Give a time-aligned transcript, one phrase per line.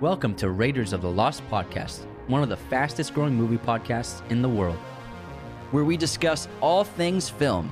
[0.00, 4.42] Welcome to Raiders of the Lost podcast, one of the fastest growing movie podcasts in
[4.42, 4.78] the world.
[5.72, 7.68] where we discuss all things film.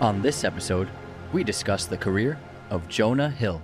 [0.00, 0.88] On this episode,
[1.32, 2.38] we discuss the career
[2.70, 3.60] of Jonah Hill.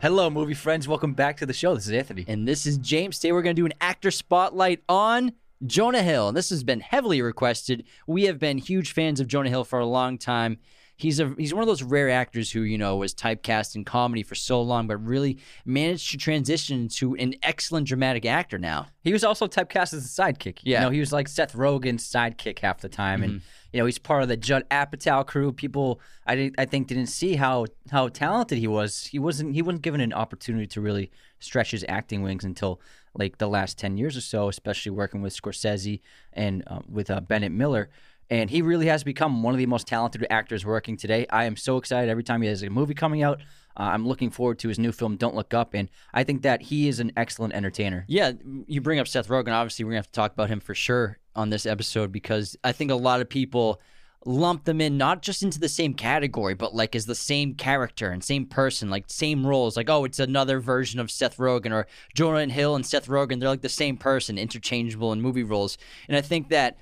[0.00, 0.86] Hello, movie friends.
[0.86, 1.74] Welcome back to the show.
[1.74, 2.24] This is Anthony.
[2.28, 3.18] And this is James.
[3.18, 5.32] Today we're going to do an actor spotlight on
[5.66, 6.28] Jonah Hill.
[6.28, 7.84] And this has been heavily requested.
[8.06, 10.58] We have been huge fans of Jonah Hill for a long time.
[10.94, 14.22] He's a he's one of those rare actors who, you know, was typecast in comedy
[14.22, 18.86] for so long, but really managed to transition to an excellent dramatic actor now.
[19.02, 20.58] He was also typecast as a sidekick.
[20.62, 20.80] Yeah.
[20.80, 23.24] You know, he was like Seth Rogen's sidekick half the time.
[23.24, 23.46] And, mm-hmm.
[23.72, 25.50] you know, he's part of the Judd Apatow crew.
[25.50, 29.06] People, I, didn't- I think, didn't see how how talented he was.
[29.06, 31.10] He wasn't he wasn't given an opportunity to really
[31.40, 32.80] stretch his acting wings until
[33.14, 36.00] like the last 10 years or so, especially working with Scorsese
[36.32, 37.90] and uh, with uh, Bennett Miller.
[38.30, 41.26] And he really has become one of the most talented actors working today.
[41.28, 43.40] I am so excited every time he has a movie coming out.
[43.76, 45.74] Uh, I'm looking forward to his new film, Don't Look Up.
[45.74, 48.04] And I think that he is an excellent entertainer.
[48.08, 48.32] Yeah,
[48.66, 49.52] you bring up Seth Rogen.
[49.52, 52.72] Obviously, we're gonna have to talk about him for sure on this episode because I
[52.72, 53.80] think a lot of people
[54.24, 58.10] lump them in not just into the same category, but like as the same character
[58.10, 59.76] and same person, like same roles.
[59.76, 63.40] Like, oh, it's another version of Seth Rogen or Jonah Hill and Seth Rogen.
[63.40, 65.78] They're like the same person, interchangeable in movie roles.
[66.08, 66.78] And I think that.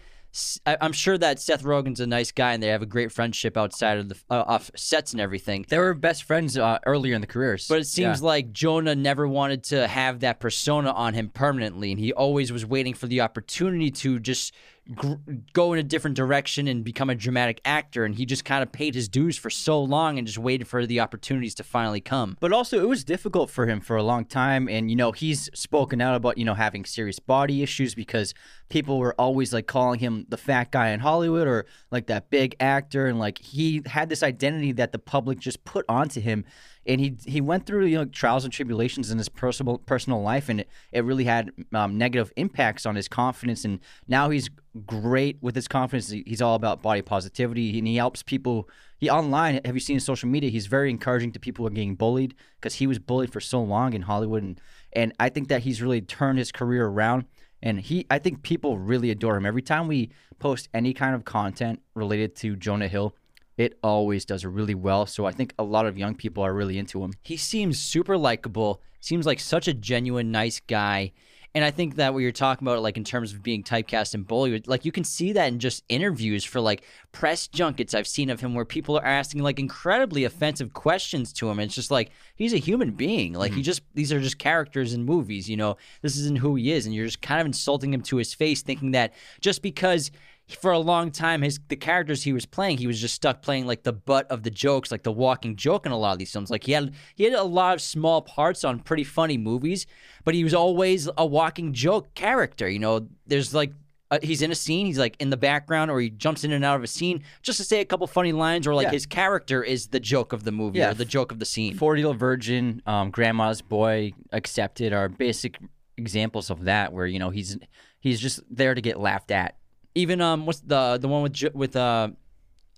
[0.65, 3.99] I'm sure that Seth Rogen's a nice guy and they have a great friendship outside
[3.99, 5.67] of the uh, off sets and everything.
[5.69, 7.67] They were best friends uh, earlier in the careers.
[7.67, 11.99] But it seems like Jonah never wanted to have that persona on him permanently, and
[11.99, 14.55] he always was waiting for the opportunity to just
[14.95, 15.15] gr-
[15.53, 18.05] go in a different direction and become a dramatic actor.
[18.05, 20.87] And he just kind of paid his dues for so long and just waited for
[20.87, 22.37] the opportunities to finally come.
[22.41, 24.69] But also, it was difficult for him for a long time.
[24.69, 28.35] And, you know, he's spoken out about, you know, having serious body issues because
[28.69, 32.57] people were always like calling him the fat guy in Hollywood or like that big
[32.61, 33.07] actor.
[33.07, 36.45] And like he had this identity that the public just put onto him.
[36.87, 40.49] And he he went through you know trials and tribulations in his personal personal life,
[40.49, 43.65] and it, it really had um, negative impacts on his confidence.
[43.65, 44.49] And now he's
[44.87, 46.11] great with his confidence.
[46.11, 48.69] He's all about body positivity, and he helps people.
[48.99, 49.61] He online.
[49.65, 50.51] Have you seen his social media?
[50.51, 53.63] He's very encouraging to people who are getting bullied because he was bullied for so
[53.63, 54.61] long in Hollywood, and
[54.93, 57.27] and I think that he's really turned his career around.
[57.63, 59.45] And he, I think people really adore him.
[59.45, 63.15] Every time we post any kind of content related to Jonah Hill,
[63.61, 65.05] it always does really well.
[65.05, 67.13] So I think a lot of young people are really into him.
[67.23, 71.13] He seems super likable, seems like such a genuine, nice guy.
[71.55, 74.25] And I think that what you're talking about, like in terms of being typecast in
[74.25, 78.31] Bollywood, like you can see that in just interviews for like press junkets I've seen
[78.31, 81.59] of him where people are asking like incredibly offensive questions to him.
[81.59, 83.35] And it's just like he's a human being.
[83.35, 83.65] Like he mm-hmm.
[83.65, 85.77] just these are just characters in movies, you know.
[86.01, 86.87] This isn't who he is.
[86.87, 90.13] And you're just kind of insulting him to his face, thinking that just because
[90.57, 93.67] for a long time his the characters he was playing he was just stuck playing
[93.67, 96.33] like the butt of the jokes like the walking joke in a lot of these
[96.33, 99.87] films like he had he had a lot of small parts on pretty funny movies
[100.25, 103.73] but he was always a walking joke character you know there's like
[104.13, 106.65] uh, he's in a scene he's like in the background or he jumps in and
[106.65, 108.91] out of a scene just to say a couple funny lines or like Yeah.
[108.93, 110.91] his character is the joke of the movie Yeah.
[110.91, 115.09] or the joke of the scene Forty Year Old Virgin, um, Grandma's Boy, Accepted are
[115.09, 115.59] basic
[115.97, 117.57] examples of that, where you know he's
[118.01, 119.57] he's just there to get laughed at.
[120.01, 122.09] Even um what's the the one with J- with uh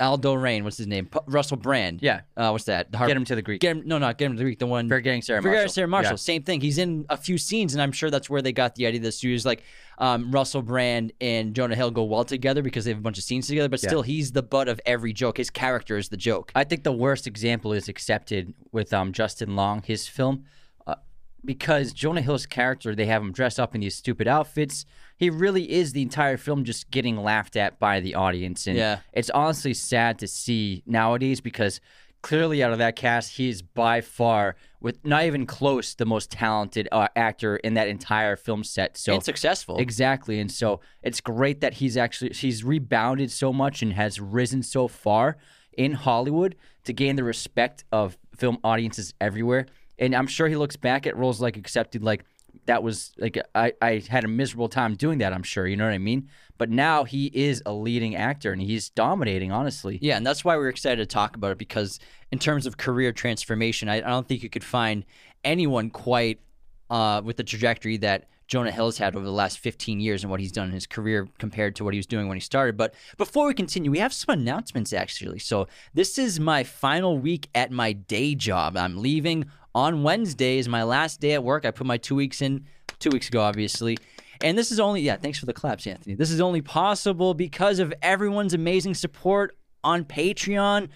[0.00, 2.22] Aldo Rain what's his name P- Russell Brand Yeah.
[2.36, 3.60] uh what's that the Har- Get him to the Greek.
[3.60, 4.58] Get him, no, not get him to the Greek.
[4.58, 5.72] The one Forgetting Sarah Forgetting Marshall.
[5.72, 6.12] Sarah Marshall.
[6.12, 6.16] Yeah.
[6.16, 6.60] Same thing.
[6.60, 8.98] He's in a few scenes, and I'm sure that's where they got the idea.
[9.00, 9.62] The studios like
[9.98, 13.22] um, Russell Brand and Jonah Hill go well together because they have a bunch of
[13.24, 13.68] scenes together.
[13.68, 15.36] But still, he's the butt of every joke.
[15.36, 16.50] His character is the joke.
[16.56, 20.46] I think the worst example is Accepted with um, Justin Long, his film,
[20.86, 20.96] uh,
[21.44, 24.84] because Jonah Hill's character, they have him dressed up in these stupid outfits.
[25.22, 28.98] He really is the entire film just getting laughed at by the audience, and Yeah.
[29.12, 31.80] it's honestly sad to see nowadays because
[32.22, 36.32] clearly out of that cast, he is by far, with not even close, the most
[36.32, 38.96] talented uh, actor in that entire film set.
[38.96, 39.76] So and successful.
[39.78, 40.40] Exactly.
[40.40, 44.88] And so it's great that he's actually he's rebounded so much and has risen so
[44.88, 45.36] far
[45.78, 49.66] in Hollywood to gain the respect of film audiences everywhere.
[50.00, 52.24] And I'm sure he looks back at roles like accepted like
[52.66, 55.66] that was like I, I had a miserable time doing that, I'm sure.
[55.66, 56.28] You know what I mean?
[56.58, 59.98] But now he is a leading actor and he's dominating, honestly.
[60.00, 61.98] Yeah, and that's why we're excited to talk about it because
[62.30, 65.04] in terms of career transformation, I, I don't think you could find
[65.44, 66.40] anyone quite
[66.88, 70.38] uh, with the trajectory that Jonah Hill's had over the last 15 years and what
[70.38, 72.76] he's done in his career compared to what he was doing when he started.
[72.76, 75.38] But before we continue, we have some announcements actually.
[75.38, 78.76] So this is my final week at my day job.
[78.76, 81.64] I'm leaving on Wednesday is my last day at work.
[81.64, 82.66] I put my two weeks in
[82.98, 83.98] two weeks ago, obviously.
[84.42, 86.14] And this is only, yeah, thanks for the claps, Anthony.
[86.14, 90.88] This is only possible because of everyone's amazing support on Patreon.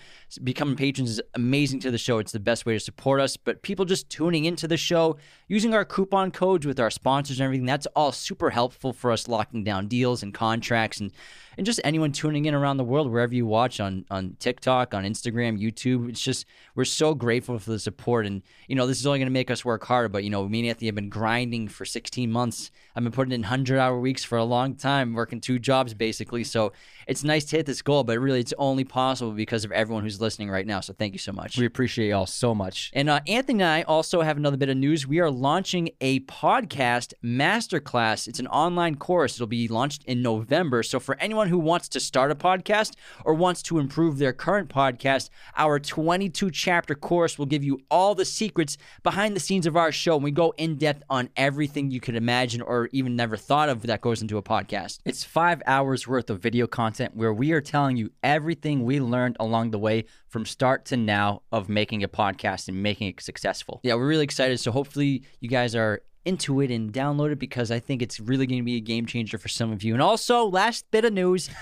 [0.42, 2.18] Becoming patrons is amazing to the show.
[2.18, 3.36] It's the best way to support us.
[3.36, 5.16] But people just tuning into the show,
[5.48, 9.28] using our coupon codes with our sponsors and everything, that's all super helpful for us
[9.28, 11.12] locking down deals and contracts and
[11.56, 15.04] and just anyone tuning in around the world, wherever you watch on on TikTok, on
[15.04, 16.08] Instagram, YouTube.
[16.08, 19.26] It's just we're so grateful for the support, and you know this is only going
[19.26, 20.08] to make us work harder.
[20.08, 22.70] But you know, me and Anthony have been grinding for 16 months.
[22.94, 26.44] I've been putting in 100 hour weeks for a long time, working two jobs basically.
[26.44, 26.72] So
[27.06, 30.20] it's nice to hit this goal, but really it's only possible because of everyone who's
[30.20, 30.80] listening right now.
[30.80, 31.58] So thank you so much.
[31.58, 32.90] We appreciate y'all so much.
[32.94, 35.06] And uh, Anthony and I also have another bit of news.
[35.06, 38.26] We are launching a podcast masterclass.
[38.26, 39.36] It's an online course.
[39.36, 40.82] It'll be launched in November.
[40.82, 42.94] So for anyone who wants to start a podcast
[43.24, 48.14] or wants to improve their current podcast, our 22 chapter course will give you all
[48.14, 50.16] the secrets behind the scenes of our show.
[50.16, 53.82] And we go in depth on everything you could imagine or even never thought of
[53.82, 55.00] that goes into a podcast.
[55.04, 59.36] It's five hours worth of video content where we are telling you everything we learned
[59.40, 63.80] along the way from start to now of making a podcast and making it successful.
[63.82, 64.58] Yeah, we're really excited.
[64.60, 68.46] So hopefully you guys are into it and download it because I think it's really
[68.46, 69.94] going to be a game changer for some of you.
[69.94, 71.48] And also, last bit of news.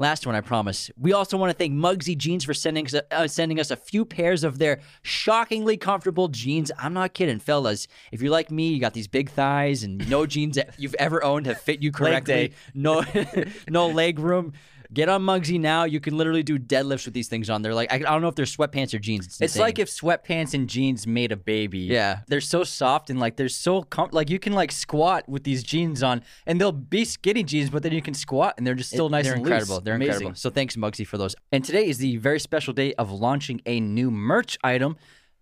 [0.00, 0.92] Last one, I promise.
[0.96, 4.04] We also want to thank Mugsy Jeans for sending us, uh, sending us a few
[4.04, 6.70] pairs of their shockingly comfortable jeans.
[6.78, 7.88] I'm not kidding, fellas.
[8.12, 11.24] If you're like me, you got these big thighs and no jeans that you've ever
[11.24, 12.52] owned have fit you correctly.
[12.74, 13.04] No,
[13.68, 14.52] no leg room.
[14.92, 15.84] Get on Mugsy now.
[15.84, 17.60] You can literally do deadlifts with these things on.
[17.60, 19.26] They're like I, I don't know if they're sweatpants or jeans.
[19.26, 21.80] It's, It's like if sweatpants and jeans made a baby.
[21.80, 22.20] Yeah.
[22.26, 25.62] They're so soft and like they're so com- like you can like squat with these
[25.62, 28.90] jeans on and they'll be skinny jeans, but then you can squat and they're just
[28.90, 29.44] still nice and loose.
[29.44, 29.74] they're and incredible.
[29.76, 29.84] loose.
[29.84, 30.12] They're Amazing.
[30.14, 30.36] incredible.
[30.36, 31.36] So thanks Mugsy for those.
[31.52, 34.96] And today is the very special day of launching a new merch item.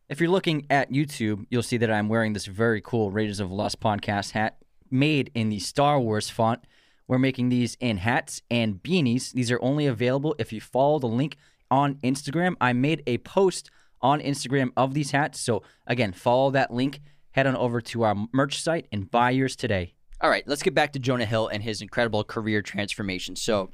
[0.08, 3.50] If you're looking at YouTube, you'll see that I'm wearing this very cool Raiders of
[3.52, 4.56] Lost podcast hat
[4.90, 6.60] made in the Star Wars font.
[7.08, 9.32] We're making these in hats and beanies.
[9.32, 11.36] These are only available if you follow the link
[11.70, 12.54] on Instagram.
[12.60, 13.70] I made a post
[14.00, 15.40] on Instagram of these hats.
[15.40, 17.00] So, again, follow that link,
[17.32, 19.94] head on over to our merch site, and buy yours today.
[20.20, 23.36] All right, let's get back to Jonah Hill and his incredible career transformation.
[23.36, 23.70] So,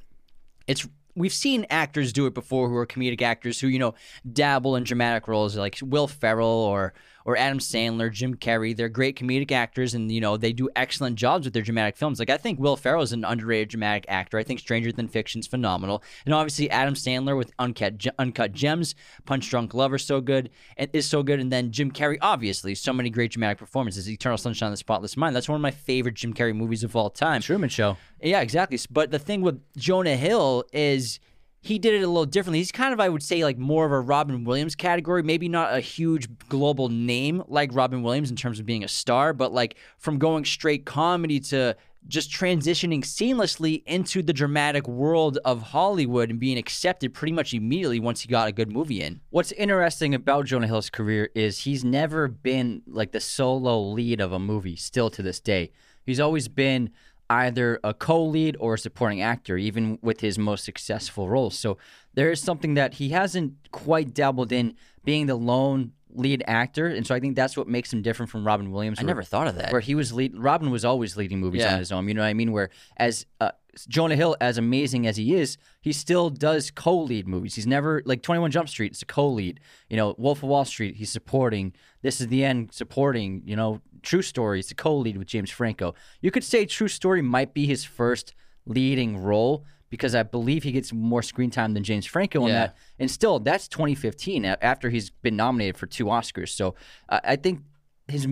[0.67, 3.95] it's we've seen actors do it before who are comedic actors who you know
[4.31, 8.77] dabble in dramatic roles like Will Ferrell or or Adam Sandler, Jim Carrey.
[8.77, 12.19] They're great comedic actors, and you know they do excellent jobs with their dramatic films.
[12.19, 14.39] Like I think Will Ferrell is an underrated dramatic actor.
[14.39, 19.49] I think Stranger Than Fiction's phenomenal, and obviously Adam Sandler with Uncut Uncut Gems, Punch
[19.49, 22.93] Drunk Love are so good and is so good, and then Jim Carrey, obviously, so
[22.93, 24.09] many great dramatic performances.
[24.09, 25.35] Eternal Sunshine of the Spotless Mind.
[25.35, 27.41] That's one of my favorite Jim Carrey movies of all time.
[27.41, 27.97] Truman Show.
[28.21, 28.79] Yeah, exactly.
[28.91, 31.19] But the thing with Jonah Hill is
[31.63, 32.59] he did it a little differently.
[32.59, 35.23] He's kind of, I would say, like more of a Robin Williams category.
[35.23, 39.33] Maybe not a huge global name like Robin Williams in terms of being a star,
[39.33, 41.77] but like from going straight comedy to
[42.09, 48.01] just transitioning seamlessly into the dramatic world of Hollywood and being accepted pretty much immediately
[48.01, 49.21] once he got a good movie in.
[49.31, 54.33] What's interesting about Jonah Hill's career is he's never been like the solo lead of
[54.33, 55.71] a movie, still to this day.
[56.05, 56.91] He's always been
[57.33, 61.59] either a co lead or a supporting actor, even with his most successful roles.
[61.59, 61.79] So
[62.15, 64.75] there is something that he hasn't quite dabbled in
[65.05, 66.87] being the lone lead actor.
[66.87, 68.99] And so I think that's what makes him different from Robin Williams.
[68.99, 69.73] I where- never thought of that.
[69.73, 70.37] where he was lead.
[70.37, 71.73] Robin was always leading movies Yeah.
[71.73, 72.07] on his own.
[72.07, 72.53] You know what I mean?
[72.53, 73.53] Where as uh,
[73.89, 77.55] Jonah Hill, as amazing as he is, he still does co-lead movies.
[77.55, 78.93] He's never like Twenty One Jump Street.
[78.93, 79.61] It's a co-lead.
[79.89, 80.97] You know, Wolf of Wall Street.
[80.97, 81.73] He's supporting.
[82.03, 82.75] This is the end.
[82.75, 83.41] Supporting.
[83.47, 84.61] You know, True Story.
[84.61, 85.95] It's a co-lead with James Franco.
[86.21, 88.35] You could say True Story might be his first
[88.67, 92.55] leading role because I believe he gets more screen time than James Franco in Yeah.
[92.55, 92.77] that.
[92.99, 96.49] And still, that's 2015 after he's been nominated for two Oscars.
[96.51, 96.75] So
[97.09, 97.61] uh, I think
[98.09, 98.27] his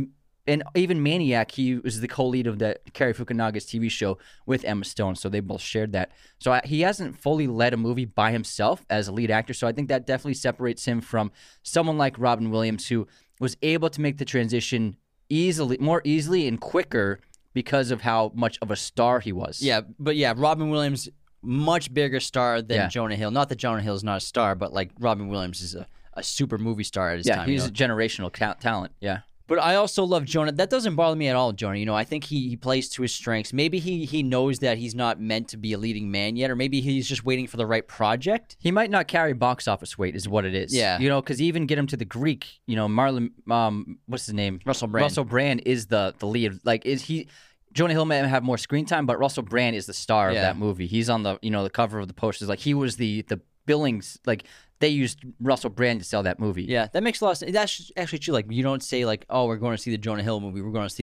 [0.46, 4.84] and even Maniac, he was the co-lead of that Cary Fukunaga's TV show with Emma
[4.84, 6.10] Stone, so they both shared that.
[6.38, 9.52] So I, he hasn't fully led a movie by himself as a lead actor.
[9.54, 11.30] So I think that definitely separates him from
[11.62, 13.06] someone like Robin Williams, who
[13.38, 14.96] was able to make the transition
[15.30, 17.20] easily, more easily and quicker
[17.54, 19.62] because of how much of a star he was.
[19.62, 21.08] Yeah, but yeah, Robin Williams,
[21.42, 22.88] much bigger star than Yeah.
[22.88, 23.30] Jonah Hill.
[23.30, 26.22] Not that Jonah Hill is not a star, but like Robin Williams is a, a
[26.22, 27.48] super movie star at his yeah, time.
[27.48, 27.68] you he's know?
[27.68, 28.92] a generational ta- talent.
[29.00, 29.20] Yeah.
[29.50, 30.52] But I also love Jonah.
[30.52, 31.76] That doesn't bother me at all, Jonah.
[31.76, 33.52] You know, I think he, he plays to his strengths.
[33.52, 36.54] Maybe he he knows that he's not meant to be a leading man yet, or
[36.54, 38.56] maybe he's just waiting for the right project.
[38.60, 40.72] He might not carry box office weight, is what it is.
[40.72, 41.00] Yeah.
[41.00, 42.60] you know, because even get him to the Greek.
[42.66, 44.60] You know, Marlon, um, what's his name?
[44.64, 45.02] Russell Brand.
[45.02, 46.60] Russell Brand is the the lead.
[46.62, 47.26] Like, is he?
[47.72, 50.58] Jonah Hill may have more screen time, but Russell Brand is the star of that
[50.58, 50.86] movie.
[50.86, 52.48] He's on the you know the cover of the posters.
[52.48, 54.18] Like he was the the Billings.
[54.26, 54.44] Like
[54.80, 56.64] they used Russell Brand to sell that movie.
[56.64, 57.52] Yeah, that makes a lot of sense.
[57.52, 58.34] That's actually true.
[58.34, 60.60] Like you don't say like, oh, we're going to see the Jonah Hill movie.
[60.60, 61.00] We're going to see.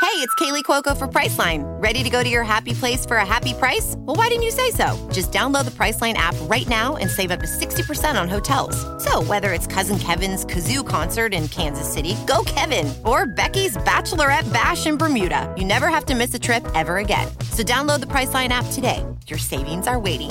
[0.00, 1.64] Hey, Hey, it's Kaley Cuoco for Priceline.
[1.82, 3.96] Ready to go to your happy place for a happy price?
[3.98, 4.96] Well, why didn't you say so?
[5.12, 8.76] Just download the Priceline app right now and save up to 60% on hotels.
[9.02, 14.52] So, whether it's Cousin Kevin's Kazoo concert in Kansas City, go Kevin, or Becky's Bachelorette
[14.52, 17.26] Bash in Bermuda, you never have to miss a trip ever again.
[17.50, 19.04] So, download the Priceline app today.
[19.26, 20.30] Your savings are waiting.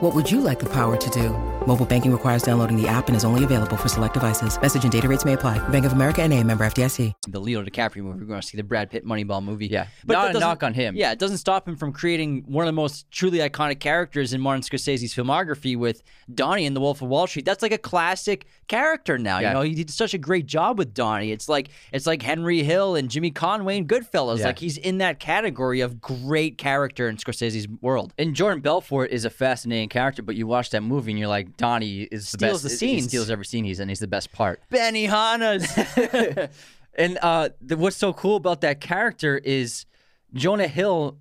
[0.00, 1.30] What would you like the power to do?
[1.66, 4.60] Mobile banking requires downloading the app and is only available for select devices.
[4.60, 5.58] Message and data rates may apply.
[5.70, 7.12] Bank of America and a member FDIC.
[7.28, 8.20] The Leo DiCaprio movie.
[8.20, 9.66] We're going to see the Brad Pitt Moneyball movie.
[9.68, 9.86] Yeah.
[10.04, 10.94] but Not a knock on him.
[10.94, 14.40] Yeah, it doesn't stop him from creating one of the most truly iconic characters in
[14.40, 17.44] Martin Scorsese's filmography with Donnie in The Wolf of Wall Street.
[17.46, 19.38] That's like a classic character now.
[19.38, 19.48] Yeah.
[19.48, 21.32] You know, he did such a great job with Donnie.
[21.32, 24.38] It's like it's like Henry Hill and Jimmy Conway and Goodfellas.
[24.38, 24.46] Yeah.
[24.46, 28.12] Like he's in that category of great character in Scorsese's world.
[28.18, 31.56] And Jordan Belfort is a fascinating character, but you watch that movie and you're like,
[31.56, 32.80] Donnie is the Steals best.
[32.80, 33.08] the he- He scenes.
[33.08, 33.88] steals every scene he's in.
[33.88, 34.60] He's the best part.
[34.70, 35.66] Benny Hanna's.
[36.98, 39.84] And uh, the, what's so cool about that character is
[40.32, 41.18] Jonah Hill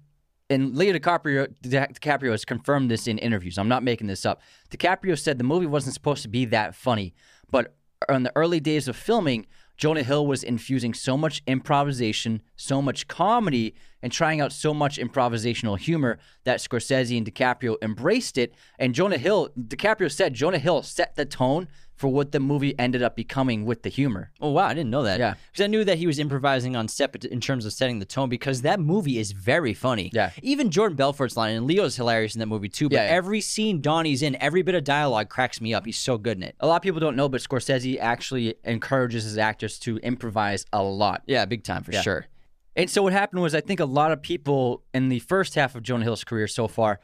[0.50, 3.57] and Leo DiCaprio, DiCaprio has confirmed this in interviews.
[3.57, 4.41] I'm not making this up.
[4.69, 7.13] DiCaprio said the movie wasn't supposed to be that funny,
[7.51, 7.75] but
[8.07, 13.10] in the early days of filming, Jonah Hill was infusing so much improvisation, so much
[13.10, 18.53] comedy, and trying out so much improvisational humor that Scorsese and DiCaprio embraced it.
[18.77, 23.01] And Jonah Hill, DiCaprio said Jonah Hill set the tone for what the movie ended
[23.01, 24.29] up becoming with the humor.
[24.41, 25.17] Oh wow, I didn't know that.
[25.17, 25.33] Yeah.
[25.51, 28.29] because I knew that he was improvising on set, in terms of setting the tone,
[28.29, 30.12] because that movie is very funny.
[30.13, 30.29] Yeah.
[30.43, 32.89] even Jordan Belfort's line and Leo's hilarious in that movie too.
[32.89, 33.12] But Yeah, yeah.
[33.12, 35.85] every scene Donnie's in, every bit of dialogue cracks me up.
[35.85, 36.55] He's so good in it.
[36.59, 40.83] A lot of people don't know, but Scorsese actually encourages his actors to improvise a
[40.83, 41.24] lot.
[41.25, 42.01] Yeah, big time for Yeah.
[42.01, 42.27] sure.
[42.75, 45.75] And so what happened was, I think a lot of people in the first half
[45.75, 47.00] of Jonah Hill's career so far,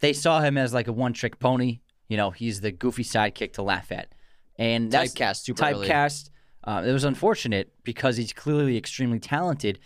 [0.00, 1.80] they saw him as like a one-trick pony.
[2.08, 4.14] You know, he's the goofy sidekick to laugh at,
[4.56, 5.88] and that's Typecast super early.
[5.88, 6.30] typecast.
[6.64, 9.78] Uh, it was unfortunate because he's clearly extremely talented,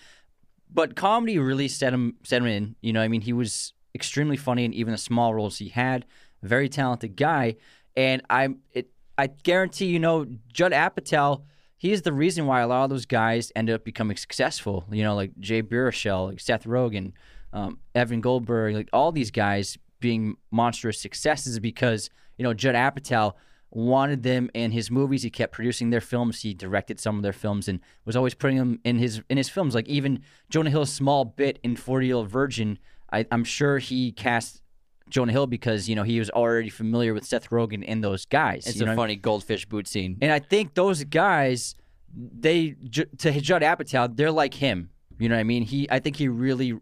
[0.70, 2.76] but comedy really set him set him in.
[2.80, 6.04] You know, I mean, he was extremely funny in even the small roles he had.
[6.42, 7.56] Very talented guy,
[7.96, 11.42] and I it I guarantee you know Judd Apatow.
[11.82, 14.84] He is the reason why a lot of those guys ended up becoming successful.
[14.92, 17.10] You know, like Jay Baruchel, like Seth Rogen,
[17.52, 22.08] um, Evan Goldberg, like all these guys being monstrous successes because
[22.38, 23.32] you know Judd Apatow
[23.72, 25.24] wanted them in his movies.
[25.24, 26.42] He kept producing their films.
[26.42, 29.48] He directed some of their films and was always putting them in his in his
[29.48, 29.74] films.
[29.74, 32.78] Like even Jonah Hill's small bit in Forty Year Old Virgin,
[33.12, 34.61] I, I'm sure he cast
[35.12, 38.66] Jonah Hill because you know he was already familiar with Seth Rogen and those guys.
[38.66, 38.96] It's you a know?
[38.96, 40.16] funny goldfish boot scene.
[40.20, 41.76] And I think those guys,
[42.14, 44.90] they to Judd Apatow, they're like him.
[45.18, 45.62] You know what I mean?
[45.62, 46.76] He, I think he really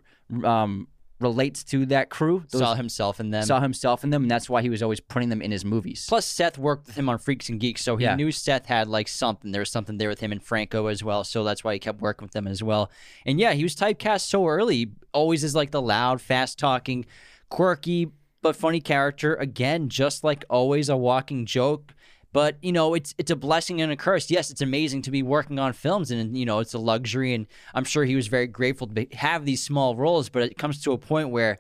[0.45, 2.45] um, relates to that crew.
[2.51, 3.43] Those- Saw himself in them.
[3.45, 6.07] saw himself in them, and that's why he was always putting them in his movies.
[6.09, 8.15] Plus, Seth worked with him on Freaks and Geeks, so he Yeah.
[8.15, 9.51] knew Seth had like something.
[9.53, 12.01] There was something there with him and Franco as well, so that's why he kept
[12.01, 12.91] working with them as well.
[13.27, 17.05] And yeah, he was typecast so early, always as like the loud, fast talking,
[17.51, 18.09] quirky
[18.43, 19.35] but funny character.
[19.35, 21.95] Again, just like always, a walking joke.
[22.33, 24.31] But you know, it's it's a blessing and a curse.
[24.31, 27.35] Yes, it's amazing to be working on films, and you know, it's a luxury.
[27.35, 30.29] And I'm sure he was very grateful to have these small roles.
[30.29, 31.59] But it comes to a point where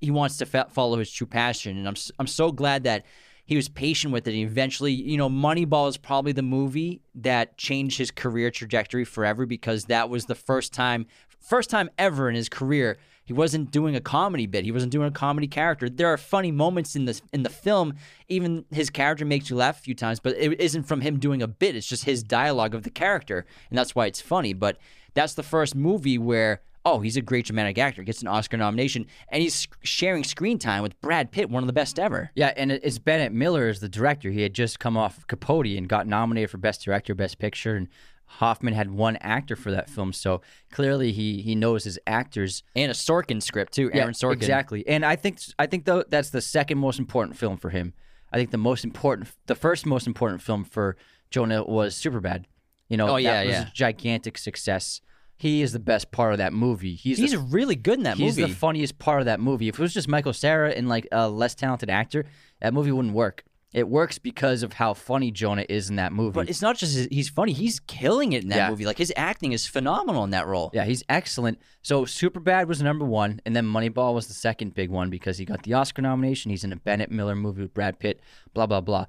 [0.00, 3.04] he wants to fa- follow his true passion, and I'm I'm so glad that
[3.44, 4.34] he was patient with it.
[4.34, 9.46] And eventually, you know, Moneyball is probably the movie that changed his career trajectory forever
[9.46, 11.06] because that was the first time,
[11.40, 14.64] first time ever in his career he wasn't doing a comedy bit.
[14.64, 15.88] He wasn't doing a comedy character.
[15.88, 17.94] There are funny moments in the in the film.
[18.28, 21.42] Even his character makes you laugh a few times, but it isn't from him doing
[21.42, 21.74] a bit.
[21.74, 24.52] It's just his dialogue of the character, and that's why it's funny.
[24.52, 24.78] But
[25.14, 29.06] that's the first movie where oh, he's a great dramatic actor, gets an Oscar nomination,
[29.30, 32.30] and he's sharing screen time with Brad Pitt, one of the best ever.
[32.34, 34.30] Yeah, and it's Bennett Miller as the director.
[34.30, 37.88] He had just come off Capote and got nominated for Best Director, Best Picture, and
[38.26, 40.40] Hoffman had won actor for that film, so
[40.72, 42.62] clearly he he knows his actors.
[42.74, 44.32] And a Sorkin script too, Yeah, Aaron Sorkin.
[44.34, 44.86] exactly.
[44.88, 47.92] And I think I think though that's the second most important film for him.
[48.32, 50.96] I think the most important, the first most important film for
[51.30, 52.46] Jonah was Superbad.
[52.88, 53.68] You know, Oh, yeah, that was yeah.
[53.68, 55.00] a gigantic success.
[55.36, 56.94] He is the best part of that movie.
[56.96, 58.48] He's He's the, really good in that he's movie.
[58.48, 59.68] He's the funniest part of that movie.
[59.68, 62.24] If it was just Michael Cera and like a less talented actor,
[62.60, 63.44] that movie wouldn't work.
[63.74, 66.32] It works because of how funny Jonah is in that movie.
[66.34, 68.70] but it's not just his, he's funny; he's killing it in that Yeah.
[68.70, 68.86] movie.
[68.86, 70.70] Like his acting is phenomenal in that role.
[70.72, 71.58] Yeah, he's excellent.
[71.82, 75.44] So Superbad was number one, and then Moneyball was the second big one because he
[75.44, 76.50] got the Oscar nomination.
[76.52, 78.20] He's in a Bennett Miller movie with Brad Pitt.
[78.54, 79.06] Blah blah blah.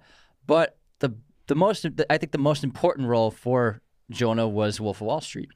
[0.47, 1.13] But the
[1.47, 5.49] the most I think the most important role for Jonah was Wolf of Wall Street,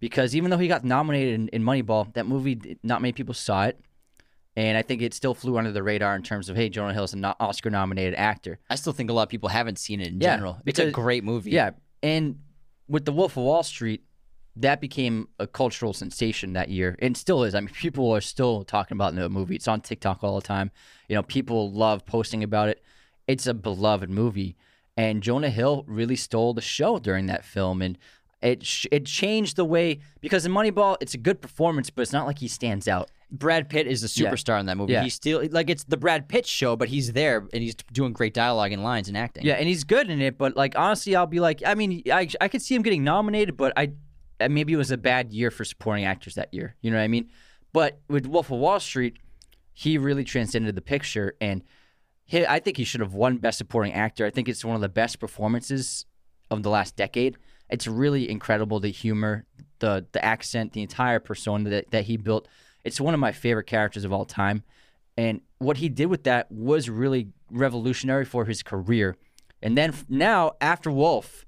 [0.00, 3.64] because even though he got nominated in, in Moneyball, that movie not many people saw
[3.66, 3.78] it,
[4.56, 7.14] and I think it still flew under the radar in terms of hey, Jonah Hill's
[7.14, 8.58] an Oscar nominated actor.
[8.68, 10.58] I still think a lot of people haven't seen it in Yeah, general.
[10.66, 11.50] It's a great movie.
[11.50, 11.70] Yeah,
[12.02, 12.38] and
[12.88, 14.04] with the Wolf of Wall Street,
[14.56, 17.54] that became a cultural sensation that year, and still is.
[17.54, 19.54] I mean, people are still talking about the movie.
[19.54, 20.70] It's on TikTok all the time.
[21.08, 22.82] You know, people love posting about it.
[23.26, 24.56] It's a beloved movie,
[24.96, 27.96] and Jonah Hill really stole the show during that film, and
[28.42, 32.12] it sh- it changed the way because in Moneyball, it's a good performance, but it's
[32.12, 33.10] not like he stands out.
[33.30, 34.30] Brad Pitt is the Yeah.
[34.30, 34.92] superstar in that movie.
[34.92, 35.02] Yeah.
[35.04, 38.34] He's still like it's the Brad Pitt show, but he's there and he's doing great
[38.34, 39.44] dialogue and lines and acting.
[39.46, 42.28] Yeah, and he's good in it, but like honestly, I'll be like, I mean, I
[42.40, 43.92] I could see him getting nominated, but I
[44.40, 46.74] uh, maybe it was a bad year for supporting actors that year.
[46.82, 47.28] You know what I mean?
[47.72, 49.16] But with Wolf of Wall Street,
[49.72, 51.62] he really transcended the picture, and
[52.24, 54.26] he, I think he should have won Best Supporting Actor.
[54.26, 56.04] I think it's one of the best performances
[56.50, 57.38] of the last decade.
[57.72, 59.46] It's really incredible the humor,
[59.80, 62.46] the the accent, the entire persona that, that he built.
[62.84, 64.62] It's one of my favorite characters of all time.
[65.16, 69.16] And what he did with that was really revolutionary for his career.
[69.62, 71.44] And then now, after Wolf,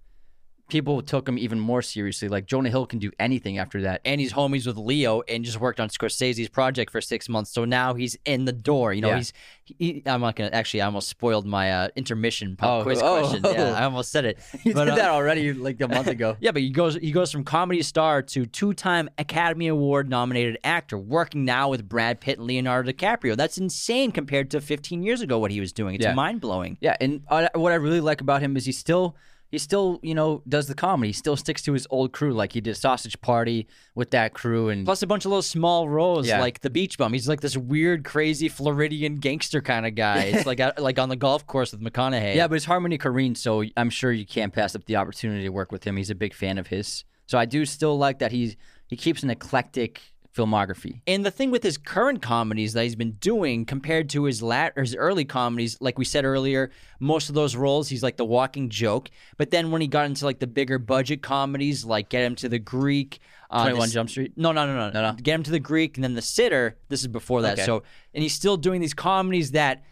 [0.69, 2.29] people took him even more seriously.
[2.29, 4.01] Like Jonah Hill can do anything after that.
[4.05, 7.51] And he's homies with Leo and just worked on Scorsese's project for six months.
[7.53, 8.93] So now he's in the door.
[8.95, 9.17] You know, Yeah.
[9.19, 9.33] he's.
[9.67, 10.83] He, I'm not gonna actually.
[10.83, 13.41] I almost spoiled my uh, intermission pop Oh, quiz oh, question.
[13.45, 13.51] oh.
[13.53, 14.39] Yeah, I almost said it.
[14.63, 16.37] You But, did uh, that already like a month ago.
[16.41, 20.99] Yeah, but he goes he goes from comedy star to two-time Academy Award nominated actor,
[20.99, 23.37] working now with Brad Pitt and Leonardo DiCaprio.
[23.37, 25.95] That's insane compared to 15 years ago what he was doing.
[25.95, 26.13] It's Yeah.
[26.13, 26.77] mind blowing.
[26.83, 29.17] Yeah, and uh, what I really like about him is he still
[29.55, 31.09] he still you know does the comedy.
[31.09, 32.33] He still sticks to his old crew.
[32.33, 35.89] Like he did Sausage Party with that crew, and Plus a bunch of little small
[35.89, 36.41] roles Yeah.
[36.41, 37.13] like the Beach Bum.
[37.13, 40.25] He's like this weird, crazy Floridian gangster kind of guy.
[40.35, 42.35] It's like like on the golf course with McConaughey.
[42.35, 45.51] yeah, but it's Harmony Korine, so I'm sure you can't pass up the opportunity to
[45.51, 45.97] work with him.
[45.97, 48.57] He's a big fan of his, so I do still like that he's
[48.89, 50.01] he keeps an eclectic
[50.35, 51.01] filmography.
[51.07, 54.73] And the thing with his current comedies that he's been doing compared to his lat
[54.77, 58.69] his early comedies, like we said earlier, most of those roles he's like the walking
[58.69, 59.11] joke.
[59.37, 62.49] But then when he got into like the bigger budget comedies, like Get Him to
[62.49, 63.21] the Greek,
[63.51, 64.33] uh, Twenty One Jump Street.
[64.37, 65.17] No, no, no, no, No, no.
[65.21, 66.77] Get Him to the Greek, and then The Sitter.
[66.89, 67.55] This is before that.
[67.55, 67.65] Okay.
[67.65, 69.85] So, and he's still doing these comedies that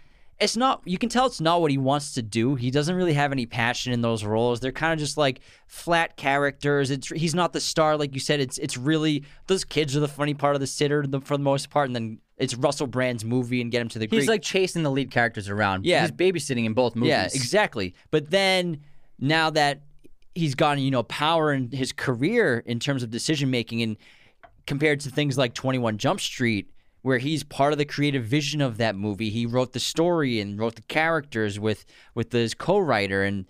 [0.43, 0.83] it's not.
[0.85, 2.55] You can tell it's not what he wants to do.
[2.55, 4.61] He doesn't really have any passion in those roles.
[4.61, 6.91] They're kind of just like flat characters.
[6.91, 8.41] It's he's not the star, like you said.
[8.41, 11.71] It's it's really those kids are the funny part of The Sitter for the most
[11.71, 14.21] part, and then it's Russell Brand's movie and Get Him to the Greek.
[14.23, 15.87] He's like chasing the lead characters around.
[15.87, 16.03] Yeah.
[16.03, 17.11] he's babysitting in both movies.
[17.11, 17.95] Yeah, exactly.
[18.11, 18.81] But then
[19.19, 19.83] now that
[20.35, 23.97] he's gotten, you know, power in his career in terms of decision making and
[24.67, 26.69] compared to things like 21 Jump Street
[27.03, 29.31] where he's part of the creative vision of that movie.
[29.31, 31.85] He wrote the story and wrote the characters with
[32.15, 33.47] with his co-writer and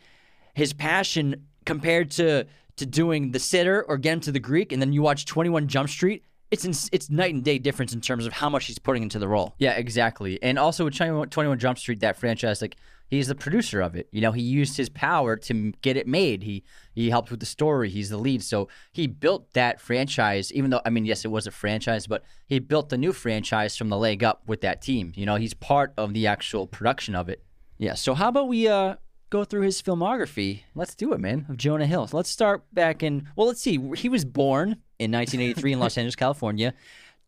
[0.55, 4.93] his passion compared to to doing The Sitter or Him to the Greek and then
[4.93, 8.33] you watch 21 Jump Street, it's in, it's night and day difference in terms of
[8.33, 9.55] how much he's putting into the role.
[9.59, 10.43] Yeah, exactly.
[10.43, 12.77] And also with 21, 21 Jump Street, that franchise, like
[13.13, 14.09] he's the producer of it.
[14.11, 16.43] You know, he used his power to get it made.
[16.43, 17.91] He he helped with the story.
[17.91, 20.51] He's the lead, so he built that franchise.
[20.53, 23.77] Even though, I mean, yes, it was a franchise, but he built the new franchise
[23.77, 25.13] from the leg up with that team.
[25.15, 27.45] You know, he's part of the actual production of it.
[27.79, 28.97] Yeah, so how about we uh
[29.29, 31.47] go through his filmography Let's do it, man.
[31.49, 32.07] of Jonah Hill.
[32.07, 33.29] So let's start back in.
[33.37, 33.79] Well, let's see.
[33.95, 36.75] He was born in 1983 in Los Angeles, California,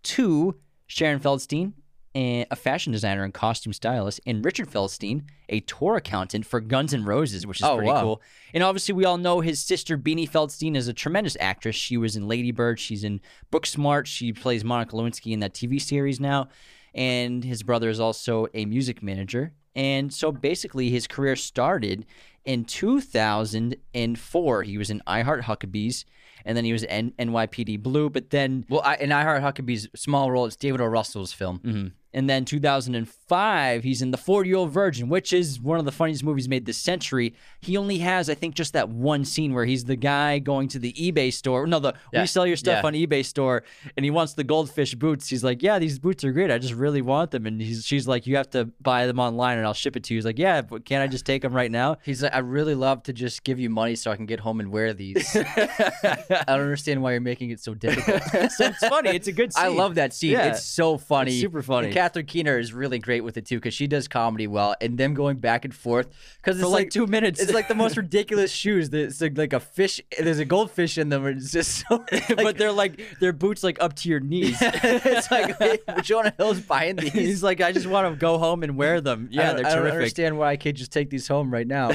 [0.04, 1.72] to Sharon Feldstein,
[2.16, 7.04] a fashion designer and costume stylist, and Richard Feldstein, a tour accountant for Guns N'
[7.04, 8.00] Roses, which is Oh, pretty wow.
[8.02, 8.22] cool.
[8.52, 11.74] And obviously, we all know his sister Beanie Feldstein is a tremendous actress.
[11.76, 12.78] She was in Lady Bird.
[12.78, 13.20] She's in
[13.52, 14.06] Booksmart.
[14.06, 16.48] She plays Monica Lewinsky in that TV series now.
[16.94, 19.52] And his brother is also a music manager.
[19.74, 22.06] And so basically, his career started
[22.44, 24.62] in 2004.
[24.62, 26.04] He was in I Heart Huckabees,
[26.44, 28.08] and then he was in NYPD Blue.
[28.10, 30.46] But then Well, I, and I Heart Huckabees small role.
[30.46, 30.86] It's David O.
[30.86, 31.88] Russell's film, Mm-hmm.
[32.14, 35.92] And then 2005, he's in The 40 Year Old Virgin, which is one of the
[35.92, 37.34] funniest movies made this century.
[37.60, 40.78] He only has, I think, just that one scene where he's the guy going to
[40.78, 41.66] the eBay store.
[41.66, 42.20] No, the Yeah.
[42.22, 42.86] we sell your stuff Yeah.
[42.86, 43.64] on eBay store,
[43.96, 45.28] and he wants the goldfish boots.
[45.28, 46.50] He's like, yeah, these boots are great.
[46.50, 47.46] I just really want them.
[47.46, 50.14] And he's, she's like, you have to buy them online, and I'll ship it to
[50.14, 50.18] you.
[50.18, 51.96] He's like, yeah, but can't I just take them right now?
[52.04, 54.60] He's like, I really love to just give you money so I can get home
[54.60, 55.34] and wear these.
[55.36, 58.22] I don't understand why you're making it so difficult.
[58.52, 59.10] so it's funny.
[59.10, 59.64] It's a good scene.
[59.64, 60.32] I love that scene.
[60.32, 60.46] Yeah.
[60.52, 61.32] It's so funny.
[61.32, 61.92] It's super funny.
[62.04, 65.14] Catherine Keener is really great with it too because she does comedy well, and them
[65.14, 67.40] going back and forth because it's For like two minutes.
[67.40, 68.90] It's like the most ridiculous shoes.
[68.92, 70.02] It's like, like a fish.
[70.18, 71.24] There's a goldfish in them.
[71.24, 72.04] and It's just so.
[72.36, 74.58] but they're like their boots like up to your knees.
[74.60, 77.12] it's like wait, Jonah Hill's buying these.
[77.12, 79.30] He's like, I just want to go home and wear them.
[79.32, 79.72] Yeah, they're terrific.
[79.72, 81.92] I don't understand why I can't just take these home right now.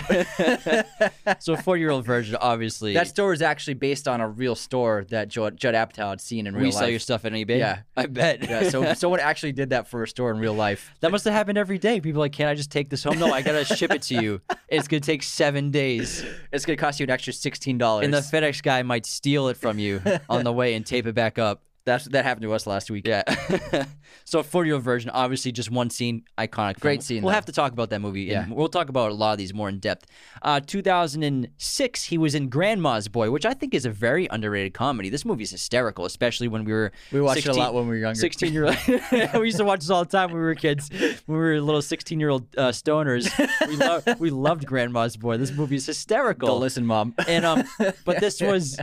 [1.39, 2.95] So, four year old version, obviously.
[2.95, 6.55] that store is actually based on a real store that Judd, Apatow had seen in
[6.55, 6.79] real we life.
[6.79, 7.59] sell your stuff on eBay.
[7.59, 7.81] Yeah.
[7.95, 8.49] I bet.
[8.49, 10.91] Yeah, so someone actually did that for a store in real life.
[11.01, 11.99] that must have happened every day.
[12.01, 13.19] People are like, can't I just take this home?
[13.19, 14.41] No, I gotta ship it to you.
[14.67, 18.05] It's gonna take seven days, It's gonna cost you an extra sixteen dollars.
[18.05, 21.15] and the FedEx guy might steal it from you on the way and tape it
[21.15, 21.63] back up.
[21.85, 23.07] That's that happened to us last week.
[23.07, 23.23] Yeah.
[24.25, 26.75] so, 40 year version, obviously just one scene, iconic.
[26.75, 26.81] film.
[26.81, 27.35] Great scene, We'll though.
[27.35, 28.23] have to talk about that movie.
[28.23, 28.45] Yeah.
[28.49, 30.05] we'll talk about a lot of these more in depth.
[30.41, 35.09] Uh, 2006, he was in Grandma's Boy, which I think is a very underrated comedy.
[35.09, 36.91] This movie is hysterical, especially when we were.
[37.11, 38.19] We watched it a lot when we were younger.
[38.19, 38.77] 16 year old.
[39.33, 40.89] we used to watch this all the time when we were kids.
[41.25, 43.29] When we were little 16 year old uh, stoners.
[43.67, 45.37] We, lo- we loved Grandma's Boy.
[45.37, 46.47] This movie is hysterical.
[46.47, 47.15] Don't listen, mom.
[47.27, 47.63] And um,
[48.05, 48.79] but this was.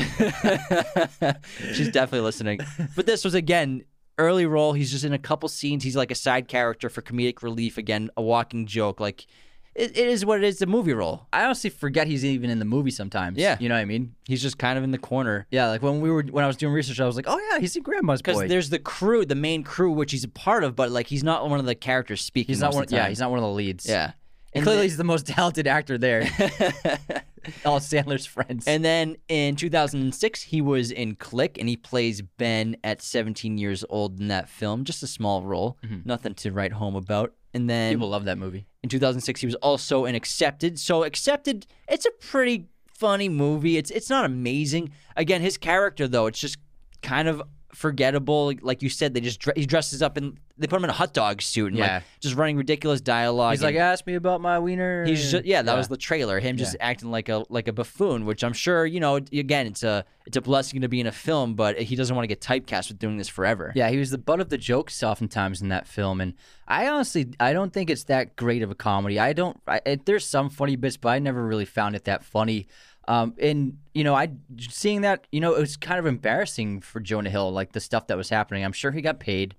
[1.72, 2.60] She's definitely listening.
[2.96, 3.84] But this was again
[4.18, 4.72] early role.
[4.72, 5.84] He's just in a couple scenes.
[5.84, 7.78] He's like a side character for comedic relief.
[7.78, 9.00] Again, a walking joke.
[9.00, 9.26] Like
[9.74, 10.58] it, it is what it is.
[10.58, 11.28] The movie role.
[11.32, 13.38] I honestly forget he's even in the movie sometimes.
[13.38, 13.56] Yeah.
[13.60, 14.14] you know what I mean.
[14.26, 15.46] He's just kind of in the corner.
[15.50, 17.60] Yeah, like when we were when I was doing research, I was like, oh yeah,
[17.60, 18.32] he's in Grandma's Boy.
[18.32, 21.22] Because there's the crew, the main crew, which he's a part of, but like he's
[21.22, 22.52] not one of the characters speaking.
[22.52, 22.82] he's not one.
[22.82, 23.86] of the Yeah, he's not one of the leads.
[23.88, 24.12] Yeah.
[24.52, 26.22] And clearly, then- he's the most talented actor there.
[27.64, 28.66] All Sandler's friends.
[28.66, 33.84] And then in 2006, he was in Click, and he plays Ben at 17 years
[33.88, 34.84] old in that film.
[34.84, 36.00] Just a small role, mm-hmm.
[36.04, 37.34] nothing to write home about.
[37.54, 38.66] And then people love that movie.
[38.82, 40.78] in 2006, he was also in Accepted.
[40.78, 43.76] So Accepted, it's a pretty funny movie.
[43.76, 44.90] It's it's not amazing.
[45.16, 46.58] Again, his character though, it's just
[47.02, 48.52] kind of forgettable.
[48.62, 50.94] Like you said, they just dre- he dresses up and they put him in a
[50.94, 51.94] hot dog suit and Yeah.
[51.96, 53.52] like just running ridiculous dialogue.
[53.52, 55.04] He's like, ask me about my wiener.
[55.04, 56.40] He's just yeah, that was the trailer.
[56.40, 59.16] Him just acting like a like a buffoon, which I'm sure you know.
[59.16, 62.24] Again, it's a it's a blessing to be in a film, but he doesn't want
[62.24, 63.72] to get typecast with doing this forever.
[63.74, 66.34] Yeah, he was the butt of the jokes oftentimes in that film, and
[66.66, 69.18] I honestly I don't think it's that great of a comedy.
[69.18, 69.60] I don't.
[69.66, 72.66] I, it, there's some funny bits, but I never really found it that funny.
[73.08, 77.00] Um, and you know, I seeing that, you know, it was kind of embarrassing for
[77.00, 78.64] Jonah Hill, like the stuff that was happening.
[78.64, 79.56] I'm sure he got paid.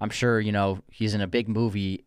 [0.00, 2.04] I'm sure you know he's in a big movie.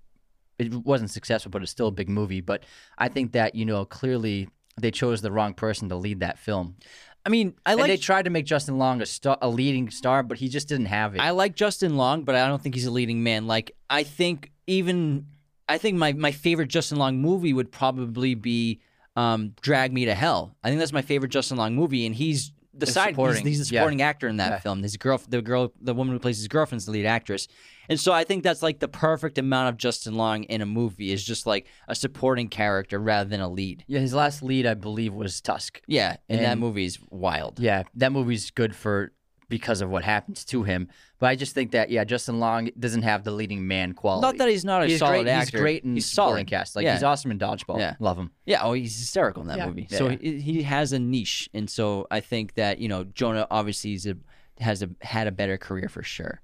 [0.57, 2.39] It wasn't successful, but it's still a big movie.
[2.39, 2.63] But
[2.97, 4.47] I think that you know clearly
[4.79, 6.77] they chose the wrong person to lead that film.
[7.25, 9.89] I mean, I and like they tried to make Justin Long a star, a leading
[9.89, 11.19] star, but he just didn't have it.
[11.19, 13.47] I like Justin Long, but I don't think he's a leading man.
[13.47, 15.25] Like I think even
[15.67, 18.79] I think my my favorite Justin Long movie would probably be
[19.15, 20.55] um, Drag Me to Hell.
[20.63, 23.05] I think that's my favorite Justin Long movie, and he's the The side.
[23.07, 23.79] He's, supporting, he's the yeah.
[23.81, 24.59] supporting actor in that Yeah.
[24.59, 24.83] film.
[24.83, 27.47] His girl, the girl, the woman who plays his girlfriend's the lead actress,
[27.87, 31.11] and so I think that's like the perfect amount of Justin Long in a movie
[31.13, 33.85] is just like a supporting character rather than a lead.
[33.87, 35.81] Yeah, his last lead, I believe, was Tusk.
[35.87, 37.59] Yeah, and, that And- movie is wild.
[37.59, 39.13] Yeah, that movie's good for
[39.55, 40.89] because of what happens to him.
[41.17, 44.27] But I just think that yeah, Justin Long doesn't have the leading man quality.
[44.27, 45.57] Not that he's not a he's solid great, actor.
[45.57, 46.47] He's great in he's supporting solid.
[46.47, 46.75] cast.
[46.75, 46.95] Like yeah.
[46.95, 47.79] he's awesome in Dodgeball.
[47.79, 47.95] Yeah.
[48.01, 48.31] love him.
[48.45, 49.67] Yeah, oh, he's hysterical in that Yeah.
[49.67, 49.87] movie.
[49.89, 50.09] Yeah, so.
[50.09, 54.05] He, he has a niche, and so I think that you know Jonah obviously is
[54.07, 54.17] a,
[54.59, 56.41] has a had a better career for sure.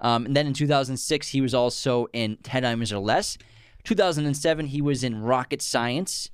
[0.00, 3.36] Um, and then in 2006, he was also in Ten Diamonds or Less.
[3.84, 6.30] 2007, he was in Rocket Science,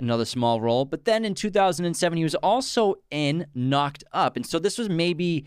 [0.00, 0.84] another small role.
[0.84, 5.44] But then in 2007, he was also in Knocked Up, and so this was maybe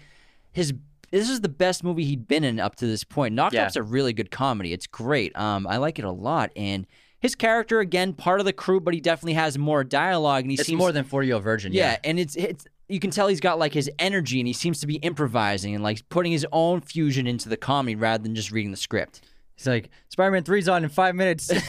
[0.52, 0.74] his.
[1.12, 3.36] This is the best movie he'd been in up to this point.
[3.36, 3.66] Knocked Yeah.
[3.66, 4.72] Up's a really good comedy.
[4.72, 5.36] It's great.
[5.38, 6.88] Um, I like it a lot, and
[7.20, 10.56] his character again, part of the crew, but he definitely has more dialogue, and he
[10.58, 11.74] It's seems more than Forty Year Old Virgin.
[11.74, 14.54] yeah, Yeah, and it's it's you can tell he's got like his energy, and he
[14.54, 18.34] seems to be improvising and like putting his own fusion into the comedy rather than
[18.34, 19.22] just reading the script.
[19.56, 21.48] He's like Spider-Man 3's on in five minutes.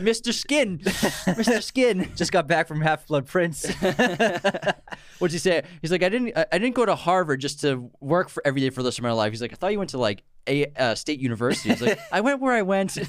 [0.00, 0.32] Mr.
[0.32, 1.62] Skin, Mr.
[1.62, 2.10] Skin.
[2.16, 3.66] just got back from Half Blood Prince.
[5.18, 5.62] What'd he say?
[5.82, 8.70] He's like, I didn't, I didn't go to Harvard just to work for every day
[8.70, 9.32] for the rest of my life.
[9.32, 11.70] He's like, I thought you went to like a uh, state university.
[11.70, 12.90] He's like, I went where I went.
[12.92, 13.04] so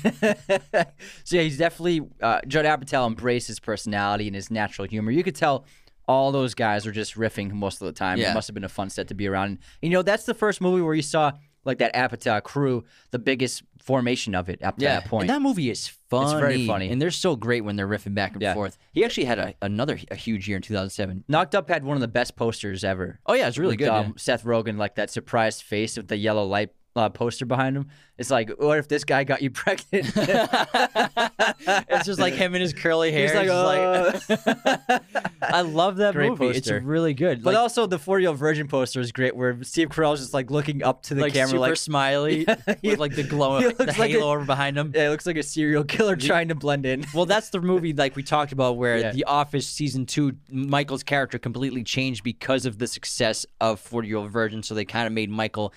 [1.32, 5.12] yeah, he's definitely uh, Judd Apatow embraced his personality and his natural humor.
[5.12, 5.66] You could tell
[6.08, 8.18] all those guys were just riffing most of the time.
[8.18, 8.32] Yeah.
[8.32, 9.48] It must have been a fun set to be around.
[9.48, 11.32] And, you know, that's the first movie where you saw
[11.65, 15.24] like that Apatow crew, the biggest formation of it up to that point.
[15.24, 16.24] And that movie is funny.
[16.24, 16.89] It's very funny.
[16.89, 18.54] And they're so great when they're riffing back and Yeah.
[18.54, 18.78] forth.
[18.93, 21.24] He actually had a, another a huge year in 2007.
[21.28, 23.19] Knocked Up had one of the best posters ever.
[23.26, 23.89] Oh yeah, it's really With, good.
[23.89, 24.12] Um, yeah.
[24.17, 27.88] Seth Rogen, like that surprised face with the yellow light uh, poster behind him.
[28.17, 30.12] It's like, what if this guy got you pregnant?
[30.15, 33.27] it's just like him and his curly hair.
[33.27, 35.01] He's like, just like-
[35.41, 36.47] I love that Great movie.
[36.58, 37.43] It's really good.
[37.43, 40.34] but like, also the 40 year old virgin poster is great, where Steve Carell's just
[40.34, 42.45] like looking up to the like camera, super like smiley
[42.82, 44.91] he- with like the glow, he the like halo a- over behind him.
[44.93, 47.06] yeah, it looks like a serial killer trying to blend in.
[47.13, 49.12] Well, that's the movie like we talked about where Yeah.
[49.12, 54.17] The Office season two, Michael's character completely changed because of the success of Forty Year
[54.17, 54.62] Old Virgin.
[54.63, 55.73] So they kind of made Michael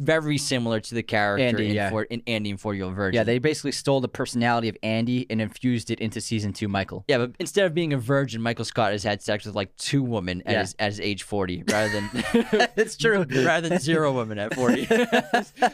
[0.00, 1.90] very similar to the character Andy, in, yeah.
[1.90, 3.16] For, in Andy and Forty Year Old Virgin.
[3.16, 7.04] Yeah, they basically stole the personality of Andy and infused it into season two, Michael.
[7.08, 10.02] Yeah, but instead of being a virgin, Michael Scott has had sex with like two
[10.02, 10.60] women at Yeah.
[10.60, 12.10] his at his age forty, rather than
[12.76, 13.24] It's true.
[13.44, 14.88] rather than zero women at forty.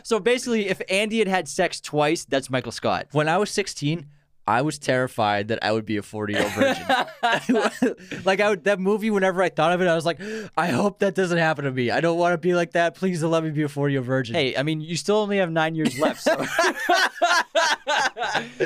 [0.02, 3.06] so basically, if Andy had had sex twice, that's Michael Scott.
[3.12, 4.06] When I was 16,
[4.46, 7.94] I was terrified that I would be a 40 year old virgin.
[8.24, 10.20] like I would, that movie, whenever I thought of it, I was like,
[10.56, 11.90] I hope that doesn't happen to me.
[11.90, 12.94] I don't want to be like that.
[12.94, 14.34] Please don't let me be a 40 year old virgin.
[14.34, 16.36] Hey, I mean, you still only have nine years left, so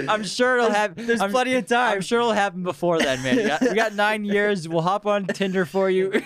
[0.09, 0.95] I'm sure it'll have.
[0.95, 1.95] there's I'm- plenty of time.
[1.95, 3.37] I'm sure it'll happen before then, man.
[3.39, 4.69] You got, you got nine years.
[4.69, 6.23] We'll hop on Tinder for you.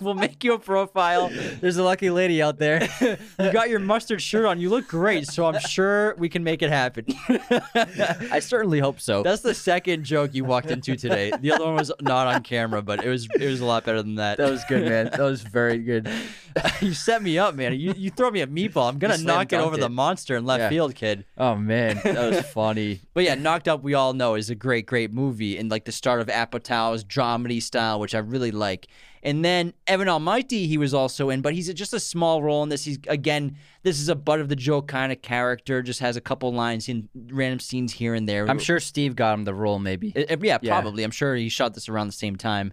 [0.00, 1.30] we'll make you a profile.
[1.60, 2.88] There's a lucky lady out there.
[3.00, 4.60] You got your mustard shirt on.
[4.60, 7.04] You look great, so I'm sure we can make it happen.
[7.28, 9.22] I certainly hope so.
[9.22, 11.32] That's the second joke you walked into today.
[11.40, 14.02] The other one was not on camera, but it was it was a lot better
[14.02, 14.38] than that.
[14.38, 15.06] that was good, man.
[15.06, 16.08] That was very good.
[16.80, 17.74] you set me up, man.
[17.78, 18.88] You you throw me a meatball.
[18.88, 20.68] I'm gonna knock it over dunked the monster in left Yeah.
[20.68, 21.24] field, kid.
[21.38, 23.00] Oh man, that was funny.
[23.14, 25.92] But yeah, Knocked Up, we all know, is a great, great movie and like the
[25.92, 28.86] start of Apatow's dramedy style, which I really like.
[29.22, 32.68] And then Evan Almighty, he was also in, but he's just a small role in
[32.70, 32.84] this.
[32.84, 35.82] He's again, this is a butt of the joke kind of character.
[35.82, 38.48] Just has a couple lines in random scenes here and there.
[38.48, 40.12] I'm sure Steve got him the role, maybe.
[40.16, 40.80] Uh, uh, yeah, Yeah.
[40.80, 41.04] probably.
[41.04, 42.72] I'm sure he shot this around the same time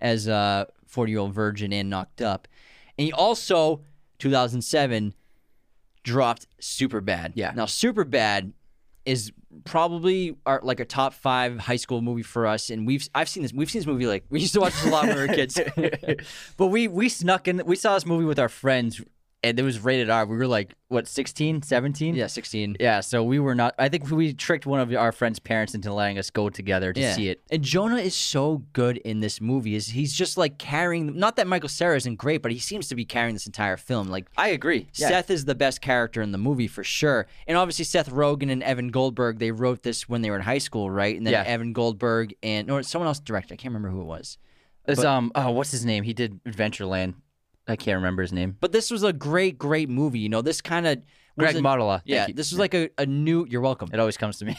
[0.00, 2.46] as uh, 40 Year Old Virgin and Knocked Up.
[2.96, 3.82] And he also,
[4.20, 5.14] 2007,
[6.04, 7.32] dropped Super Bad.
[7.34, 7.52] Yeah.
[7.54, 8.52] Now, Super Bad
[9.08, 9.32] is
[9.64, 13.42] probably our like a top five high school movie for us, and we've I've seen
[13.42, 15.26] this we've seen this movie like we used to watch this a lot when we
[15.26, 15.58] were kids.
[16.58, 17.62] but we we snuck in.
[17.64, 19.00] We saw this movie with our friends,
[19.44, 20.26] and it was rated R.
[20.26, 22.14] We were like what 16, 17?
[22.14, 22.74] yeah, sixteen.
[22.80, 23.74] Yeah, so we were not.
[23.78, 27.14] I think we tricked one of our friends' parents into letting us go together to
[27.14, 27.42] see it.
[27.50, 29.74] And Jonah is so good in this movie.
[29.74, 31.16] Is he's just like carrying?
[31.18, 34.08] Not that Michael Cera isn't great, but he seems to be carrying this entire film.
[34.08, 34.88] Like I agree.
[34.94, 35.08] Yeah.
[35.08, 37.26] Seth is the best character in the movie for sure.
[37.46, 40.58] And obviously Seth Rogen and Evan Goldberg, they wrote this when they were in high
[40.58, 41.16] school, right?
[41.16, 41.44] And then Yeah.
[41.46, 43.54] Evan Goldberg and or someone else directed.
[43.54, 44.38] I can't remember who it was.
[44.86, 45.32] It's, um.
[45.34, 46.02] Oh, what's his name?
[46.02, 47.14] He did Adventureland.
[47.68, 48.56] I can't remember his name.
[48.60, 50.18] But this was a great, great movie.
[50.20, 51.02] You know, this kind of
[51.38, 52.00] Greg Mottola.
[52.04, 52.34] Yeah, you.
[52.34, 53.46] this was like a, a new.
[53.48, 53.90] You're welcome.
[53.92, 54.56] It always comes to me.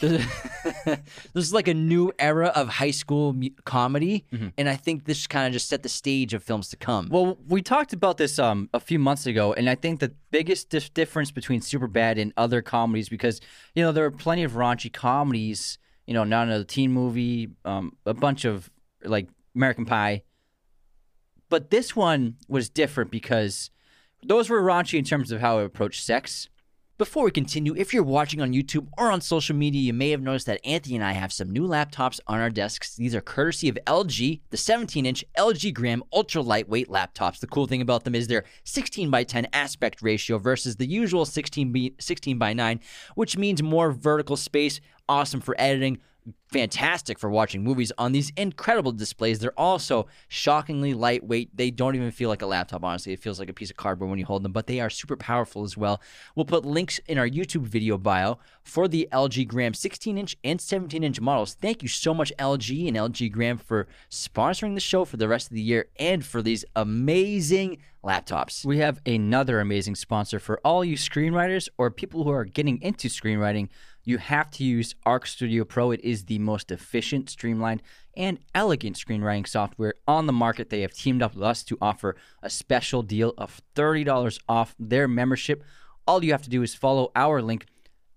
[0.84, 0.98] this
[1.34, 4.48] is like a new era of high school mu- comedy, Mm-hmm.
[4.58, 7.08] and I think this kind of just set the stage of films to come.
[7.10, 10.70] Well, we talked about this um a few months ago, and I think the biggest
[10.70, 13.40] dif- difference between Superbad and other comedies, because
[13.74, 17.96] you know there are plenty of raunchy comedies, you know, not another teen movie, um,
[18.06, 18.70] a bunch of
[19.04, 20.22] like American Pie,
[21.50, 23.70] but this one was different because
[24.24, 26.48] those were raunchy in terms of how it approached sex.
[26.96, 30.20] Before we continue, if you're watching on YouTube or on social media, you may have
[30.20, 32.94] noticed that Anthony and I have some new laptops on our desks.
[32.94, 37.40] These are courtesy of LG, the 17 inch LG Gram ultra lightweight laptops.
[37.40, 41.24] The cool thing about them is their 16 by 10 aspect ratio versus the usual
[41.24, 42.80] 16 by, 16 by 9,
[43.14, 46.00] which means more vertical space, awesome for editing.
[46.52, 49.38] Fantastic for watching movies on these incredible displays.
[49.38, 51.56] They're also shockingly lightweight.
[51.56, 53.12] They don't even feel like a laptop, honestly.
[53.12, 55.16] It feels like a piece of cardboard when you hold them, but they are super
[55.16, 56.00] powerful as well.
[56.34, 60.60] We'll put links in our YouTube video bio for the LG Gram 16 inch and
[60.60, 61.54] 17 inch models.
[61.54, 65.50] Thank you so much, LG and LG Gram, for sponsoring the show for the rest
[65.50, 68.64] of the year and for these amazing laptops.
[68.64, 73.08] We have another amazing sponsor for all you screenwriters or people who are getting into
[73.08, 73.68] screenwriting.
[74.10, 75.92] You have to use Arc Studio Pro.
[75.92, 77.80] It is the most efficient, streamlined,
[78.16, 80.68] and elegant screenwriting software on the market.
[80.68, 85.06] They have teamed up with us to offer a special deal of $30 off their
[85.06, 85.62] membership.
[86.08, 87.66] All you have to do is follow our link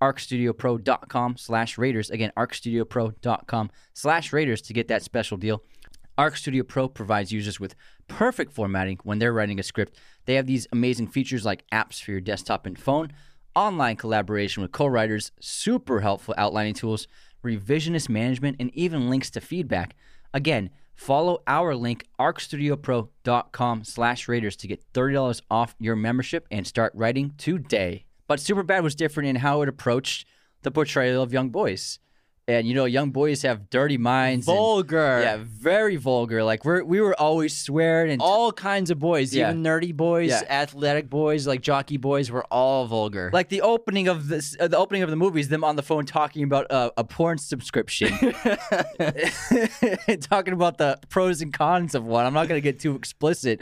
[0.02, 5.64] arcstudiopro.com slash raiders again arcstudiopro.com slash raiders to get that special deal
[6.18, 7.76] Arc Studio Pro provides users with
[8.08, 9.98] perfect formatting when they're writing a script.
[10.26, 13.12] They have these amazing features like apps for your desktop and phone,
[13.56, 17.08] online collaboration with co writers, super helpful outlining tools,
[17.44, 19.96] revisionist management, and even links to feedback.
[20.34, 26.94] Again, follow our link, arcstudiopro.com slash Raiders to get $30 off your membership and start
[26.96, 28.06] writing today.
[28.28, 30.26] But Superbad was different in how it approached
[30.62, 32.00] the portrayal of young boys.
[32.46, 34.50] And you know, young boys have dirty minds.
[34.50, 35.22] and- Vulgar.
[35.24, 36.44] yeah, very vulgar.
[36.44, 39.50] Like we're we were always swearing and all kinds of boys, Yeah.
[39.50, 40.42] even nerdy boys, Yeah.
[40.50, 43.30] athletic boys, like jockey boys, were all vulgar.
[43.32, 45.84] like the opening of this, uh, the opening of the movie is them on the
[45.84, 48.10] phone talking about uh, a porn subscription,
[50.22, 52.26] talking about the pros and cons of one.
[52.26, 53.62] I'm not gonna get too explicit,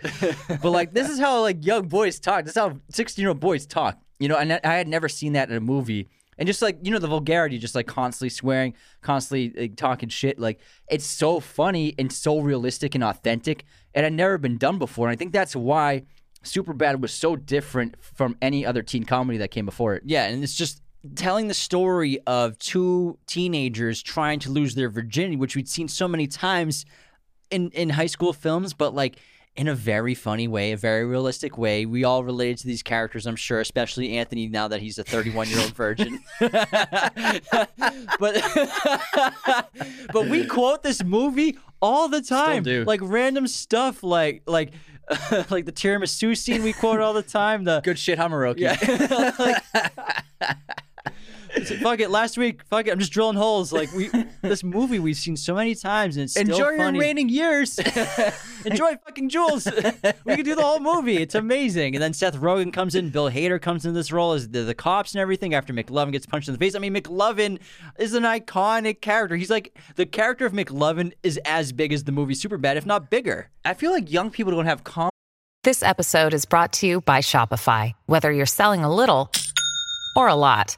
[0.61, 2.45] but like this is how like young boys talk.
[2.45, 3.99] This is how 16 year old boys talk.
[4.19, 6.07] You know, and I had never seen that in a movie.
[6.41, 10.39] And just like you know the vulgarity, just like constantly swearing, constantly like, talking shit,
[10.39, 15.07] like it's so funny and so realistic and authentic, and had never been done before.
[15.07, 16.01] And I think that's why
[16.43, 20.01] Superbad was so different from any other teen comedy that came before it.
[20.03, 20.81] Yeah, and it's just
[21.13, 26.07] telling the story of two teenagers trying to lose their virginity, which we'd seen so
[26.07, 26.87] many times
[27.51, 29.17] in in high school films, but like
[29.55, 31.85] in a very funny way, a very realistic way.
[31.85, 35.49] We all related to these characters, I'm sure, especially Anthony now that he's a 31
[35.49, 36.19] year old virgin.
[36.39, 36.51] but
[40.13, 42.85] but we quote this movie all the time, do.
[42.85, 44.73] like random stuff, like like.
[45.49, 47.65] like the tiramisu scene we quote all the time.
[47.65, 48.59] The Good shit, Hamaroki.
[48.61, 48.77] yeah.
[51.55, 52.09] It's like, fuck it.
[52.09, 52.91] Last week, fuck it.
[52.91, 53.71] I'm just drilling holes.
[53.73, 54.09] Like we,
[54.41, 56.99] this movie we've seen so many times, and it's still Enjoy your funny.
[56.99, 57.77] remaining years.
[58.65, 59.65] Enjoy fucking Jules.
[60.25, 61.17] we could do the whole movie.
[61.17, 61.95] It's amazing.
[61.95, 63.09] And then Seth Rogen comes in.
[63.09, 65.53] Bill Hader comes in this role as the, the cops and everything.
[65.53, 66.75] After McLovin gets punched in the face.
[66.75, 67.59] I mean, McLovin
[67.99, 69.35] is an iconic character.
[69.35, 73.09] He's like the character of McLovin is as big as the movie Superbad, if not
[73.09, 73.49] bigger.
[73.65, 75.09] I feel like young people don't have com-
[75.63, 77.93] This episode is brought to you by Shopify.
[78.05, 79.31] Whether you're selling a little
[80.15, 80.77] or a lot,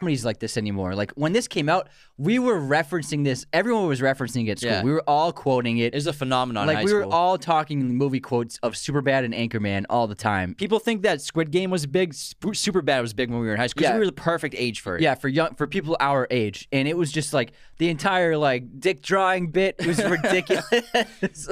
[0.00, 0.94] Comedies like this anymore.
[0.94, 3.46] Like when this came out, we were referencing this.
[3.52, 4.70] Everyone was referencing it at school.
[4.70, 4.82] Yeah.
[4.82, 5.94] We were all quoting it.
[5.94, 6.68] It's a phenomenon.
[6.68, 7.12] in like we were school.
[7.12, 10.54] all talking movie quotes of Superbad and Anchorman all the time.
[10.54, 12.12] People think that Squid Game was big.
[12.14, 13.82] Superbad was big when we were in high school.
[13.82, 13.94] 'cause Yeah.
[13.94, 15.02] we were the perfect age for it.
[15.02, 18.80] Yeah, for young for people our age, and it was just like the entire like
[18.80, 20.64] dick drawing bit was ridiculous.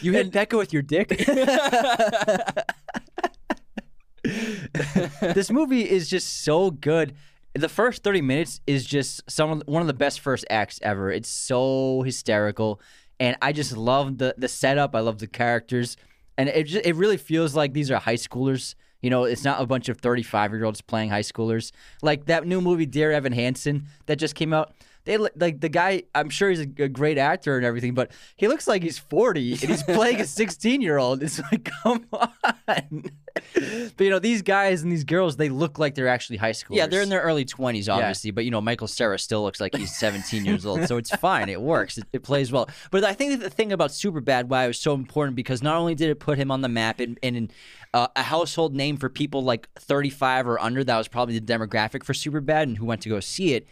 [0.00, 1.08] You hit Becca with your dick.
[5.20, 7.14] this movie is just so good.
[7.54, 11.10] The first 30 minutes is just some one of the best first acts ever.
[11.10, 12.80] It's so hysterical
[13.18, 14.94] and I just love the the setup.
[14.94, 15.96] I love the characters.
[16.38, 18.74] And it just, it really feels like these are high schoolers.
[19.00, 21.72] You know, it's not a bunch of 35-year-olds playing high schoolers.
[22.02, 24.74] Like that new movie Dear Evan Hansen that just came out.
[25.06, 26.02] They like the guy.
[26.14, 29.52] I'm sure he's a, a great actor and everything, but he looks like he's 40
[29.52, 31.22] and he's playing a 16 year old.
[31.22, 33.04] It's like, come on.
[33.54, 36.76] but you know, these guys and these girls, they look like they're actually high schoolers.
[36.76, 38.28] Yeah, they're in their early 20s, obviously.
[38.28, 38.34] Yeah.
[38.34, 40.86] But, you know, Michael Cera still looks like he's 17 years old.
[40.88, 41.48] So it's fine.
[41.48, 41.98] It works.
[41.98, 42.68] It, it plays well.
[42.90, 45.76] But I think that the thing about Superbad, why it was so important, because not
[45.76, 47.50] only did it put him on the map and, and in,
[47.94, 52.02] uh, a household name for people like 35 or under, that was probably the demographic
[52.04, 53.68] for Superbad and who went to go see it.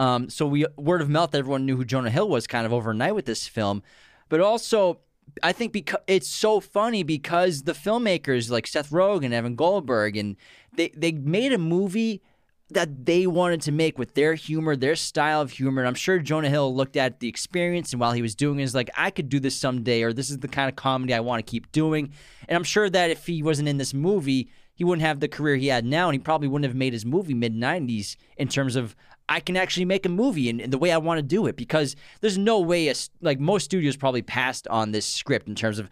[0.00, 3.14] Um, so we word of mouth, everyone knew who Jonah Hill was kind of overnight
[3.14, 3.82] with this film.
[4.30, 5.00] But also,
[5.42, 10.36] I think because it's so funny because the filmmakers like Seth Rogen, Evan Goldberg, and
[10.74, 12.22] they they made a movie
[12.70, 15.82] that they wanted to make with their humor, their style of humor.
[15.82, 18.62] And I'm sure Jonah Hill looked at the experience and while he was doing it,
[18.62, 21.20] is like, I could do this someday, or this is the kind of comedy I
[21.20, 22.12] want to keep doing.
[22.48, 25.56] And I'm sure that if he wasn't in this movie, he wouldn't have the career
[25.56, 28.76] he had now, and he probably wouldn't have made his movie mid 90s in terms
[28.76, 28.96] of
[29.30, 31.56] I can actually make a movie in, in the way I want to do it
[31.56, 35.78] because there's no way a, like most studios probably passed on this script in terms
[35.78, 35.88] of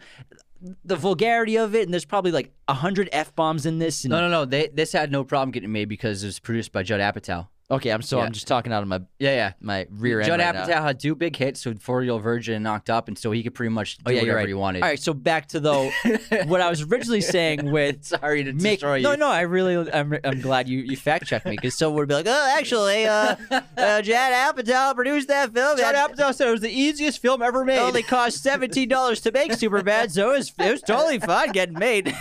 [0.83, 4.19] the vulgarity of it and there's probably like hundred f bombs in this and No,
[4.19, 4.45] no, no.
[4.45, 7.47] They this had no problem getting made because it was produced by Judd Apatow.
[7.71, 8.25] Okay I'm so Yeah.
[8.25, 9.53] I'm just talking out of my Yeah, yeah.
[9.59, 10.83] my rear end Judd right Apatow now.
[10.83, 13.43] had two big hits with Four Year Old Virgin and Knocked Up, and so he
[13.43, 14.47] could pretty much do Oh yeah, whatever right.
[14.47, 14.83] he wanted.
[14.83, 15.91] All right, so back to though
[16.45, 19.03] what I was originally saying with Sorry to make destroy you.
[19.03, 22.07] no no I really I'm, I'm glad you you fact checked me because someone would
[22.07, 26.51] be like oh actually uh, uh Judd Apatow produced that film Judd Apatow said it
[26.51, 27.77] was the easiest film ever made.
[27.77, 31.51] It only cost seventeen dollars to make Superbad, so it was, it was totally fine
[31.51, 32.13] getting made.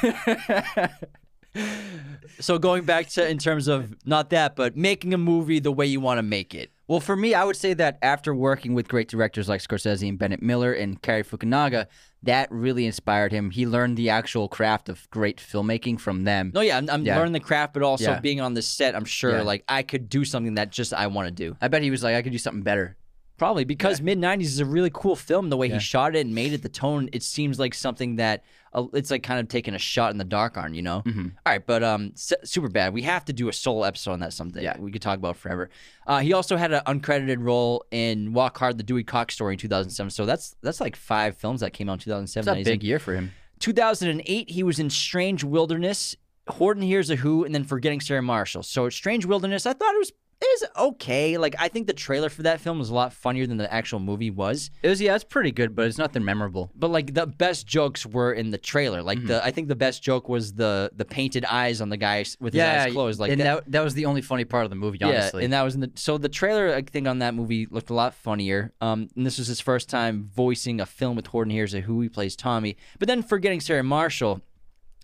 [2.41, 5.87] So going back to in terms of not that, but making a movie the way
[5.87, 6.71] you want to make it.
[6.87, 10.19] Well, for me, I would say that after working with great directors like Scorsese and
[10.19, 11.87] Bennett Miller and Cary Fukunaga,
[12.23, 13.51] that really inspired him.
[13.51, 16.51] He learned the actual craft of great filmmaking from them.
[16.55, 17.17] No, yeah, I'm, I'm Yeah.
[17.17, 18.21] learning the craft, but also Yeah.
[18.21, 19.43] being on the set, I'm sure Yeah.
[19.43, 21.57] like I could do something that just I want to do.
[21.61, 22.97] I bet he was like, I could do something better.
[23.39, 25.49] Probably because mid '90s is a really cool film.
[25.49, 25.75] The way Yeah.
[25.75, 29.11] he shot it and made it, the tone, it seems like something that uh, it's
[29.11, 31.03] like kind of taking a shot in the dark on, you know.
[31.07, 31.29] Mm-hmm.
[31.47, 32.93] All right, but um, super bad.
[32.93, 34.65] We have to do a solo episode on that someday.
[34.65, 34.77] Yeah.
[34.79, 35.71] we could talk about forever.
[36.07, 39.59] Uh, he also had an uncredited role in Walk Hard: The Dewey Cox Story in
[39.59, 40.11] 2007.
[40.11, 42.59] So that's that's like five films that came out in 2007.
[42.59, 43.31] It's a big year for him.
[43.61, 46.17] 2008, he was in Strange Wilderness,
[46.49, 48.63] Horton Hears a Who, and then Forgetting Sarah Marshall.
[48.63, 50.13] So Strange Wilderness, I thought it was
[50.47, 51.37] is okay.
[51.39, 53.99] Like I think the trailer for that film was a lot funnier than the actual
[54.01, 54.71] movie was.
[54.83, 56.71] It was yeah, it's pretty good, but it's nothing memorable.
[56.77, 59.03] But like the best jokes were in the trailer.
[59.03, 59.27] Like Mm-hmm.
[59.29, 62.55] the I think the best joke was the the painted eyes on the guy with
[62.55, 63.19] his eyes closed.
[63.21, 65.45] Like and that, that, that was the only funny part of the movie, yeah, honestly.
[65.45, 67.95] and that was in the so the trailer I think on that movie looked a
[67.95, 68.73] lot funnier.
[68.81, 72.01] Um, and this was his first time voicing a film with Horton Hears a Who.
[72.01, 72.77] He plays Tommy.
[72.99, 74.41] But then forgetting Sarah Marshall,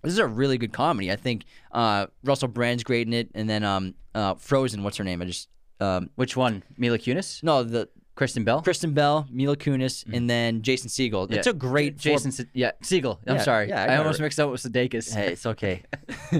[0.04, 1.10] this is a really good comedy.
[1.10, 4.82] I think uh, Russell Brand's great in it, and then um, uh, Frozen.
[4.82, 5.20] What's her name?
[5.22, 5.48] I just
[5.80, 6.62] um, Which one?
[6.78, 7.42] Mila Kunis?
[7.42, 8.62] no the Kristen Bell?
[8.62, 11.28] Kristen Bell, Mila Kunis, and then Jason Segel.
[11.32, 12.30] It's a great J- four- Jason.
[12.32, 13.18] Se- yeah, Segel.
[13.26, 13.68] I'm Yeah, sorry.
[13.68, 15.12] yeah, I I, it almost mixed up with Sudeikis.
[15.12, 15.82] Hey, it's okay.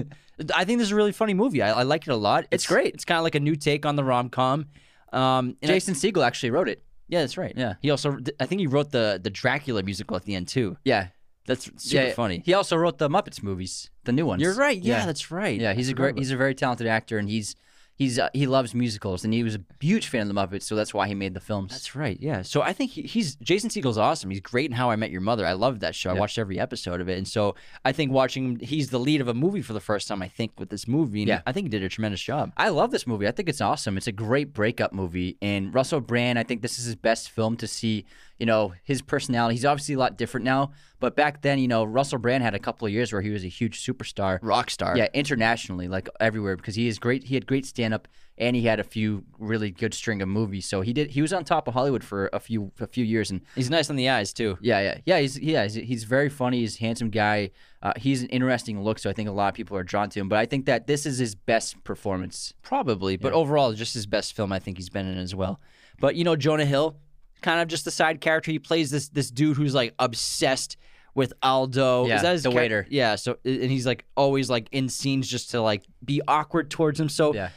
[0.53, 1.61] I think this is a really funny movie.
[1.61, 2.45] I, I like it a lot.
[2.51, 2.93] It's great.
[2.93, 4.67] It's kind of like a new take on the rom com.
[5.13, 6.83] Um, and I- Jason Segel actually wrote it.
[7.07, 7.53] yeah, that's right.
[7.55, 7.73] Yeah.
[7.81, 10.77] he also I think he wrote the the Dracula musical at the end too.
[10.85, 11.07] Yeah,
[11.45, 12.13] That's super yeah.
[12.13, 12.41] funny.
[12.43, 14.41] He also wrote the Muppets movies, the new ones.
[14.41, 14.81] You're right.
[14.81, 15.05] Yeah, yeah.
[15.05, 15.59] that's right.
[15.59, 16.17] Yeah, he's a great.
[16.17, 17.55] He's a very talented actor, and he's
[17.95, 20.75] he's uh, he loves musicals, and he was a huge fan of the Muppets, so
[20.75, 21.71] that's why he made the films.
[21.71, 22.17] That's right.
[22.19, 22.41] Yeah.
[22.41, 24.29] So I think he, he's Jason Segel's awesome.
[24.29, 25.45] He's great in How I Met Your Mother.
[25.45, 26.09] I loved that show.
[26.09, 29.21] I watched every episode of it, and so I think watching him, he's the lead
[29.21, 30.21] of a movie for the first time.
[30.21, 31.41] I think with this movie, and Yeah.
[31.45, 32.51] I think he did a tremendous job.
[32.57, 33.27] I love this movie.
[33.27, 33.97] I think it's awesome.
[33.97, 35.37] It's a great breakup movie.
[35.41, 38.05] And Russell Brand, I think this is his best film to see,
[38.39, 39.55] you know, his personality.
[39.55, 42.59] He's obviously a lot different now, but back then, you know, Russell Brand had a
[42.59, 44.39] couple of years where he was a huge superstar.
[44.41, 44.97] Rock star.
[44.97, 47.23] Yeah, internationally, like everywhere, because he is great.
[47.25, 48.07] He had great stand up,
[48.37, 50.65] and he had a few really good string of movies.
[50.65, 51.11] So he did.
[51.11, 53.89] He was on top of Hollywood for a few a few years, and He's nice
[53.89, 54.57] on the eyes too.
[54.61, 55.19] yeah, yeah, yeah.
[55.19, 56.59] He's yeah, he's, he's very funny.
[56.59, 57.51] He's a handsome guy.
[57.81, 60.19] Uh, he's an interesting look, so I think a lot of people are drawn to
[60.19, 60.27] him.
[60.27, 62.53] But I think that this is his best performance.
[62.63, 65.61] Probably, but overall, just his best film I think he's been in as well.
[65.99, 66.97] But you know, Jonah Hill,
[67.45, 68.51] kind of just the side character.
[68.51, 70.77] He plays this this dude who's like obsessed
[71.13, 72.07] with Aldo.
[72.07, 72.87] Yeah, Is that his the char- waiter.
[72.89, 73.15] Yeah.
[73.15, 77.07] So and he's like always like in scenes just to like be awkward towards him.
[77.09, 77.49] So Yeah.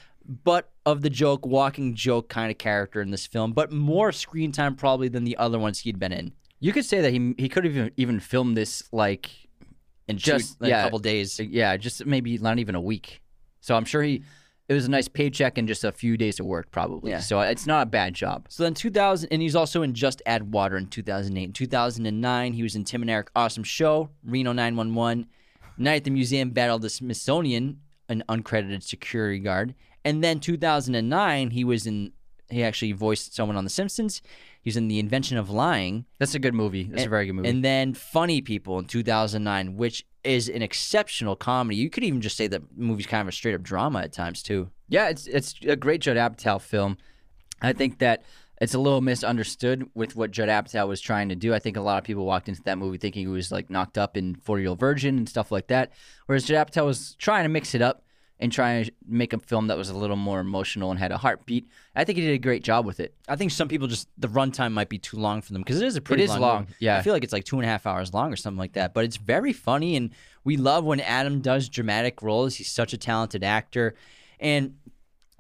[0.45, 4.53] butt of the joke, walking joke kind of character in this film, but more screen
[4.53, 6.33] time probably than the other ones he'd been in.
[6.61, 9.31] You could say that he he could have even, even filmed this like
[10.09, 10.81] In Just- just like, yeah.
[10.81, 11.39] a couple days.
[11.41, 13.21] yeah, just maybe not even a week.
[13.61, 14.23] So I'm sure he
[14.69, 17.11] it was a nice paycheck and just a few days of work probably.
[17.11, 17.21] Yeah.
[17.21, 18.47] So uh, it's not a bad job.
[18.51, 21.43] So then 2000, and he's also in Just Add Water in 2008.
[21.43, 25.27] In 2009, he was in Tim and Eric Awesome Show, Reno 911,
[25.79, 29.75] Night at the Museum, Battle the Smithsonian, an uncredited security guard.
[30.05, 32.13] And then 2009, he was in,
[32.51, 34.21] he actually voiced someone on The Simpsons.
[34.69, 36.05] He was in The Invention of Lying.
[36.19, 36.85] That's a good movie.
[36.85, 37.49] That's a very good movie.
[37.49, 41.79] And then Funny People in 2009, which is an exceptional comedy.
[41.79, 44.43] You could even just say that movie's kind of a straight up drama at times,
[44.43, 44.69] too.
[44.91, 46.99] Yeah, it's it's a great Judd Apatow film.
[47.63, 48.25] I think that
[48.61, 51.55] it's a little misunderstood with what Judd Apatow was trying to do.
[51.55, 53.97] I think a lot of people walked into that movie thinking he was like knocked
[53.97, 55.93] up in Forty Year Old Virgin and stuff like that,
[56.27, 58.03] whereas Judd Apatow was trying to mix it up
[58.41, 61.19] and try to make a film that was a little more emotional and had a
[61.19, 61.69] heartbeat.
[61.97, 63.15] I think he did a great job with it.
[63.29, 65.87] I think some people just the runtime might be too long for them because it
[65.87, 66.41] is a pretty is long.
[66.41, 66.99] long, yeah.
[66.99, 68.95] I feel like it's like two and a half hours long or something like that.
[68.95, 70.11] But it's very funny, and
[70.45, 72.55] we love when Adam does dramatic roles.
[72.57, 73.95] He's such a talented actor,
[74.39, 74.75] and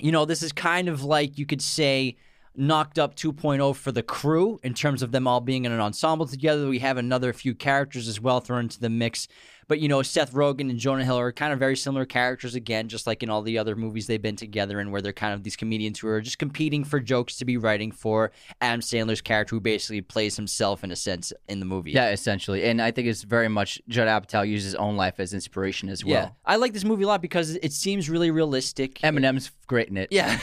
[0.00, 2.16] you know this is kind of like you could say
[2.58, 6.26] knocked up 2.0 for the crew in terms of them all being in an ensemble
[6.26, 6.66] together.
[6.66, 9.28] We have another few characters as well thrown into the mix.
[9.68, 12.88] But you know, Seth Rogen and Jonah Hill are kind of very similar characters again,
[12.88, 15.42] just like in all the other movies they've been together in, where they're kind of
[15.44, 19.54] these comedians who are just competing for jokes to be writing for Adam Sandler's character,
[19.54, 21.92] who basically plays himself in a sense in the movie.
[21.92, 25.34] Yeah, essentially, and I think it's very much Judd Apatow uses his own life as
[25.34, 26.14] inspiration as well.
[26.14, 26.30] yeah.
[26.44, 28.98] I like this movie a lot because it seems really realistic.
[29.00, 30.08] Eminem's great in it.
[30.10, 30.38] yeah.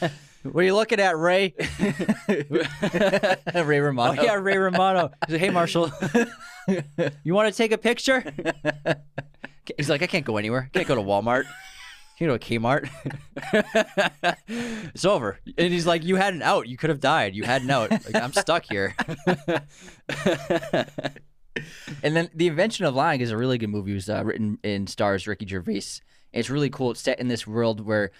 [0.42, 1.54] What are you looking at, Ray?
[2.28, 4.12] Ray Romano.
[4.12, 4.22] Oh Romano.
[4.22, 5.10] yeah, Ray Romano.
[5.26, 5.90] He's like, "Hey, Marshall,
[7.24, 8.24] you want to take a picture?"
[9.76, 10.68] He's like, "I can't go anywhere.
[10.74, 11.44] I can't go to Walmart.
[12.18, 12.88] Can't go to Kmart.
[14.92, 16.66] it's over." And he's like, "You had an out.
[16.68, 17.34] You could have died.
[17.36, 17.90] You had an out.
[17.90, 18.94] Like, I'm stuck here."
[22.02, 23.90] And then The Invention of Lying is a really good movie.
[23.92, 26.00] It was uh, written in stars Ricky Gervais.
[26.32, 26.92] It's really cool.
[26.92, 28.10] It's set in this world where n-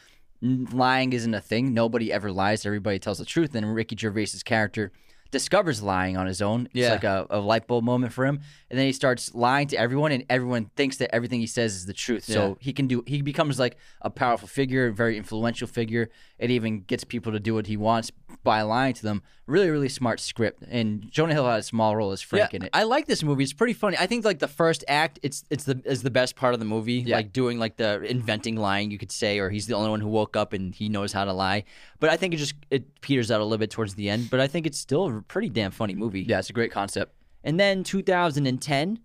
[0.43, 1.73] lying isn't a thing.
[1.73, 2.67] Nobody ever lies.
[2.67, 3.55] Everybody tells the truth.
[3.55, 4.93] And Ricky Gervais's character
[5.31, 6.67] discovers lying on his own.
[6.67, 6.91] It's Yeah.
[6.93, 8.41] like a, a light bulb moment for him.
[8.69, 11.87] And then he starts lying to everyone, and everyone thinks that everything he says is
[11.87, 12.29] the truth.
[12.29, 12.35] Yeah.
[12.35, 13.03] So he can do.
[13.07, 16.11] He becomes like a powerful figure, a very influential figure.
[16.39, 18.11] It even gets people to do what he wants
[18.43, 19.23] by lying to them.
[19.47, 20.63] Really, really smart script.
[20.69, 22.71] And Jonah Hill had a small role as Frank in it.
[22.73, 23.43] I like this movie.
[23.43, 23.97] It's pretty funny.
[23.99, 26.67] I think like the first act, it's it's the is the best part of the
[26.67, 26.95] movie.
[26.95, 27.17] Yeah.
[27.17, 30.09] Like doing like the inventing lying, you could say, or he's the only one who
[30.09, 31.65] woke up and he knows how to lie.
[32.01, 34.31] But I think it just it peters out a little bit towards the end.
[34.31, 36.23] But I think it's still a pretty damn funny movie.
[36.23, 37.13] yeah, it's a great concept.
[37.45, 39.01] And then 2010,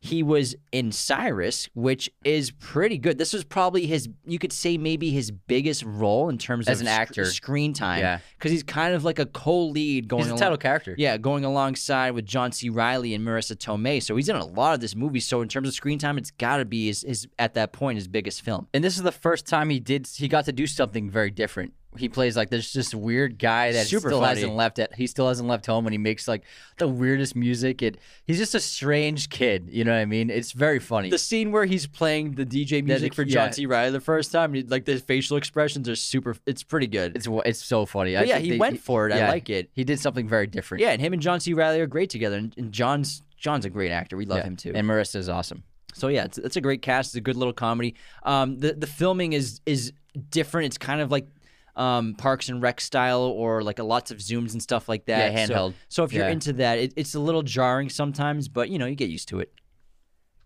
[0.00, 3.18] he was in Cyrus, which is pretty good.
[3.18, 6.86] This was probably his, you could say maybe his biggest role in terms As of
[6.86, 7.24] an sc- actor.
[7.24, 8.00] screen time.
[8.00, 8.18] Yeah.
[8.38, 10.24] because he's kind of like a co-lead going.
[10.24, 10.94] He's the title character.
[10.96, 12.68] Yeah, going alongside with John C.
[12.68, 14.02] Reilly and Marisa Tomei.
[14.02, 15.20] So he's in a lot of this movie.
[15.20, 17.96] So in terms of screen time, it's got to be his, his at that point
[17.96, 18.68] his biggest film.
[18.74, 20.06] And this is the first time he did.
[20.06, 21.72] He got to do something very different.
[21.96, 24.34] He plays like there's just weird guy that Super still funny.
[24.40, 24.78] hasn't left.
[24.78, 26.42] At, he still hasn't left home, and he makes like
[26.78, 27.82] the weirdest music.
[27.82, 29.68] And he's just a strange kid.
[29.70, 30.30] You know what I mean?
[30.30, 31.10] It's very funny.
[31.10, 33.34] The scene where he's playing the DJ music for yeah.
[33.34, 33.66] John C.
[33.66, 36.36] Reilly the first time, like the facial expressions are super.
[36.46, 37.16] It's pretty good.
[37.16, 38.14] it's it's so funny.
[38.14, 39.12] But yeah, he they- went for it.
[39.14, 39.70] I like it.
[39.72, 40.82] He did something very different.
[40.82, 41.52] Yeah, and him and John C.
[41.54, 44.16] Reilly are great together, and, and John's John's a great actor.
[44.16, 44.44] We love Yeah.
[44.44, 44.72] him too.
[44.74, 45.62] And Marisa is awesome.
[45.94, 47.10] so yeah, it's, it's a great cast.
[47.10, 47.94] It's a good little comedy.
[48.22, 49.92] Um, the the filming is is
[50.30, 50.66] different.
[50.66, 51.26] It's kind of like
[51.76, 55.32] um, Parks and Rec style, or like a lots of zooms and stuff like that.
[55.32, 55.74] Yeah, So- handheld.
[55.88, 56.32] So, if you're Yeah.
[56.32, 59.40] into that, it, it's a little jarring sometimes, but you know you get used to
[59.40, 59.52] it.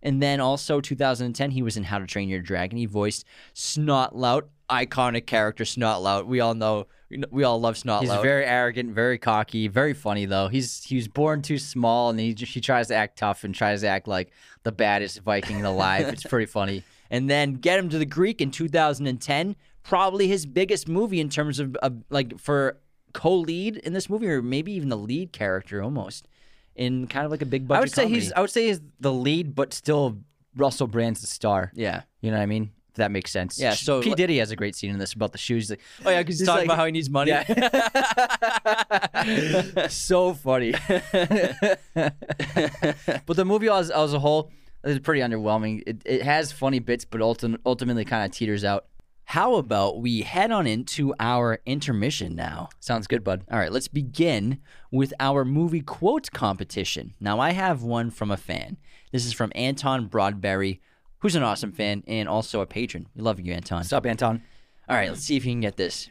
[0.03, 2.79] And then also 2010, he was in How to Train Your Dragon.
[2.79, 3.25] He voiced
[3.55, 6.27] Snotlout, iconic character Snotlout.
[6.27, 6.87] We all know,
[7.31, 8.01] we all love Snotlout.
[8.01, 10.49] He's very arrogant, very cocky, very funny though.
[10.49, 13.83] He's he was born too small, and he he tries to act tough and tries
[13.83, 14.31] to act like
[14.63, 16.09] the baddest Viking alive.
[16.09, 16.83] it's pretty funny.
[17.11, 21.59] and then Get Him to the Greek in 2010, probably his biggest movie in terms
[21.59, 22.79] of uh, like for
[23.13, 26.29] co-lead in this movie, or maybe even the lead character almost
[26.77, 27.79] in kind of like a big budget.
[27.79, 28.21] I would say comedy.
[28.21, 30.19] he's I would say he's the lead, but still
[30.57, 31.73] Russell Brand's the star.
[31.75, 32.03] yeah.
[32.21, 32.71] You know what I mean?
[32.91, 33.59] If that makes sense.
[33.59, 35.65] Yeah, so, P Diddy has a great scene in this about the shoes.
[35.69, 37.31] He's like, Oh yeah, because he's, He's talking like- about how he needs money.
[39.89, 40.73] so funny.
[41.95, 44.51] but the movie as, as a whole
[44.85, 45.83] is pretty underwhelming.
[45.87, 48.87] It, it has funny bits, but ulti- ultimately kind of teeters out.
[49.31, 52.69] How about we head on into our intermission now?
[52.81, 53.45] Sounds good, bud.
[53.49, 54.59] All right, let's begin
[54.91, 57.15] with our movie quote competition.
[57.21, 58.77] Now, I have one from a fan.
[59.13, 60.81] This is from Anton Broadberry,
[61.19, 63.07] who's an awesome fan and also a patron.
[63.15, 63.79] We love you, Anton.
[63.79, 64.43] What's up, Anton?
[64.89, 66.09] All right, let's see if you can get this.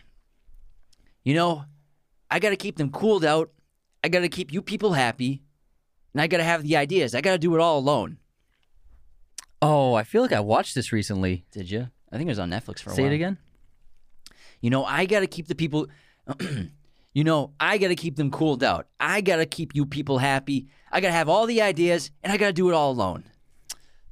[1.26, 1.65] You know,
[2.32, 3.51] I got to keep them cooled out.
[4.01, 5.43] I got to keep you people happy.
[6.13, 7.13] And I got to have the ideas.
[7.13, 8.20] I got to do it all alone.
[9.61, 11.43] Oh, I feel like I watched this recently.
[11.51, 11.89] Did you?
[12.12, 13.12] I think it was on Netflix for a Say while.
[13.12, 13.38] it again.
[14.62, 15.88] You know, I got to keep the people.
[17.14, 18.88] you know, I got to keep them cooled out.
[18.99, 20.68] I got to keep you people happy.
[20.91, 23.24] I got to have all the ideas, and I got to do it all alone.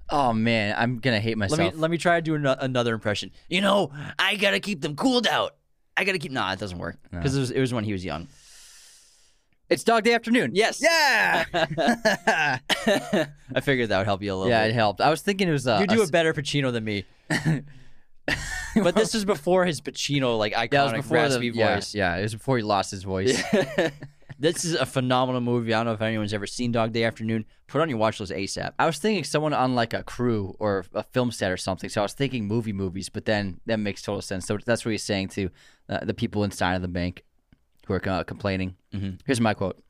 [0.10, 1.60] Oh man, I'm gonna hate myself.
[1.60, 3.30] Let me let me try to do ano- another impression.
[3.50, 5.56] You know, I got to keep them cooled out.
[5.98, 6.32] I got to keep.
[6.32, 8.30] Nah, it doesn't work because it was it was when he was young.
[9.70, 10.52] it's Dog Day Afternoon.
[10.54, 10.82] Yes.
[10.82, 11.44] Yeah.
[13.54, 14.50] I figured that would help you a little.
[14.50, 14.72] yeah, bit.
[14.72, 15.02] it helped.
[15.02, 15.68] I was thinking it was.
[15.68, 17.04] Uh, You do a a better Pacino than me.
[18.76, 21.96] but this is before his Pacino like iconic That was before raspy the yeah, voice.
[21.96, 23.42] Yeah, it was before he lost his voice.
[24.40, 25.74] This is a phenomenal movie.
[25.74, 27.46] I don't know if anyone's ever seen Dog Day Afternoon.
[27.66, 28.72] Put on your watch list ASAP.
[28.78, 31.90] I was thinking someone on like a crew or a film set or something.
[31.90, 34.46] So I was thinking movie movies, but then that makes total sense.
[34.46, 35.50] So that's what he's saying to
[35.90, 37.24] uh, the people inside of the bank
[37.88, 38.76] who are uh, complaining.
[39.26, 39.82] Here's my quote: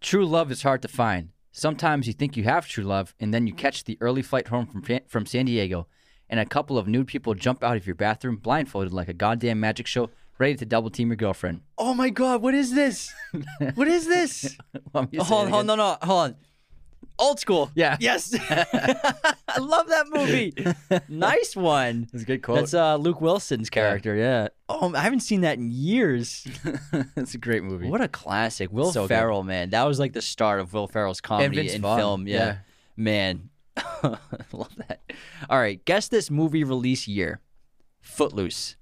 [0.00, 1.28] "True love is hard to find.
[1.52, 4.66] Sometimes you think you have true love, and then you catch the early flight home
[4.66, 5.86] from from San Diego,
[6.32, 9.60] and a couple of nude people jump out of your bathroom blindfolded like a goddamn
[9.60, 13.12] magic show, ready to double team your girlfriend." Oh my god, what is this?
[13.74, 14.56] what is this?
[14.92, 16.36] Hold on, hold on, no, no, hold on.
[17.18, 17.70] Old school.
[17.74, 17.98] Yeah.
[18.00, 18.34] Yes.
[18.50, 20.54] I love that movie.
[21.08, 22.08] nice one.
[22.12, 22.56] It's a good quote.
[22.56, 24.16] That's uh, Luke Wilson's character.
[24.16, 24.48] Yeah.
[24.68, 26.46] Oh, I haven't seen that in years.
[27.14, 27.88] That's a great movie.
[27.88, 28.72] What a classic.
[28.72, 29.14] Will So good.
[29.14, 29.70] Ferrell, man.
[29.70, 32.26] That was like the start of Will Ferrell's comedy and, in Vaughn, film.
[32.26, 32.36] Yeah.
[32.36, 32.56] yeah.
[32.96, 33.50] Man.
[34.52, 35.00] Love that.
[35.48, 35.84] All right.
[35.84, 37.40] Guess this movie release year.
[38.00, 38.76] Footloose.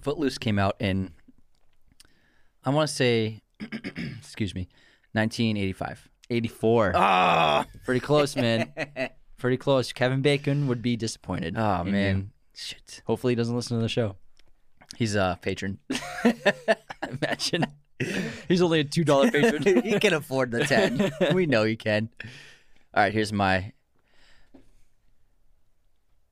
[0.00, 1.12] Footloose came out in,
[2.64, 3.42] I want to say,
[4.18, 4.68] excuse me,
[5.12, 6.08] 1985.
[6.30, 6.92] 84.
[6.94, 8.72] Oh, Pretty close, man.
[9.38, 9.92] Pretty close.
[9.92, 11.54] Kevin Bacon would be disappointed.
[11.56, 11.92] oh in you.
[11.92, 13.02] man, shit.
[13.06, 14.16] Hopefully he doesn't listen to the show.
[14.96, 15.78] He's a patron.
[17.08, 17.66] Imagine.
[18.48, 19.62] He's only a $2 patron.
[19.84, 21.12] he can afford the ten.
[21.34, 22.08] we know he can.
[22.94, 23.72] All right, here's my.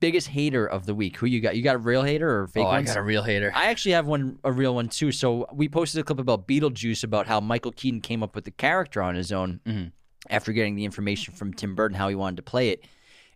[0.00, 1.16] biggest hater of the week.
[1.18, 1.56] Who you got?
[1.56, 3.52] You got a real hater or fake oh, I got a real hater.
[3.54, 5.12] I actually have one, a real one too.
[5.12, 8.50] So we posted a clip about Beetlejuice about how Michael Keaton came up with the
[8.50, 9.92] character on his own Mhm.
[10.30, 12.84] after getting the information from Tim Burton how he wanted to play it,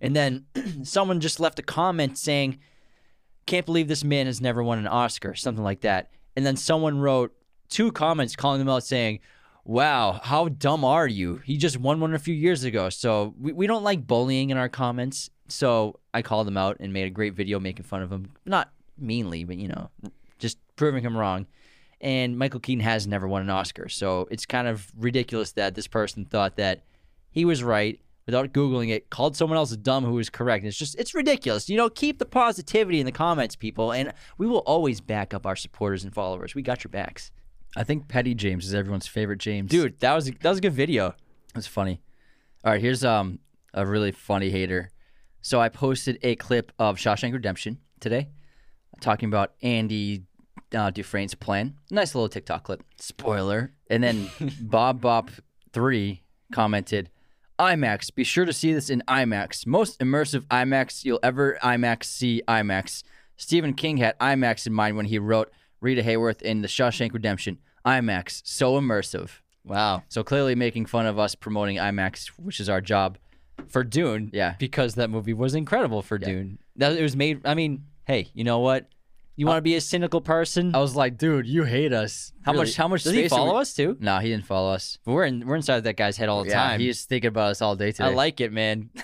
[0.01, 0.45] and then
[0.83, 2.59] someone just left a comment saying,
[3.47, 6.11] "Can't believe this man has never won an Oscar," something like that.
[6.37, 7.33] And then someone wrote
[7.69, 9.21] two comments calling them out saying.
[9.63, 11.37] Wow, how dumb are you?
[11.45, 12.89] He just won one a few years ago.
[12.89, 15.29] So we, we don't like bullying in our comments.
[15.51, 18.33] So I called him out and made a great video making fun of him.
[18.47, 19.91] Not meanly, but you know,
[20.39, 21.47] just proving him wrong.
[22.01, 23.89] And Michael Keaton has never won an Oscar.
[23.89, 26.83] So it's kind of ridiculous that this person thought that
[27.31, 30.65] he was right without Googling it, called someone else dumb who was correct.
[30.65, 31.69] It's just, it's ridiculous.
[31.69, 33.93] You know, keep the positivity in the comments, people.
[33.93, 36.55] And we will always back up our supporters and followers.
[36.55, 37.33] We got your backs.
[37.77, 39.71] I think Petty James is everyone's favorite James.
[39.71, 41.15] Dude, that was a, that was a good video.
[41.55, 42.01] That's funny.
[42.65, 43.39] All right, here's um
[43.75, 44.91] a really funny hater.
[45.43, 48.29] So I posted a clip of Shawshank Redemption today,
[49.01, 50.25] talking about Andy
[50.75, 51.75] uh, Dufresne's plan.
[51.91, 52.83] Nice little TikTok clip.
[52.99, 53.73] Spoiler.
[53.89, 54.31] And then
[54.61, 55.31] Bob Bop
[55.73, 56.23] three
[56.53, 57.11] commented,
[57.59, 58.15] IMAX.
[58.15, 59.67] Be sure to see this in IMAX.
[59.67, 63.03] Most immersive IMAX you'll ever IMAX see IMAX.
[63.37, 67.59] Stephen King had IMAX in mind when he wrote Rita Hayworth in The Shawshank Redemption.
[67.87, 69.31] IMAX, so immersive.
[69.65, 70.03] Wow.
[70.09, 73.19] So clearly making fun of us promoting IMAX, which is our job.
[73.69, 74.31] For Dune.
[74.33, 74.55] Yeah.
[74.59, 76.59] Because that movie was incredible for Dune.
[76.77, 78.89] That it was made I mean, hey, you know what?
[79.37, 80.75] You want to uh, be a cynical person?
[80.75, 82.33] I was like, dude, you hate us.
[82.43, 82.65] How Really?
[82.67, 82.77] much?
[82.77, 83.97] How much Does he follow we- us too?
[83.99, 84.99] No, he didn't follow us.
[85.07, 86.81] We're in we're inside that guy's head all the yeah, time.
[86.81, 88.05] he's thinking about us all day today.
[88.05, 88.91] I like it, man.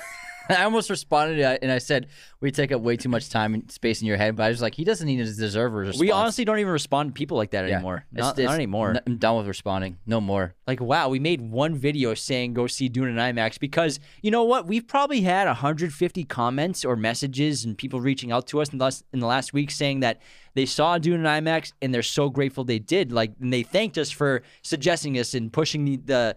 [0.59, 2.07] I almost responded uh, and I said
[2.41, 4.61] we take up way too much time and space in your head, but I was
[4.63, 5.99] like, he doesn't need to deserve a response.
[6.01, 7.77] We honestly don't even respond to people like that Yeah.
[7.77, 8.05] anymore.
[8.13, 8.95] It's- Not, it's- not anymore.
[9.07, 9.97] I'm done with responding.
[10.07, 10.55] No more.
[10.67, 14.45] Like, wow, we made one video saying go see Dune in IMAX because you know
[14.45, 14.67] what?
[14.67, 18.85] We've probably had 150 comments or messages and people reaching out to us in the
[18.85, 20.21] last, in the last week saying that
[20.55, 23.13] they saw Dune in IMAX and they're so grateful they did.
[23.13, 26.37] Like, and they thanked us for suggesting us and pushing the, the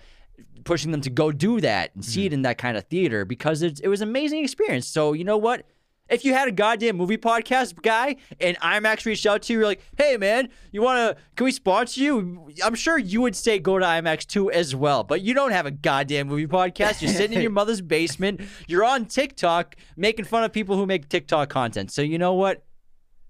[0.63, 2.35] pushing them to go do that and see it mm-hmm.
[2.35, 4.87] in that kind of theater because it's, it was an amazing experience.
[4.87, 5.65] So you know what?
[6.09, 9.67] If you had a goddamn movie podcast guy and IMAX reached out to you, you're
[9.67, 12.49] like, hey man, you wanna can we sponsor you?
[12.63, 15.03] I'm sure you would say go to IMAX too as well.
[15.03, 17.01] But you don't have a goddamn movie podcast.
[17.01, 18.41] You're sitting in your mother's basement.
[18.67, 21.91] You're on TikTok making fun of people who make TikTok content.
[21.91, 22.63] So you know what?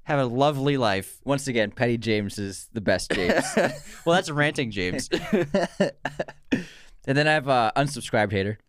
[0.03, 1.20] Have a lovely life.
[1.24, 3.45] Once again, Petty James is the best James.
[4.05, 5.07] Well, that's ranting, James.
[7.08, 8.60] and then I have uh, unsubscribed hater.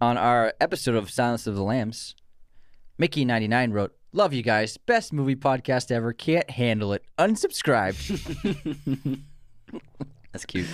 [0.00, 2.14] On our episode of Silence of the Lambs,
[2.98, 4.76] Mickey99 wrote, Love you guys.
[4.76, 6.12] Best movie podcast ever.
[6.12, 7.04] Can't handle it.
[7.18, 9.22] Unsubscribed.
[10.32, 10.66] that's cute.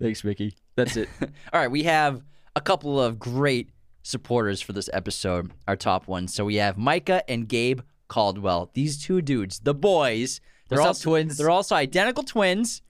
[0.00, 0.56] Thanks, Mickey.
[0.74, 1.08] That's it.
[1.20, 2.22] All right, we have
[2.56, 3.68] a couple of great
[4.02, 6.34] supporters for this episode, our top ones.
[6.34, 8.70] So we have Micah and Gabe Caldwell.
[8.72, 10.40] These two dudes, the boys.
[10.68, 11.36] They're What's up, also, twins?
[11.36, 12.80] They're also identical twins,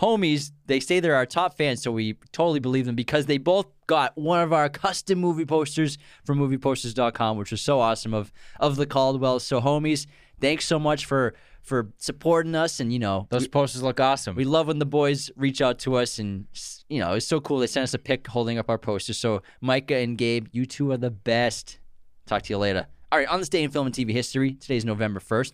[0.00, 0.52] homies.
[0.66, 4.16] They say they're our top fans, so we totally believe them because they both got
[4.16, 8.86] one of our custom movie posters from movieposters.com, which was so awesome of of the
[8.86, 9.42] Caldwells.
[9.44, 10.06] So homies,
[10.40, 12.80] thanks so much for for supporting us.
[12.80, 14.34] And you know, Those posters look awesome.
[14.34, 16.46] we love when the boys reach out to us, and
[16.88, 17.58] you know, it's so cool.
[17.58, 19.18] They sent us a pic holding up our posters.
[19.18, 21.78] So Micah and Gabe, you two are the best.
[22.26, 22.86] Talk to you later.
[23.12, 25.52] All right, on this day in film and TV history, today's November 1st.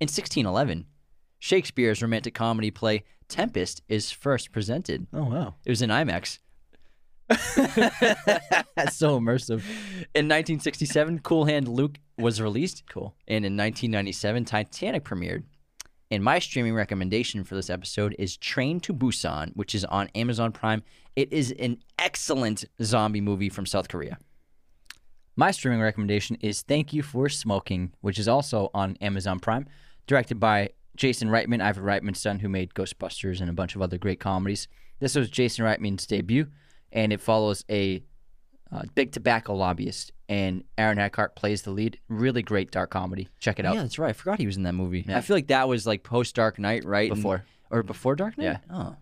[0.00, 0.84] In 1611,
[1.42, 5.08] Shakespeare's romantic comedy play Tempest is first presented.
[5.12, 6.38] oh wow, It was in IMAX.
[7.28, 9.64] that's so immersive.
[10.14, 12.84] In 1967, Cool Hand Luke was released.
[12.88, 13.16] Cool.
[13.26, 15.42] And in 1997, Titanic premiered.
[16.12, 20.52] And my streaming recommendation for this episode is Train to Busan, which is on Amazon
[20.52, 20.84] Prime.
[21.16, 24.16] It is an excellent zombie movie from South Korea.
[25.34, 29.66] My streaming recommendation is Thank You for Smoking, which is also on Amazon Prime,
[30.06, 33.98] directed by Jason Reitman, Ivan Reitman's son, who made Ghostbusters and a bunch of other
[33.98, 34.68] great comedies.
[35.00, 36.46] This was Jason Reitman's debut,
[36.92, 38.02] and it follows a
[38.70, 41.98] uh, big tobacco lobbyist, and Aaron Eckhart plays the lead.
[42.08, 43.28] Really great dark comedy.
[43.38, 43.74] Check it out.
[43.74, 44.10] Yeah, that's right.
[44.10, 45.04] I forgot he was in that movie.
[45.06, 45.18] Yeah.
[45.18, 47.10] I feel like that was like post Dark Knight, right?
[47.10, 47.44] And- Before.
[47.70, 48.44] or before Dark Knight?
[48.44, 48.56] Yeah.
[48.70, 48.96] Oh.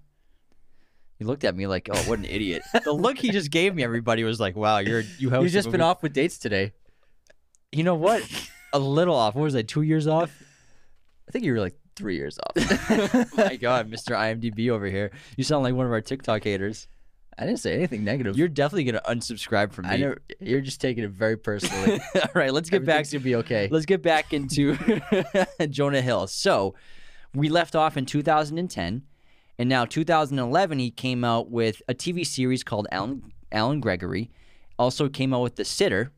[1.19, 3.85] He looked at me like, "Oh, what an idiot!" the look he just gave me,
[3.85, 6.73] everybody was like, "Wow, you're you have You've just been off with dates today.
[7.73, 8.23] You know what?
[8.73, 9.35] a little off.
[9.35, 9.61] What was I?
[9.61, 10.33] Two years off?
[11.29, 12.57] I think you were like three years off.
[13.37, 14.17] My God, Mr.
[14.17, 15.11] IMDb over here.
[15.37, 16.89] You sound like one of our TikTok haters.
[17.39, 18.37] I didn't say anything negative.
[18.37, 19.93] You're definitely gonna unsubscribe from me.
[19.93, 22.01] I never, you're just taking it very personally.
[22.15, 23.69] All right, let's get back gonna be okay.
[23.71, 24.77] Let's get back into
[25.71, 26.27] Jonah Hill.
[26.27, 26.75] So
[27.35, 29.03] we left off in 2010,
[29.59, 34.31] and now 2011 he came out with a TV series called Allen Allen Gregory.
[34.79, 36.13] Also came out with The Sitter,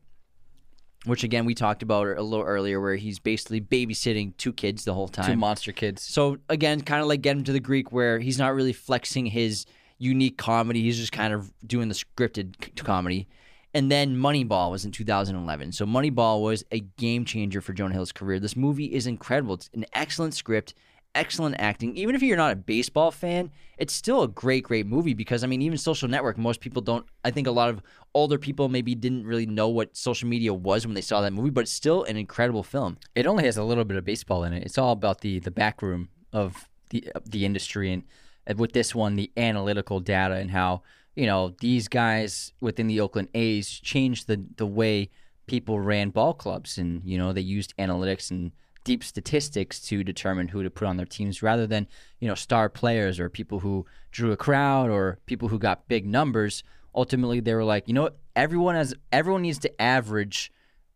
[1.05, 4.93] which again we talked about a little earlier, where he's basically babysitting two kids the
[4.93, 5.31] whole time.
[5.31, 6.01] Two monster kids.
[6.01, 9.27] So again, kind of like get him to the Greek, where he's not really flexing
[9.27, 9.65] his
[9.97, 10.81] unique comedy.
[10.81, 13.27] He's just kind of doing the scripted c- comedy.
[13.75, 15.71] And then Moneyball was in 2011.
[15.71, 18.39] So Moneyball was a game changer for Jonah Hill's career.
[18.39, 19.55] This movie is incredible.
[19.55, 20.75] It's an excellent script,
[21.15, 21.95] excellent acting.
[21.95, 25.47] Even if you're not a baseball fan, it's still a great, great movie because I
[25.47, 27.05] mean, even Social Network, most people don't.
[27.23, 27.81] I think a lot of
[28.13, 31.49] older people maybe didn't really know what social media was when they saw that movie,
[31.49, 32.97] but it's still an incredible film.
[33.15, 34.63] It only has a little bit of baseball in it.
[34.63, 38.03] It's all about the the back room of the of the industry, and,
[38.45, 40.83] and with this one, the analytical data and how
[41.15, 45.09] you know these guys within the Oakland A's changed the the way
[45.45, 48.51] people ran ball clubs, and you know they used analytics and
[48.83, 51.87] deep statistics to determine who to put on their teams rather than
[52.19, 56.05] you know star players or people who drew a crowd or people who got big
[56.05, 56.63] numbers
[56.95, 60.51] ultimately they were like you know what everyone has everyone needs to average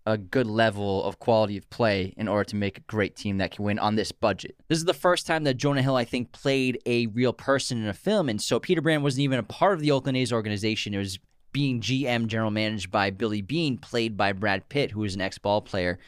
[0.08, 3.52] a good level of quality of play in order to make a great team that
[3.52, 4.56] can win on this budget.
[4.70, 7.90] This is the first time that Jonah Hill, I think, played a real person in
[7.90, 8.30] a film.
[8.30, 10.94] And so Peter Brand wasn't even a part of the Oakland A's organization.
[10.94, 11.20] It was
[11.52, 15.38] being GM, general managed by Billy Beane, played by Brad Pitt, who is an ex
[15.38, 16.00] ball player.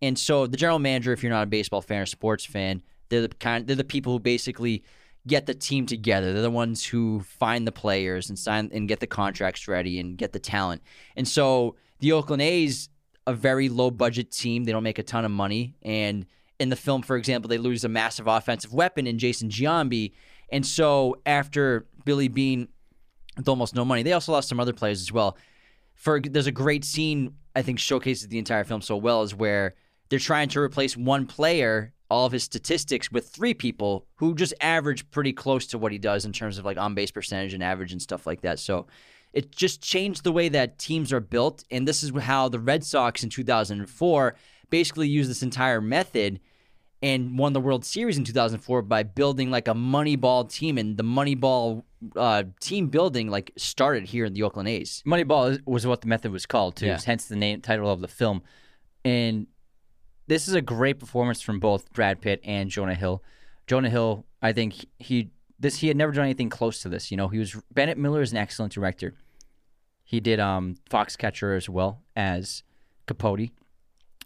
[0.00, 3.22] And so the general manager, if you're not a baseball fan or sports fan, they're
[3.22, 4.84] the kind they're the people who basically
[5.26, 6.32] get the team together.
[6.32, 10.16] They're the ones who find the players and sign and get the contracts ready and
[10.16, 10.82] get the talent.
[11.16, 12.88] And so the Oakland A's
[13.26, 14.64] a very low budget team.
[14.64, 15.74] They don't make a ton of money.
[15.82, 16.26] And
[16.58, 20.12] in the film, for example, they lose a massive offensive weapon in Jason Giambi.
[20.50, 22.68] And so after Billy Beane
[23.36, 25.36] with almost no money, they also lost some other players as well.
[25.94, 29.74] For there's a great scene I think showcases the entire film so well is where
[30.08, 34.54] they're trying to replace one player, all of his statistics, with three people who just
[34.60, 37.62] average pretty close to what he does in terms of like on base percentage and
[37.62, 38.58] average and stuff like that.
[38.58, 38.86] So
[39.32, 41.64] it just changed the way that teams are built.
[41.70, 44.34] And this is how the Red Sox in 2004
[44.70, 46.40] basically used this entire method
[47.00, 50.78] and won the World Series in 2004 by building like a Moneyball team.
[50.78, 51.84] And the Moneyball
[52.16, 55.02] uh, team building like started here in the Oakland A's.
[55.06, 56.98] Moneyball was what the method was called too, Yeah.
[57.04, 58.42] hence the name title of the film.
[59.04, 59.46] And
[60.28, 63.22] this is a great performance from both Brad Pitt and Jonah Hill.
[63.66, 67.10] Jonah Hill, I think he this he had never done anything close to this.
[67.10, 69.14] You know, he was Bennett Miller is an excellent director.
[70.04, 72.62] He did um Foxcatcher as well as
[73.06, 73.50] Capote.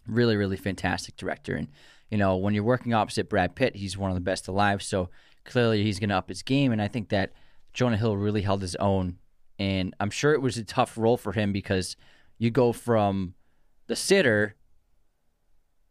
[0.07, 1.55] Really, really fantastic director.
[1.55, 1.68] And
[2.11, 4.82] you know, when you're working opposite Brad Pitt, he's one of the best alive.
[4.82, 5.09] So
[5.44, 6.72] clearly he's gonna up his game.
[6.72, 7.32] And I think that
[7.72, 9.18] Jonah Hill really held his own.
[9.59, 11.96] And I'm sure it was a tough role for him because
[12.38, 13.34] you go from
[13.86, 14.57] the sitter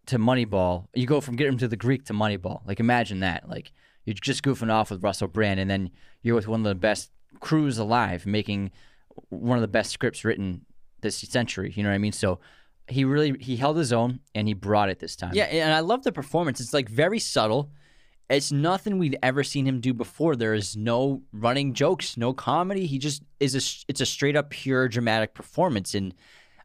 [0.07, 0.87] to Moneyball.
[0.93, 2.65] You go from getting him to the Greek to Moneyball.
[2.65, 3.49] Like imagine that.
[3.49, 3.71] Like
[4.05, 5.91] you're just goofing off with Russell Brand, and then
[6.21, 8.71] you're with one of the best crews alive, making
[9.29, 10.65] one of the best scripts written
[11.01, 11.71] this century.
[11.75, 12.11] You know what I mean?
[12.11, 12.39] So
[12.87, 15.31] he really he held his own, and he brought it this time.
[15.33, 16.59] Yeah, and I love the performance.
[16.59, 17.71] It's like very subtle.
[18.29, 20.37] It's nothing we've ever seen him do before.
[20.37, 22.85] There is no running jokes, no comedy.
[22.85, 26.13] He just is a it's a straight up pure dramatic performance, and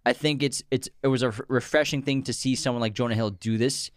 [0.07, 3.31] I think it's it's it was a refreshing thing to see someone like Jonah Hill
[3.31, 3.91] do this.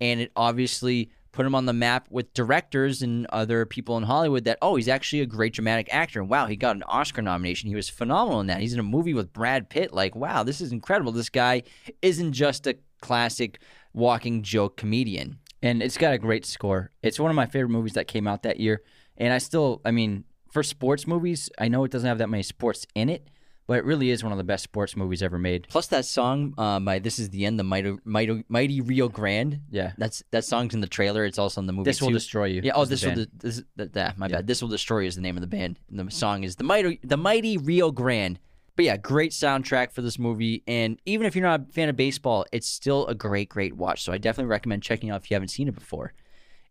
[0.00, 4.44] and it obviously put him on the map with directors and other people in Hollywood
[4.44, 7.68] that oh he's actually a great dramatic actor and wow he got an Oscar nomination
[7.68, 10.60] he was phenomenal in that he's in a movie with Brad Pitt like wow this
[10.60, 11.62] is incredible this guy
[12.02, 13.58] isn't just a classic
[13.92, 16.90] walking joke comedian and it's got a great score.
[17.02, 18.82] It's one of my favorite movies that came out that year.
[19.16, 22.42] And I still, I mean, for sports movies, I know it doesn't have that many
[22.42, 23.30] sports in it,
[23.66, 25.66] but it really is one of the best sports movies ever made.
[25.68, 29.60] plus that song uh, by This Is the End the mighty mighty, mighty Rio Grande.
[29.70, 29.92] Yeah.
[29.96, 31.24] that's that song's in the trailer.
[31.24, 32.10] It's also in the movie This Will.
[32.10, 34.46] Destroy You yeah oh this will de- this, that, that, my bad.
[34.46, 35.78] This will destroy you is the name of the band.
[35.90, 38.38] And the song is the mighty the mighty Rio Grande.
[38.76, 40.62] But yeah great soundtrack for this movie.
[40.66, 44.02] And even if you're not a fan of baseball it's still a great great watch.
[44.02, 46.12] So I definitely recommend checking out if you haven't seen it before.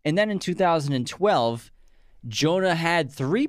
[0.04, 1.70] And then in 2012
[2.26, 3.48] Jonah had three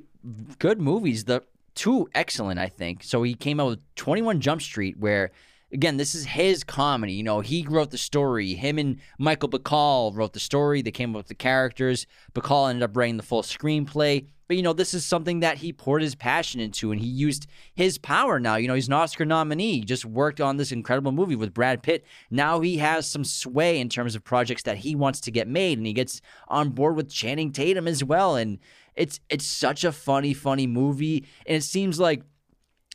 [0.58, 1.24] good movies.
[1.24, 1.42] The
[1.76, 3.04] two excellent, I think.
[3.04, 5.30] So he came out with 21 Jump Street, where
[5.72, 7.12] again, this is his comedy.
[7.12, 8.54] You know, he wrote the story.
[8.54, 10.82] Him and Michael Bacall wrote the story.
[10.82, 12.06] They came up with the characters.
[12.34, 14.26] Bacall ended up writing the full screenplay.
[14.48, 17.48] But you know, this is something that he poured his passion into, and he used
[17.74, 18.38] his power.
[18.38, 19.78] Now, you know, he's an Oscar nominee.
[19.78, 22.04] He just worked on this incredible movie with Brad Pitt.
[22.30, 25.78] Now he has some sway in terms of projects that he wants to get made,
[25.78, 28.36] and he gets on board with Channing Tatum as well.
[28.36, 28.58] And
[28.96, 32.22] it's it's such a funny, funny movie, and it seems like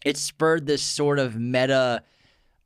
[0.03, 2.03] it spurred this sort of meta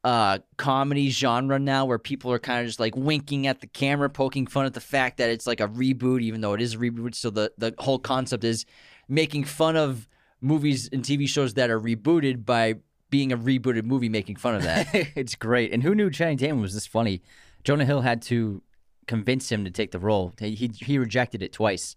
[0.03, 4.07] uh comedy genre now where people are kind of just like winking at the camera
[4.07, 6.77] poking fun at the fact that it's like a reboot even though it is a
[6.77, 8.67] reboot so the the whole concept is
[9.09, 10.07] making fun of
[10.41, 12.75] movies and TV shows that are rebooted by
[13.09, 15.71] being a rebooted movie making fun of that it's great.
[15.71, 17.21] And who knew Channing Tatum was this funny?
[17.63, 18.61] Jonah Hill had to
[19.07, 20.33] convince him to take the role.
[20.39, 21.95] He he, he rejected it twice,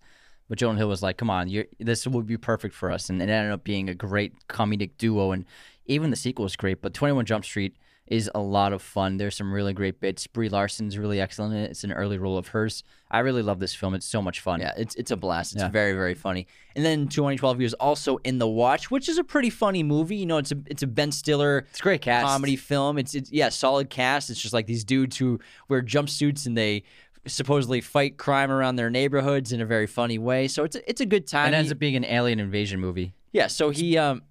[0.48, 3.20] but Jonah Hill was like, "Come on, you're, this would be perfect for us." And
[3.22, 5.32] it ended up being a great comedic duo.
[5.32, 5.44] And
[5.86, 6.80] even the sequel is great.
[6.82, 7.76] But Twenty One Jump Street
[8.06, 9.18] is a lot of fun.
[9.18, 10.26] There's some really great bits.
[10.26, 11.70] Brie Larson's really excellent in it.
[11.72, 12.82] It's an early role of hers.
[13.10, 13.92] I really love this film.
[13.94, 14.60] It's so much fun.
[14.60, 15.52] Yeah, it's it's a blast.
[15.52, 15.68] It's Yeah.
[15.68, 16.46] very very funny.
[16.74, 20.16] And then 2012 he was also in The Watch, which is a pretty funny movie.
[20.16, 22.24] You know, it's a it's a Ben Stiller It's a great cast.
[22.26, 22.96] comedy film.
[22.96, 24.30] It's it's yeah, solid cast.
[24.30, 25.38] It's just like these dudes who
[25.68, 26.84] wear jumpsuits and they
[27.28, 30.48] supposedly fight crime around their neighborhoods in a very funny way.
[30.48, 31.46] So it's a, it's a good time.
[31.46, 33.12] And it ends He- up being an alien invasion movie.
[33.32, 34.22] yeah, so he um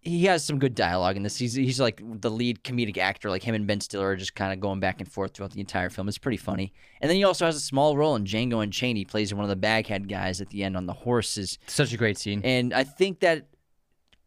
[0.00, 1.36] he has some good dialogue in this.
[1.36, 3.30] He's he's like the lead comedic actor.
[3.30, 5.60] Like him and Ben Stiller are just kind of going back and forth throughout the
[5.60, 6.08] entire film.
[6.08, 6.72] It's pretty funny.
[7.00, 8.96] And then he also has a small role in Django Unchained.
[8.96, 11.58] He plays one of the baghead guys at the end on the horses.
[11.66, 12.40] Such a great scene.
[12.44, 13.46] And I think that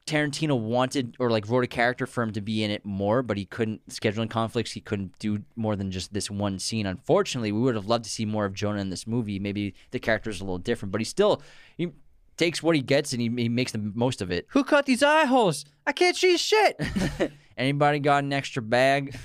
[0.05, 3.37] Tarantino wanted or like wrote a character for him to be in it more, but
[3.37, 4.71] he couldn't scheduling conflicts.
[4.71, 6.85] He couldn't do more than just this one scene.
[6.85, 9.39] Unfortunately, we would have loved to see more of Jonah in this movie.
[9.39, 11.41] Maybe the character is a little different, but he still
[11.75, 11.91] he
[12.37, 14.45] takes what he gets and he, he makes the most of it.
[14.49, 15.65] Who cut these eye holes?
[15.87, 16.79] I can't see shit.
[17.57, 19.17] Anybody got an extra bag?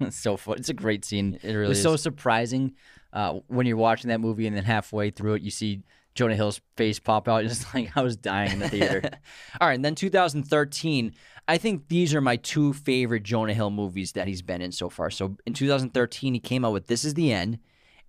[0.00, 0.58] it's so fun.
[0.58, 1.38] It's a great scene.
[1.42, 2.74] It really was so surprising
[3.12, 5.82] uh, when you're watching that movie and then halfway through it you see
[6.14, 7.42] Jonah Hill's face pop out.
[7.48, 9.02] Just like I was dying in the theater.
[9.60, 11.12] All right, and then 2013.
[11.46, 14.88] I think these are my two favorite Jonah Hill movies that he's been in so
[14.88, 15.10] far.
[15.10, 17.58] So in 2013, he came out with This Is the End,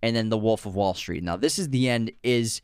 [0.01, 1.21] and then The Wolf of Wall Street.
[1.21, 2.61] Now, This Is the End is,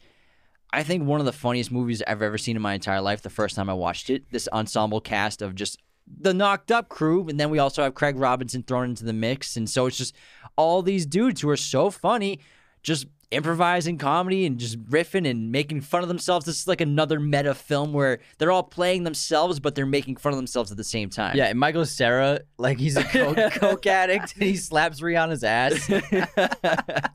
[0.71, 3.21] I think, one of the funniest movies I've ever seen in my entire life.
[3.21, 5.77] The first time I watched it, this ensemble cast of just
[6.07, 9.57] the knocked up crew, and then we also have Craig Robinson thrown into the mix,
[9.57, 10.15] and so it's just
[10.55, 12.39] all these dudes who are so funny,
[12.81, 16.45] just improvising comedy and just riffing and making fun of themselves.
[16.45, 20.33] This is like another meta film where they're all playing themselves, but they're making fun
[20.33, 21.35] of themselves at the same time.
[21.35, 25.89] yeah, and Michael Cera, like he's a coke, coke addict and he slaps Rihanna's ass.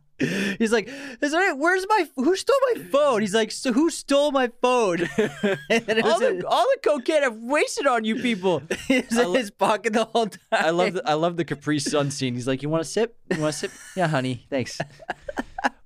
[0.18, 0.88] He's like,
[1.20, 2.08] "Is "Where's my?
[2.16, 6.64] Who stole my phone?" He's like, "So who stole my phone?" all the, in, all
[6.64, 8.62] the cocaine I've wasted on you people.
[8.88, 10.40] was in his pocket the whole time.
[10.52, 12.32] I love the, I love the Capri Sun scene.
[12.32, 13.14] He's like, "You want a sip?
[13.30, 13.72] You want a sip?
[13.94, 14.80] Yeah, honey, thanks."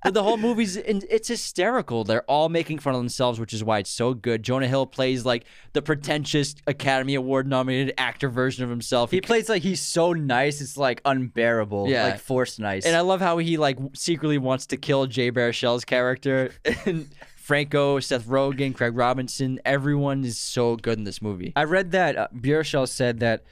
[0.02, 2.04] But the whole movie's in, it's hysterical.
[2.04, 4.42] They're all making fun of themselves, which is why it's so good.
[4.42, 9.10] Jonah Hill plays like the pretentious Academy Award nominated actor version of himself.
[9.10, 11.88] He plays like he's so nice, it's like unbearable.
[11.88, 12.04] Yeah.
[12.04, 12.86] like forced nice.
[12.86, 16.52] and I love how he like secretly wants to kill Jay Baruchel's character.
[16.86, 21.52] And Franco, Seth Rogen, Craig Robinson, everyone is so good in this movie.
[21.56, 23.42] I read that uh, Baruchel said that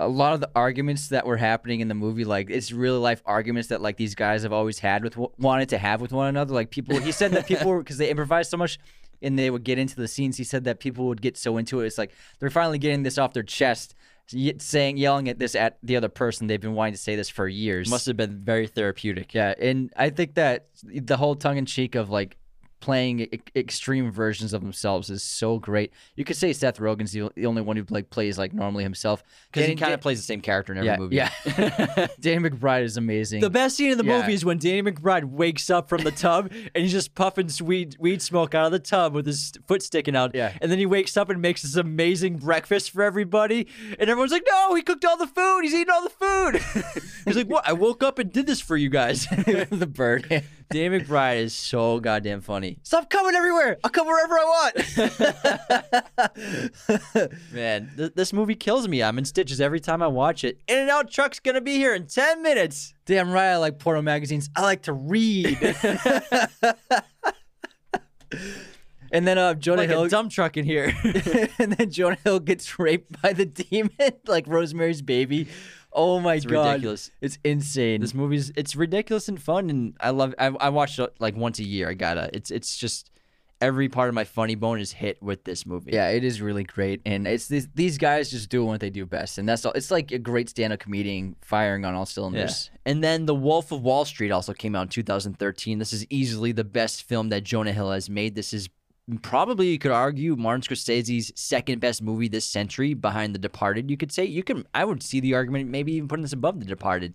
[0.00, 3.22] a lot of the arguments that were happening in the movie, like it's real life
[3.26, 6.54] arguments that like these guys have always had with wanted to have with one another.
[6.54, 8.78] Like people, he said that people because they improvised so much
[9.20, 10.36] and they would get into the scenes.
[10.36, 11.86] He said that people would get so into it.
[11.86, 13.96] It's like they're finally getting this off their chest,
[14.58, 16.46] saying, yelling at this at the other person.
[16.46, 17.90] They've been wanting to say this for years.
[17.90, 19.34] Must have been very therapeutic.
[19.34, 22.36] Yeah, and I think that the whole tongue in cheek of like
[22.80, 25.92] playing e- extreme versions of themselves is so great.
[26.16, 29.22] You could say Seth Rogen's the, the only one who like plays like normally himself
[29.52, 31.16] because he kind of plays the same character in every yeah, movie.
[31.16, 33.40] Yeah, Danny McBride is amazing.
[33.40, 34.20] The best scene in the Yeah.
[34.20, 37.96] movie is when Danny McBride wakes up from the tub and he's just puffing weed,
[37.98, 40.34] weed smoke out of the tub with his foot sticking out.
[40.34, 40.52] Yeah.
[40.60, 43.66] And then he wakes up and makes this amazing breakfast for everybody.
[43.98, 45.62] And everyone's like, no, he cooked all the food.
[45.62, 46.92] He's eating all the food.
[47.24, 47.66] he's like, what?
[47.68, 49.26] I woke up and did this for you guys.
[49.26, 50.44] the bird.
[50.70, 52.78] Danny McBride is so goddamn funny.
[52.82, 53.78] Stop coming everywhere.
[53.82, 54.72] I'll come wherever I
[57.16, 57.32] want.
[57.52, 59.02] Man, th- this movie kills me.
[59.02, 60.60] I'm in stitches every time I watch it.
[60.68, 62.92] In and Out Truck's to be here in 10 minutes.
[63.06, 64.50] Damn right, I like porno magazines.
[64.54, 65.58] I like to read.
[69.12, 70.04] and then uh, Jonah Like Hill.
[70.04, 70.92] a dump truck in here.
[71.58, 73.90] and then Jonah Hill gets raped by the demon,
[74.26, 75.48] like Rosemary's Baby.
[75.92, 77.10] Oh my god, ridiculous.
[77.20, 78.00] It's insane.
[78.00, 80.34] This movie's it's ridiculous and fun, and I love.
[80.38, 81.88] I, I watch it like once a year.
[81.88, 82.28] I gotta.
[82.34, 83.10] It's it's just
[83.60, 85.90] every part of my funny bone is hit with this movie.
[85.92, 89.04] yeah, it is really great, and it's these, these guys just doing what they do
[89.04, 89.72] best, and that's all.
[89.72, 92.04] It's like a great stand-up comedian firing on all Yeah.
[92.04, 92.70] cylinders.
[92.86, 95.78] And then The Wolf of Wall Street also came out in 2013.
[95.80, 98.36] This is easily the best film that Jonah Hill has made.
[98.36, 98.68] This is
[99.16, 103.90] probably you could argue Martin Scorsese's second best movie this century behind The Departed.
[103.90, 104.66] You could say you can.
[104.74, 107.14] I would see the argument maybe even putting this above The Departed.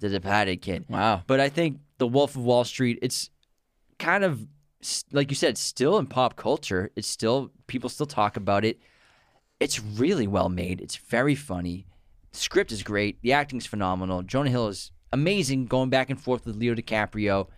[0.00, 0.84] The Departed kid.
[0.88, 1.22] Wow.
[1.26, 3.30] But I think The Wolf of Wall Street, it's
[3.98, 4.46] kind of
[5.12, 6.90] like you said, still in pop culture.
[6.96, 8.80] It's still people still talk about it.
[9.58, 10.80] It's really well made.
[10.80, 11.86] It's very funny.
[12.32, 13.20] The script is great.
[13.22, 14.22] The acting's phenomenal.
[14.22, 17.48] Jonah Hill is amazing going back and forth with Leo DiCaprio.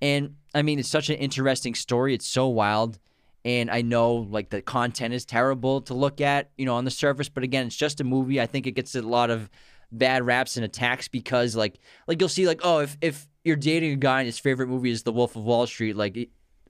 [0.00, 2.14] And I mean, it's such an interesting story.
[2.14, 2.98] It's so wild.
[3.44, 6.90] And I know like the content is terrible to look at, you know, on the
[6.90, 8.40] surface, but again, it's just a movie.
[8.40, 9.50] I think it gets a lot of
[9.92, 11.78] bad raps and attacks because like
[12.08, 14.90] like you'll see like, oh, if if you're dating a guy and his favorite movie
[14.90, 16.16] is The Wolf of Wall Street, like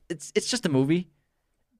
[0.08, 1.08] it's it's just a movie.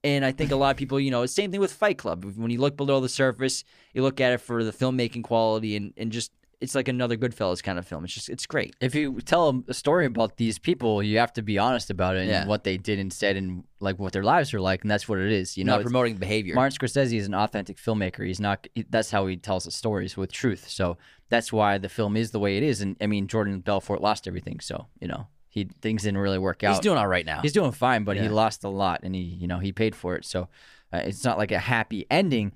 [0.03, 2.25] And I think a lot of people, you know, same thing with Fight Club.
[2.35, 5.93] When you look below the surface, you look at it for the filmmaking quality and,
[5.97, 6.31] and just
[6.61, 8.03] it's like another Goodfellas kind of film.
[8.05, 8.75] It's just it's great.
[8.81, 12.21] If you tell a story about these people, you have to be honest about it
[12.21, 12.45] and Yeah.
[12.47, 15.31] what they did instead, and like what their lives are like, and that's what it
[15.31, 15.57] is.
[15.57, 16.55] You You're know, not promoting behavior.
[16.55, 18.25] Martin Scorsese is an authentic filmmaker.
[18.25, 18.67] He's not.
[18.73, 20.69] he- That's how he tells the stories with truth.
[20.69, 20.97] So
[21.29, 22.81] that's why the film is the way it is.
[22.81, 24.59] And I mean, Jordan Belfort lost everything.
[24.59, 26.71] So you know, he things didn't really work out.
[26.73, 27.41] He's doing all right now.
[27.41, 30.15] He's doing fine, but he lost a lot, and he, you know, he paid for
[30.15, 30.25] it.
[30.25, 30.49] So
[30.93, 32.51] uh, it's not like a happy ending.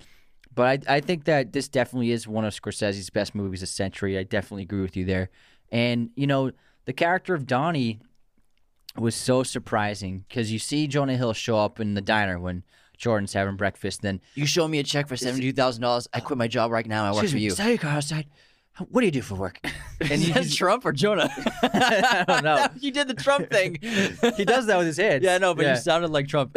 [0.54, 4.18] But I, I think that this definitely is one of Scorsese's best movies this century.
[4.18, 5.30] I definitely agree with you there.
[5.70, 6.50] And you know,
[6.86, 8.00] the character of Donnie
[8.96, 12.64] was so surprising because you see Jonah Hill show up in the diner when
[12.98, 14.02] Jordan's having breakfast.
[14.02, 16.08] Then you show me a check for seventy two thousand dollars.
[16.12, 17.04] I quit my job right now.
[17.04, 17.52] I work for me, you.
[17.54, 18.26] That your car outside?
[18.88, 19.60] What do you do for work?
[20.00, 21.28] And he he's, Trump or Jonah?
[21.62, 22.66] I don't know.
[22.80, 23.78] you did the Trump thing.
[24.36, 25.22] He does that with his hands.
[25.22, 25.74] Yeah, I know, but Yeah.
[25.74, 26.56] you sounded like Trump.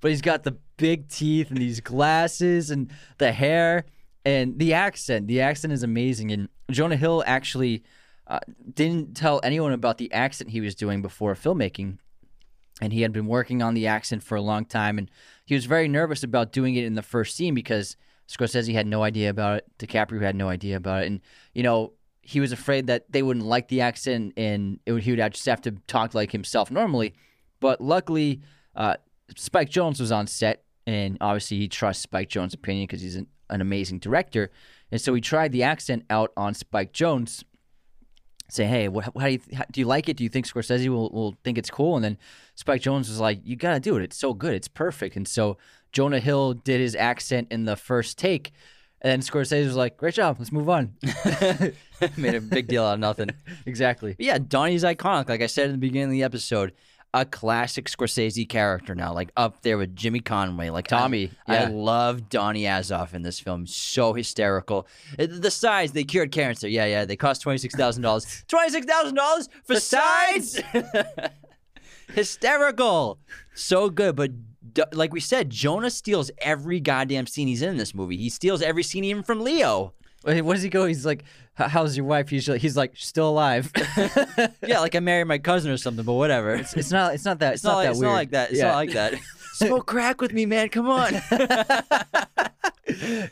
[0.00, 3.84] But he's got the big teeth and these glasses and the hair
[4.24, 5.26] and the accent.
[5.26, 6.30] The accent is amazing.
[6.32, 7.82] And Jonah Hill actually
[8.26, 8.40] uh,
[8.74, 11.98] didn't tell anyone about the accent he was doing before filmmaking.
[12.82, 14.96] And he had been working on the accent for a long time.
[14.96, 15.10] And
[15.44, 17.96] he was very nervous about doing it in the first scene because
[18.28, 19.66] Scorsese had no idea about it.
[19.78, 21.08] DiCaprio had no idea about it.
[21.08, 21.20] And,
[21.52, 21.92] you know,
[22.22, 25.60] he was afraid that they wouldn't like the accent and would, he would just have
[25.62, 27.14] to talk like himself normally.
[27.58, 28.40] But luckily,
[28.74, 28.96] uh,
[29.36, 33.26] Spike Jonze was on set, and obviously he trusts Spike Jonze' opinion because he's an,
[33.48, 34.50] an amazing director.
[34.90, 37.44] And so he tried the accent out on Spike Jonze,
[38.48, 40.16] say, "Hey, what, how do you how, do you like it?
[40.16, 42.18] Do you think Scorsese will, will think it's cool?" And then
[42.54, 44.02] Spike Jonze was like, "You got to do it.
[44.02, 44.54] It's so good.
[44.54, 45.58] It's perfect." And so
[45.92, 48.52] Jonah Hill did his accent in the first take,
[49.00, 50.36] and then Scorsese was like, "Great job.
[50.38, 50.94] Let's move on."
[52.16, 53.30] Made a big deal out of nothing.
[53.66, 54.14] exactly.
[54.14, 55.28] But yeah, Donnie's iconic.
[55.28, 56.72] Like I said in the beginning of the episode,
[57.12, 61.64] a classic Scorsese character now, like up there with Jimmy Conway, like Tommy, I, I
[61.66, 63.66] love Donnie Azoff in this film.
[63.66, 64.86] So hysterical.
[65.18, 66.68] Uh, The sides they cured cancer.
[66.68, 67.04] Yeah, yeah.
[67.04, 68.44] They cost twenty six thousand dollars.
[68.48, 70.60] Twenty six thousand dollars for sides.
[72.14, 73.18] hysterical.
[73.54, 74.30] So good, but.
[74.92, 78.16] Like we said, Jonah steals every goddamn scene he's in in this movie.
[78.16, 79.94] He steals every scene even from Leo.
[80.24, 80.84] Wait, What does he go?
[80.86, 83.72] He's like, "How's your wife?" Usually, he's like, "Still alive."
[84.66, 86.54] Yeah, like I married my cousin or something, but whatever.
[86.54, 87.14] It's, it's not.
[87.14, 87.54] It's not that.
[87.54, 88.10] It's, not, like, that it's weird.
[88.10, 88.50] not like that.
[88.50, 88.68] It's Yeah.
[88.68, 89.14] not like that.
[89.54, 90.68] Smoke crack with me, man.
[90.68, 91.14] Come on.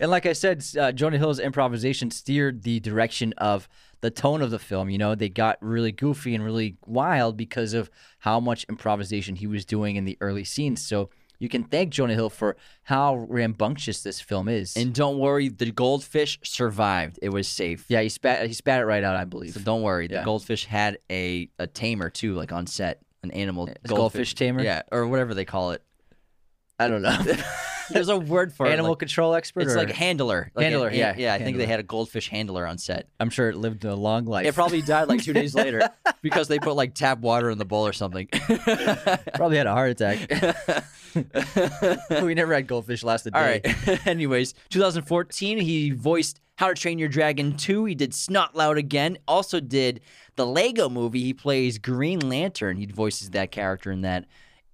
[0.00, 3.68] and like I said, uh, Jonah Hill's improvisation steered the direction of
[4.00, 4.88] the tone of the film.
[4.90, 9.46] You know, they got really goofy and really wild because of how much improvisation he
[9.46, 10.84] was doing in the early scenes.
[10.86, 14.76] So you can thank Jonah Hill for how rambunctious this film is.
[14.76, 17.18] and don't worry, the goldfish survived.
[17.22, 17.84] It was safe.
[17.88, 19.54] yeah, he spat he spat it right out, I believe.
[19.54, 20.08] So don't worry.
[20.10, 20.20] Yeah.
[20.20, 23.00] The goldfish had a, a tamer too, like on set.
[23.22, 24.62] an animal It's goldfish tamer?
[24.62, 25.82] Yeah, or whatever they call it.
[26.78, 27.18] I don't know.
[27.90, 28.88] There's a word for Animal it.
[28.90, 29.62] like- control expert.
[29.62, 30.50] It's or- like handler.
[30.54, 31.32] Like Handler, an- yeah, yeah.
[31.34, 33.08] I think they had a goldfish handler on set.
[33.18, 34.44] I'm sure it lived a long life.
[34.46, 35.88] It probably died like two days later
[36.22, 38.26] because they put like tap water in the bowl or something.
[39.34, 40.84] probably had a heart attack.
[42.22, 43.38] we never had goldfish last a day.
[43.38, 44.06] All right.
[44.06, 47.86] Anyways, 2014, he voiced How to Train Your Dragon 2.
[47.86, 49.18] He did Snotlout again.
[49.26, 50.00] Also did
[50.36, 51.22] the Lego movie.
[51.22, 52.76] He plays Green Lantern.
[52.76, 54.26] He voices that character in that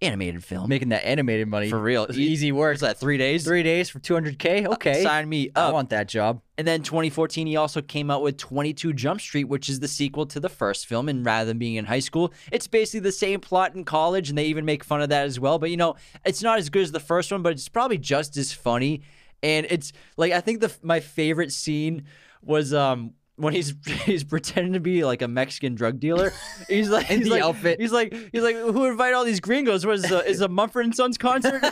[0.04, 0.68] animated film.
[0.68, 2.04] Making that animated money For real.
[2.04, 2.72] It's easy work.
[2.74, 3.44] What's that, three days?
[3.44, 4.66] Three days for 200k.
[4.74, 5.70] Okay, Sign me up.
[5.70, 6.42] I want that job.
[6.56, 10.26] And then 2014, he also came out with 22 Jump Street, which is the sequel
[10.26, 11.08] to the first film.
[11.08, 14.38] And rather than being in high school, it's basically the same plot in college, and
[14.38, 15.58] they even make fun of that as well.
[15.58, 18.36] But you know, it's not as good as the first one, but it's probably just
[18.36, 19.02] as funny.
[19.42, 22.04] And it's like I think the my favorite scene
[22.42, 23.74] was um when he's
[24.04, 26.32] he's pretending to be like a Mexican drug dealer.
[26.68, 27.80] He's like In he's the like, outfit.
[27.80, 29.84] He's like he's like who invited all these gringos?
[29.86, 31.62] What is a, is a Mumford and Sons concert?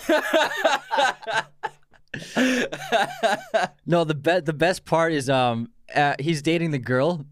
[3.86, 7.24] No, the be- the best part is um uh, he's dating the girl,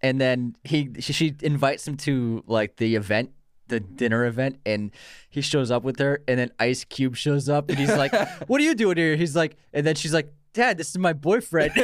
[0.00, 3.30] and then he she, she invites him to like the event,
[3.68, 4.90] the dinner event, and
[5.28, 8.12] he shows up with her, and then Ice Cube shows up, and he's like,
[8.48, 11.12] "What are you doing here?" He's like, and then she's like, "Dad, this is my
[11.12, 11.72] boyfriend."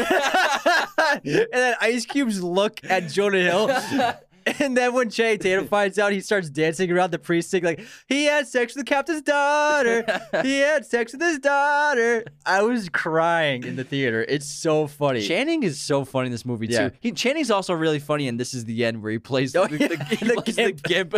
[1.24, 3.68] and then Ice Cube's look at Jonah Hill.
[4.61, 8.24] And then when Jay Tatum finds out, he starts dancing around the precinct like he
[8.26, 10.05] had sex with the captain's daughter.
[10.42, 12.24] he had sex with his daughter.
[12.44, 14.24] I was crying in the theater.
[14.28, 15.26] It's so funny.
[15.26, 16.90] Channing is so funny in this movie Yeah.
[16.90, 16.97] too.
[17.01, 19.78] He, Channing's also really funny, and this is the end where he plays Oh, the,
[19.78, 21.14] yeah, the, he the plays the gimp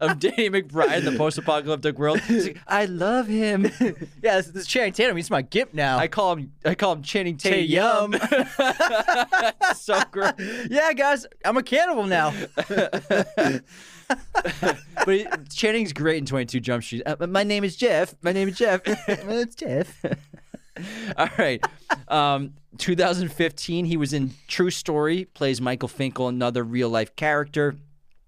[0.00, 2.20] of Danny McBride in the post-apocalyptic world.
[2.20, 3.64] He's like, I love him.
[4.22, 5.16] yeah, this, this Channing Tatum.
[5.16, 5.98] He's my gimp now.
[5.98, 8.14] I call him I call him Channing Tatum.
[9.74, 10.34] so great.
[10.70, 12.32] yeah, guys, I'm a cannibal now.
[15.04, 17.02] But he, Channing's great in 22 Jump Street.
[17.06, 18.14] Uh, my name is Jeff.
[18.22, 18.82] My name is Jeff.
[18.86, 20.04] it's Jeff.
[21.16, 21.62] All right.
[22.08, 27.76] Um, 2015, he was in True Story, plays Michael Finkel, another real life character.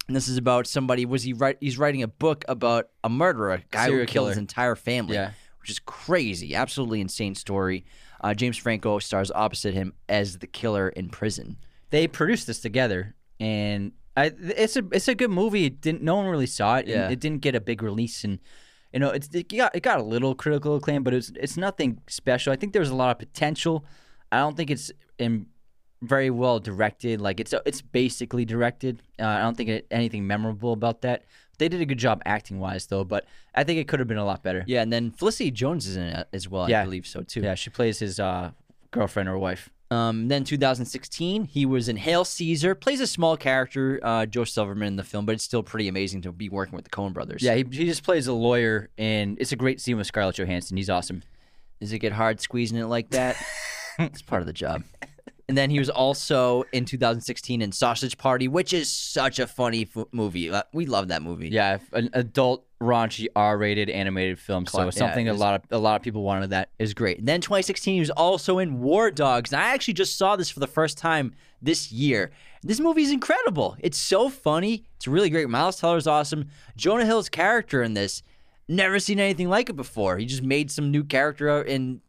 [0.06, 1.04] And this is about somebody.
[1.06, 1.34] Was he?
[1.60, 5.14] He's writing a book about a murderer, a guy who killed his entire family.
[5.14, 5.32] Yeah.
[5.60, 7.84] which is crazy, absolutely insane story.
[8.20, 11.56] Uh, James Franco stars opposite him as the killer in prison.
[11.90, 15.66] They produced this together, and I, it's a it's a good movie.
[15.66, 16.86] It didn't no one really saw it.
[16.86, 17.08] Yeah.
[17.08, 18.38] it didn't get a big release, and
[18.92, 22.00] you know it's it got it got a little critical acclaim, but it's it's nothing
[22.08, 22.52] special.
[22.52, 23.84] I think there's a lot of potential.
[24.30, 25.46] I don't think it's in
[26.02, 27.20] very well directed.
[27.20, 29.02] Like it's it's basically directed.
[29.18, 31.24] Uh, I don't think it, anything memorable about that.
[31.58, 34.18] They did a good job acting wise though, but I think it could have been
[34.18, 34.64] a lot better.
[34.66, 36.68] Yeah, and then Felicity Jones is in it as well.
[36.82, 37.40] I believe so too.
[37.40, 38.50] Yeah, she plays his uh,
[38.90, 39.70] girlfriend or wife.
[39.92, 44.88] Um, then 2016, he was in Hail Caesar, plays a small character, uh, Joe Silverman
[44.88, 47.42] in the film, but it's still pretty amazing to be working with the Coen brothers.
[47.42, 50.78] Yeah, he, he just plays a lawyer, and it's a great scene with Scarlett Johansson.
[50.78, 51.22] He's awesome.
[51.78, 53.36] Does it get hard squeezing it like that?
[53.98, 54.82] it's part of the job.
[55.48, 59.88] And then he was also in 2016 in Sausage Party, which is such a funny
[59.94, 60.50] f- movie.
[60.50, 61.48] Uh, We love that movie.
[61.48, 64.66] Yeah, an adult, raunchy, R-rated animated film.
[64.66, 67.18] So Cla- yeah, something a lot of a lot of people wanted that is great.
[67.18, 69.52] And then 2016, he was also in War Dogs.
[69.52, 72.30] And I actually just saw this for the first time this year.
[72.62, 73.76] This movie is incredible.
[73.80, 74.84] It's so funny.
[74.96, 75.48] It's really great.
[75.48, 76.48] Miles Teller's awesome.
[76.76, 78.22] Jonah Hill's character in this,
[78.68, 80.18] never seen anything like it before.
[80.18, 82.00] He just made some new character in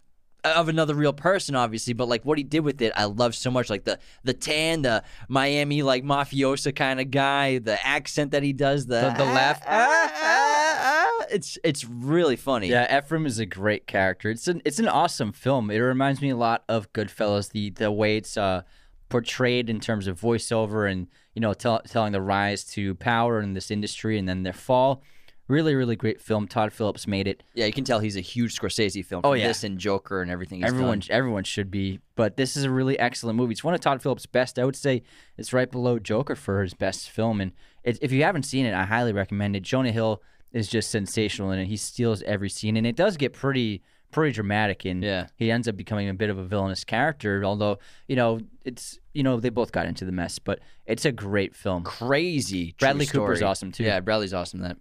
[0.43, 3.49] of another real person, obviously, but like what he did with it, I love so
[3.51, 3.69] much.
[3.69, 8.53] Like the the tan, the Miami like mafiosa kind of guy, the accent that he
[8.53, 9.61] does, the The- the laugh.
[9.65, 10.79] ah, ah,
[11.21, 11.25] ah.
[11.31, 12.67] It's it's really funny.
[12.69, 14.29] Yeah, Ephraim is a great character.
[14.29, 15.71] It's an it's an awesome film.
[15.71, 17.49] It reminds me a lot of Goodfellas.
[17.51, 18.63] The the way it's uh,
[19.09, 23.53] portrayed in terms of voiceover and you know tell, telling the rise to power in
[23.53, 25.01] this industry and then their fall.
[25.49, 26.47] Really, really great film.
[26.47, 27.43] Todd Phillips made it.
[27.53, 29.21] Yeah, you can tell he's a huge Scorsese film.
[29.25, 29.47] Oh, yeah.
[29.47, 30.59] this and Joker and everything.
[30.59, 31.07] He's everyone done.
[31.11, 33.51] everyone should be, but this is a really excellent movie.
[33.51, 34.57] It's one of Todd Phillips' best.
[34.57, 35.03] I would say
[35.37, 37.41] it's right below Joker for his best film.
[37.41, 37.51] And
[37.83, 39.63] it, if you haven't seen it, I highly recommend it.
[39.63, 40.21] Jonah Hill
[40.53, 41.65] is just sensational in it.
[41.65, 44.85] He steals every scene, and it does get pretty pretty dramatic.
[44.85, 45.27] And Yeah.
[45.35, 47.43] he ends up becoming a bit of a villainous character.
[47.43, 51.11] Although you know it's you know they both got into the mess, but it's a
[51.11, 51.83] great film.
[51.83, 52.75] crazy.
[52.79, 53.83] Bradley Cooper's awesome, too.
[53.83, 54.61] Yeah, Bradley's awesome.
[54.61, 54.77] in That.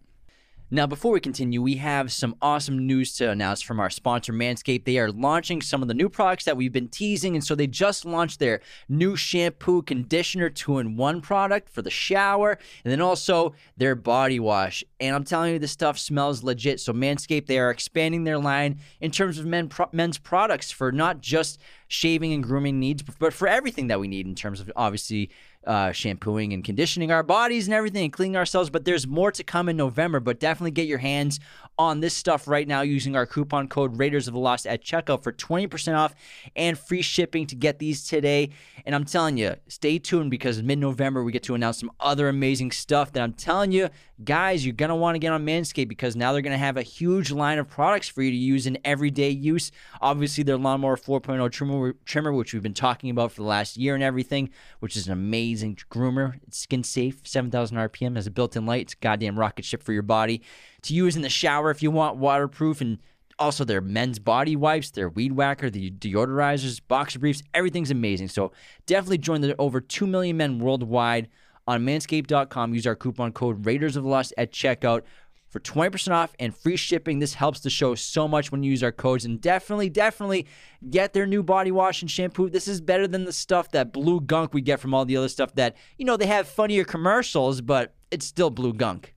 [0.75, 4.87] Now, before we continue, we have some awesome news to announce from our sponsor, Manscaped.
[4.87, 7.35] They are launching some of the new products that we've been teasing.
[7.35, 11.91] And so they just launched their new shampoo, conditioner, two in one product for the
[11.91, 14.83] shower, and then also their body wash.
[14.99, 16.81] And I'm telling you, this stuff smells legit.
[16.81, 20.91] So, Manscaped, they are expanding their line in terms of men pro- men's products for
[20.91, 24.73] not just shaving and grooming needs, but for everything that we need in terms of
[24.75, 25.29] obviously
[25.67, 28.71] uh, shampooing and conditioning our bodies and everything and cleaning ourselves.
[28.71, 30.21] But there's more to come in November.
[30.21, 31.41] But definitely get your hands
[31.89, 35.23] on this stuff right now using our coupon code Raiders of the Lost at checkout
[35.23, 36.15] for 20% off
[36.57, 38.51] and free shipping to get these today.
[38.85, 42.29] And I'm telling you, stay tuned because mid November we get to announce some other
[42.29, 43.89] amazing stuff that I'm telling you,
[44.25, 46.77] guys, you're going to want to get on Manscaped because now they're going to have
[46.77, 49.73] a huge line of products for you to use in everyday use.
[50.01, 53.95] Obviously, their Lawnmower 4.0 trimmer, trimmer, which we've been talking about for the last year
[53.95, 54.51] and everything,
[54.81, 56.35] which is an amazing groomer.
[56.47, 58.83] It's skin safe, 7,000 RPM, has a built in light.
[58.83, 60.43] It's goddamn rocket ship for your body
[60.83, 62.99] to use in the shower if you want waterproof and
[63.39, 68.29] also their men's body wipes, their weed whacker, the deodorizers, boxer briefs, everything's amazing.
[68.29, 68.53] So
[68.87, 71.29] definitely join the over 2 million men worldwide
[71.67, 72.75] on manscaped.com.
[72.75, 75.03] Use our coupon code Raiders of Lost at checkout
[75.49, 77.19] for 20% off and free shipping.
[77.19, 79.25] This helps the show so much when you use our codes.
[79.25, 80.47] And definitely, definitely
[80.89, 82.49] get their new body wash and shampoo.
[82.49, 85.29] This is better than the stuff that blue gunk we get from all the other
[85.29, 89.15] stuff that, you know, they have funnier commercials, but it's still blue gunk.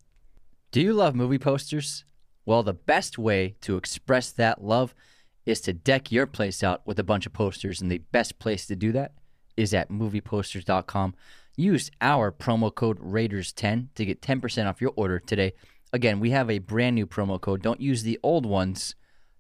[0.76, 2.04] Do you love movie posters?
[2.46, 4.94] Well, the best way to express that love
[5.46, 8.66] is to deck your place out with a bunch of posters, and the best place
[8.66, 9.14] to do that
[9.56, 11.16] is at movieposters.com.
[11.56, 15.54] Use our promo code Raiders10 to get 10% off your order today.
[15.94, 17.62] Again, we have a brand new promo code.
[17.62, 18.96] Don't use the old ones.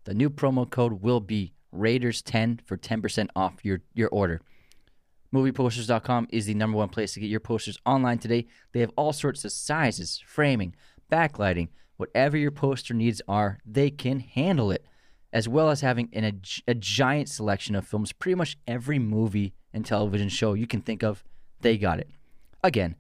[0.06, 4.40] The new promo code will be Raiders10 for 10% off your, your order.
[5.34, 8.48] Movieposters.com is the number one place to get your posters online today.
[8.72, 10.76] They have all sorts of sizes, framing,
[11.12, 14.86] backlighting, whatever your poster needs are, they can handle it.
[15.34, 16.34] As well as having an, a,
[16.72, 21.04] a giant selection of films, pretty much every movie and television show you can think
[21.04, 21.24] of,
[21.62, 22.10] they got it.
[22.64, 22.96] Again,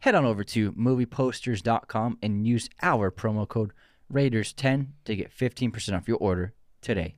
[0.00, 3.72] head on over to movieposters.com and use our promo code
[4.12, 7.16] Raiders10 to get 15% off your order today.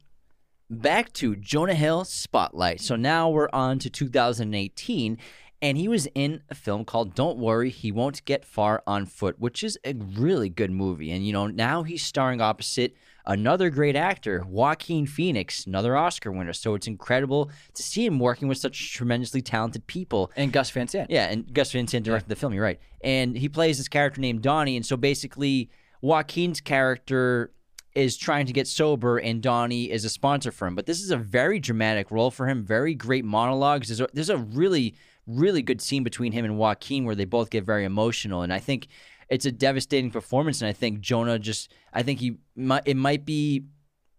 [0.69, 2.81] Back to Jonah Hill Spotlight.
[2.81, 5.19] So now we're on to 2018
[5.63, 9.39] and he was in a film called Don't Worry, He Won't Get Far on Foot,
[9.39, 11.11] which is a really good movie.
[11.11, 12.95] And, you know, now he's starring opposite
[13.27, 16.53] another great actor, Joaquin Phoenix, another Oscar winner.
[16.53, 20.31] So it's incredible to see him working with such tremendously talented people.
[20.37, 21.11] And Gus Van Sant.
[21.11, 22.81] Yeah, and Gus Van Sant directed the film, you're right.
[23.03, 24.77] And he plays this character named Donnie.
[24.77, 25.71] And so basically,
[26.01, 27.53] Joaquin's character
[27.95, 30.75] is trying to get sober and Donnie is a sponsor for him.
[30.75, 33.89] But this is a very dramatic role for him, very great monologues.
[33.89, 34.95] There's a, there's a really
[35.27, 38.43] really good scene between him and Joaquin where they both get very emotional.
[38.43, 38.89] And I think
[39.29, 40.61] it's a devastating performance.
[40.61, 42.39] And I think Jonah just, I think he,
[42.85, 43.65] it might be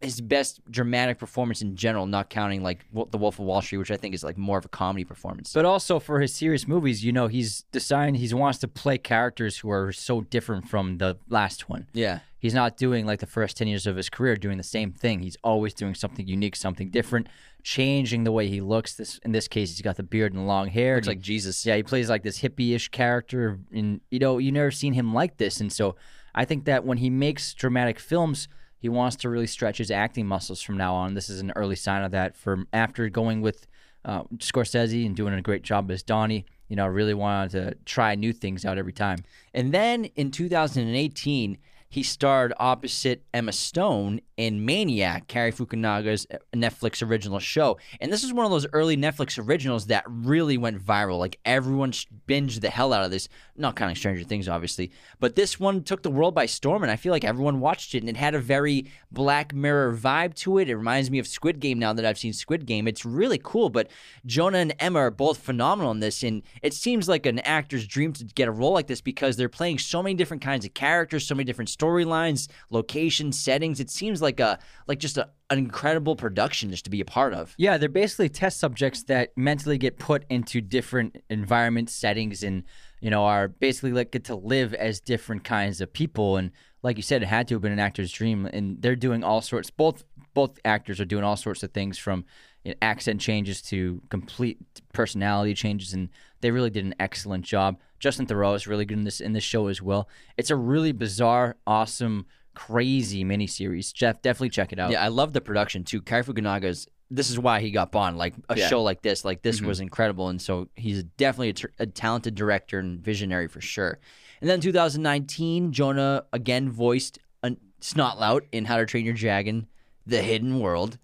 [0.01, 3.89] his best dramatic performance in general, not counting like The Wolf of Wall Street, which
[3.89, 5.53] I think is like more of a comedy performance.
[5.53, 9.57] But also for his serious movies, you know, he's deciding he wants to play characters
[9.57, 11.87] who are so different from the last one.
[11.93, 12.19] Yeah.
[12.39, 15.21] He's not doing like the first 10 years of his career doing the same thing.
[15.21, 17.27] He's always doing something unique, something different,
[17.67, 18.95] changing the way he looks.
[18.95, 20.95] This in this case, he's got the beard and long hair.
[20.95, 21.65] Looks He- like Jesus.
[21.65, 25.35] Yeah, he plays like this hippie-ish character, and you know, you never seen him like
[25.35, 25.59] this.
[25.59, 25.97] And so,
[26.33, 28.47] I think that when he makes dramatic films,
[28.79, 31.13] he wants to really stretch his acting muscles from now on.
[31.13, 32.37] This is an early sign of that.
[32.37, 33.67] From after going with
[34.05, 38.15] uh, Scorsese and doing a great job as Donnie, you know, really wanted to try
[38.15, 39.19] new things out every time.
[39.53, 41.57] And then in 2018,
[41.89, 47.77] he starred opposite Emma Stone in Maniac, Cary Fukunaga's uh, Netflix original show.
[48.01, 51.17] And this is one of those early Netflix originals that really went viral.
[51.17, 51.91] Like everyone
[52.27, 53.29] binged the hell out of this.
[53.57, 54.91] Not counting Stranger Things, obviously.
[55.19, 57.99] But this one took the world by storm, and I feel like everyone watched it.
[57.99, 60.69] And it had a very Black Mirror vibe to it.
[60.69, 62.87] It reminds me of Squid Game now that I've seen Squid Game.
[62.87, 63.69] It's really cool.
[63.69, 63.89] But
[64.25, 66.23] Jonah and Emma are both phenomenal in this.
[66.23, 69.49] And it seems like an actor's dream to get a role like this because they're
[69.49, 73.79] playing so many different kinds of characters, so many different storylines, locations, settings.
[73.79, 77.33] It seems like a like just a, an incredible production just to be a part
[77.33, 77.53] of.
[77.57, 82.63] Yeah, they're basically test subjects that mentally get put into different environments, settings, and
[82.99, 86.37] you know are basically like get to live as different kinds of people.
[86.37, 86.51] And
[86.83, 88.45] like you said, it had to have been an actor's dream.
[88.45, 89.69] And they're doing all sorts.
[89.69, 90.03] Both
[90.33, 92.25] both actors are doing all sorts of things from
[92.63, 94.59] you know, accent changes to complete
[94.93, 96.09] personality changes, and
[96.41, 97.79] they really did an excellent job.
[97.99, 100.09] Justin Theroux is really good in this in this show as well.
[100.37, 103.93] It's a really bizarre, awesome, crazy miniseries.
[103.93, 104.91] Jeff, definitely check it out.
[104.91, 106.01] Yeah, I love the production too.
[106.01, 106.87] Cary Fukunaga's.
[107.09, 108.17] This is why he got Bond.
[108.17, 108.67] Like a Yeah.
[108.67, 109.67] show like this, like this mm-hmm.
[109.67, 113.99] was incredible, and so he's definitely a, tr- a talented director and visionary for sure.
[114.41, 119.67] And then 2019, Jonah again voiced a Snotlout in How to Train Your Dragon:
[120.05, 120.97] The Hidden World.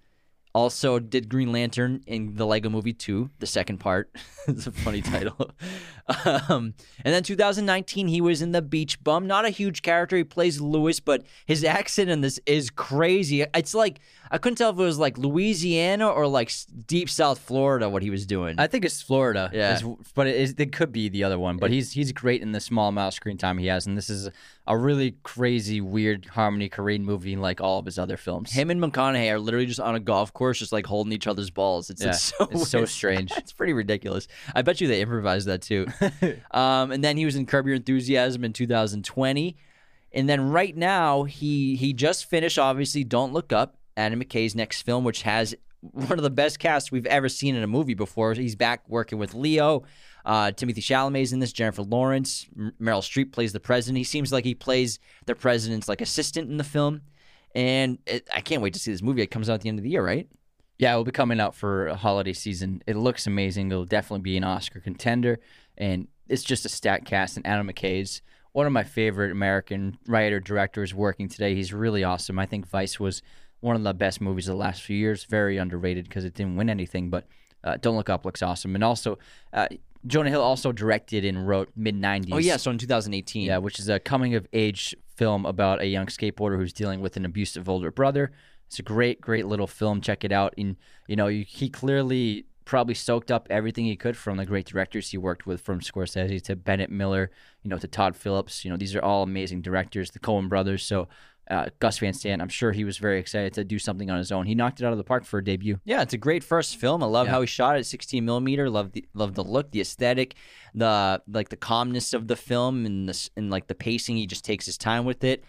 [0.56, 4.12] Also did Green Lantern in the Lego Movie 2, the second part.
[4.48, 5.50] it's a funny title.
[6.50, 6.74] Um,
[7.06, 9.28] and then 2019, he was in The Beach Bum.
[9.28, 10.18] Not a huge character.
[10.18, 13.46] He plays Lewis, but his accent in this is crazy.
[13.56, 14.00] It's like
[14.32, 16.52] I couldn't tell if it was like Louisiana or like
[16.88, 18.56] deep South Florida what he was doing.
[18.58, 19.50] I think it's Florida.
[19.54, 19.76] Yeah.
[19.76, 19.84] is-
[20.16, 21.58] but it, is, it could be the other one.
[21.58, 24.10] But he's he's great in the small amount of screen time he has, and this
[24.10, 24.30] is
[24.66, 28.52] a really crazy, weird Harmony Korine movie like all of his other films.
[28.54, 31.50] Him and McConaughey are literally just on a golf course, just like holding each other's
[31.50, 31.90] balls.
[31.90, 33.32] It's, Yeah, it's so it's so strange.
[33.38, 34.28] it's pretty ridiculous.
[34.56, 35.88] I bet you they improvised that too.
[36.52, 39.58] um, and then he was in Curb Your Enthusiasm in 2020,
[40.12, 44.82] and then right now he he just finished obviously Don't Look Up, Adam McKay's next
[44.82, 45.56] film, which has
[45.92, 48.34] one of the best casts we've ever seen in a movie before.
[48.34, 49.84] He's back working with Leo.
[50.26, 51.52] Uh, Timothée Chalamet's in this.
[51.52, 53.98] Jennifer Lawrence, M- Meryl Streep plays the president.
[53.98, 57.02] He seems like he plays the president's like assistant in the film.
[57.54, 59.22] And it, I can't wait to see this movie.
[59.22, 60.28] It comes out at the end of the year, right?
[60.84, 62.84] Yeah, it will be coming out for a holiday season.
[62.86, 63.72] It looks amazing.
[63.72, 65.40] It'll definitely be an Oscar contender,
[65.78, 67.38] and it's just a stat cast.
[67.38, 71.56] And Adam McKay's one of my favorite American writer directors working today.
[71.56, 72.38] He's really awesome.
[72.38, 73.22] I think Vice was
[73.62, 75.24] one of the best movies of the last few years.
[75.24, 77.28] Very underrated because it didn't win anything, but
[77.64, 78.76] uh, Don't Look Up looks awesome.
[78.76, 79.18] And also,
[79.54, 79.70] uh,
[80.06, 82.28] Jonah Hill also directed and wrote mid '90s.
[82.34, 83.46] Oh yeah, so in 2018.
[83.46, 87.16] Yeah, which is a coming of age film about a young skateboarder who's dealing with
[87.16, 88.34] an abusive older brother.
[88.74, 90.02] It's a great, great little film.
[90.02, 90.56] Check it out.
[90.58, 90.78] And
[91.08, 95.18] you know, he clearly probably soaked up everything he could from the great directors he
[95.18, 97.30] worked with, from Scorsese to Bennett Miller,
[97.62, 98.66] you know, to Todd Phillips.
[98.66, 100.84] You know, these are all amazing directors, the Coen brothers.
[100.86, 101.08] So.
[101.52, 104.32] Uh, Gus Van Sant, I'm sure he was very excited to do something on his
[104.32, 104.46] own.
[104.46, 105.78] He knocked it out of the park for a debut.
[105.84, 107.04] Yeah, it's a great first film.
[107.04, 107.34] I love Yeah.
[107.34, 108.70] how he shot it, 16 millimeter.
[108.70, 110.36] Love the love the look, the aesthetic,
[110.74, 114.16] the like the calmness of the film, and the and like the pacing.
[114.16, 115.44] He just takes his time with it,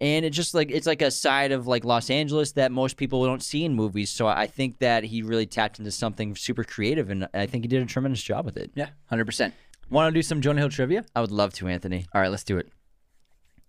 [0.00, 3.24] and it's just like it's like a side of like Los Angeles that most people
[3.24, 4.10] don't see in movies.
[4.10, 7.68] So I think that he really tapped into something super creative, and I think he
[7.68, 8.70] did a tremendous job with it.
[8.74, 9.52] Yeah, 100%.
[9.90, 11.04] Want to do some Jonah Hill trivia?
[11.16, 12.06] I would love to, Anthony.
[12.14, 12.70] All right, let's do it.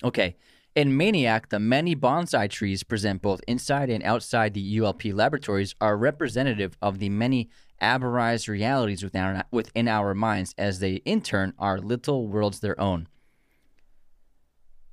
[0.04, 0.36] Okay.
[0.76, 5.98] In Maniac, the many bonsai trees present both inside and outside the ULP laboratories are
[5.98, 7.50] representative of the many
[7.82, 12.80] aberrized realities within our, within our minds, as they in turn are little worlds their
[12.80, 13.08] own.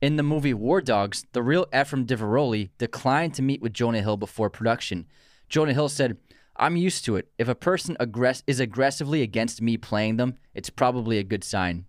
[0.07, 4.17] In the movie War Dogs, the real Ephraim Diveroli declined to meet with Jonah Hill
[4.17, 5.05] before production.
[5.49, 6.17] Jonah Hill said,
[6.55, 7.27] I'm used to it.
[7.39, 11.87] If a person aggress- is aggressively against me playing them, it's probably a good sign.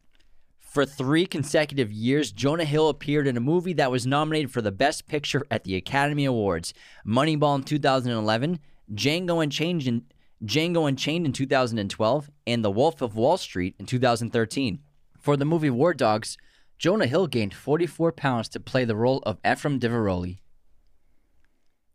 [0.57, 4.71] For three consecutive years, Jonah Hill appeared in a movie that was nominated for the
[4.71, 6.73] Best Picture at the Academy Awards
[7.05, 8.59] Moneyball in 2011,
[8.95, 10.05] Django Unchained in,
[10.43, 14.79] Django Unchained in 2012, and The Wolf of Wall Street in 2013.
[15.19, 16.35] For the movie War Dogs,
[16.77, 20.37] Jonah Hill gained 44 pounds to play the role of Ephraim Diveroli.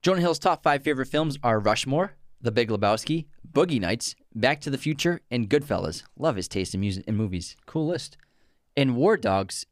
[0.03, 4.71] Jonah Hill's top five favorite films are Rushmore, The Big Lebowski, Boogie Nights, Back to
[4.71, 6.03] the Future, and Goodfellas.
[6.19, 7.55] Love his taste in music in movies.
[7.65, 8.17] Cool list.
[8.75, 9.67] In War Dogs,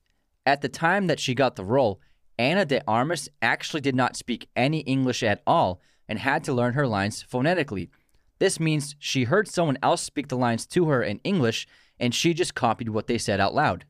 [0.46, 2.00] at the time that she got the role,
[2.38, 6.74] Ana de Armas actually did not speak any English at all and had to learn
[6.74, 7.90] her lines phonetically.
[8.38, 11.66] This means she heard someone else speak the lines to her in English
[11.98, 13.84] and she just copied what they said out loud.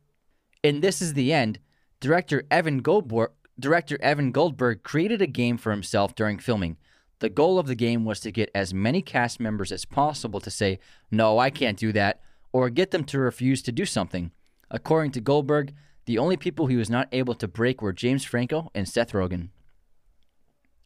[0.63, 1.59] In This Is the End,
[2.01, 6.77] director Evan Goldberg, director Evan Goldberg created a game for himself during filming.
[7.21, 10.51] The goal of the game was to get as many cast members as possible to
[10.51, 10.79] say,
[11.11, 12.21] "No, I can't do that,"
[12.53, 14.33] or get them to refuse to do something.
[14.71, 15.73] According to Goldberg,
[16.05, 19.49] the only people he was not able to break were James Franco and Seth Rogen.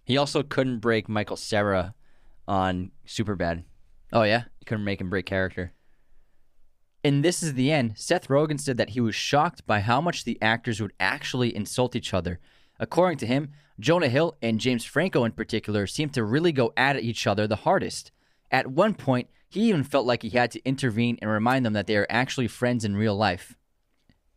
[0.05, 1.94] He also couldn't break Michael Cera
[2.46, 3.64] on Superbad.
[4.12, 4.44] Oh yeah.
[4.60, 5.72] He couldn't make him break character.
[7.05, 10.24] In This Is the End, Seth Rogen said that he was shocked by how much
[10.24, 12.40] the actors would actually insult each other.
[12.81, 16.98] According to him, Jonah Hill and James Franco in particular seemed to really go at
[16.98, 18.10] each other the hardest.
[18.51, 21.86] At one point, he even felt like he had to intervene and remind them that
[21.86, 23.55] they are actually friends in real life.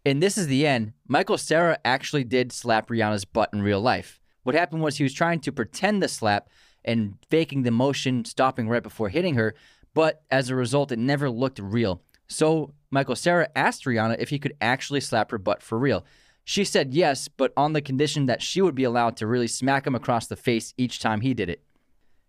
[0.04, 4.20] In This Is the End, Michael Cera actually did slap Rihanna's butt in real life.
[4.44, 6.50] What happened was he was trying to pretend the slap
[6.84, 9.56] and faking the motion, stopping right before hitting her,
[9.94, 12.02] but as a result, it never looked real.
[12.28, 16.06] So Michael Cera asked Rihanna if he could actually slap her butt for real.
[16.44, 19.86] She said yes, but on the condition that she would be allowed to really smack
[19.86, 21.64] him across the face each time he did it.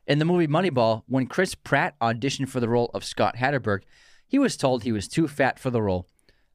[0.06, 3.82] In the movie Moneyball, when Chris Pratt auditioned for the role of Scott Hatteberg,
[4.26, 6.08] he was told he was too fat for the role.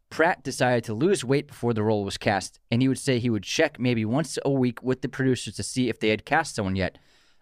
[0.09, 3.29] Pratt decided to lose weight before the role was cast, and he would say he
[3.29, 6.55] would check maybe once a week with the producers to see if they had cast
[6.55, 6.97] someone yet.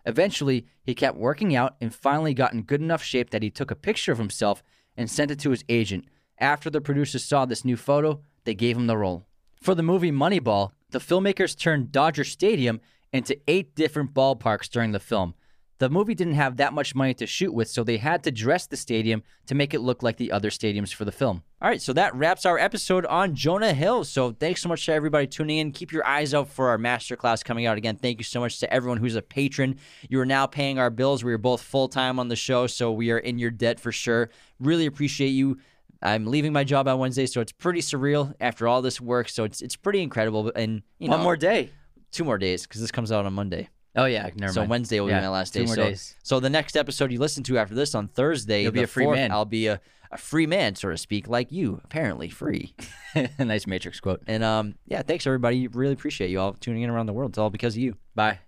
[0.06, 3.72] Eventually, he kept working out and finally got in good enough shape that he took
[3.72, 4.64] a picture of himself
[4.98, 6.06] and sent it to his agent.
[6.38, 9.26] After the producers saw this new photo, they gave him the role.
[9.56, 12.82] For the movie Moneyball, the filmmakers turned Dodger Stadium
[13.14, 15.36] into eight different ballparks during the film.
[15.82, 18.68] The movie didn't have that much money to shoot with, so they had to dress
[18.68, 21.42] the stadium to make it look like the other stadiums for the film.
[21.60, 24.04] All right, so that wraps our episode on Jonah Hill.
[24.04, 25.72] So thanks so much to everybody tuning in.
[25.72, 27.96] Keep your eyes out for our masterclass coming out again.
[27.96, 29.78] Thank you so much to everyone who's a patron.
[30.08, 31.24] You are now paying our bills.
[31.24, 33.92] We are both full time on the show, so we are in your debt for
[33.92, 34.30] sure.
[34.60, 35.58] Really appreciate you.
[36.04, 39.30] I'm leaving my job on Wednesday, so it's pretty surreal after all this work.
[39.30, 40.52] So it's it's pretty incredible.
[40.56, 41.72] And you know, One more day.
[42.12, 43.70] two more days because this comes out on Monday.
[43.96, 44.70] Oh yeah, never So mind.
[44.72, 45.66] Wednesday will Yeah, be my last two day.
[45.66, 46.16] more so, days.
[46.24, 48.88] so the next episode you listen to after this on Thursday, You'll be the a
[48.88, 49.32] free 4th, man.
[49.32, 49.82] I'll be a,
[50.12, 52.74] a free man, so to speak, like you, apparently free.
[53.40, 54.22] nice Matrix quote.
[54.28, 55.68] and um, yeah, thanks everybody.
[55.68, 57.32] Really appreciate you all tuning in around the world.
[57.32, 57.96] It's all because of you.
[58.16, 58.40] Bye.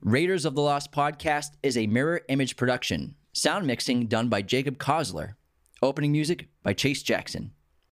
[0.00, 3.14] Raiders of the Lost podcast is a mirror image production.
[3.32, 5.34] Sound mixing done by Jacob Kosler.
[5.82, 7.50] Opening music by Chase Jackson.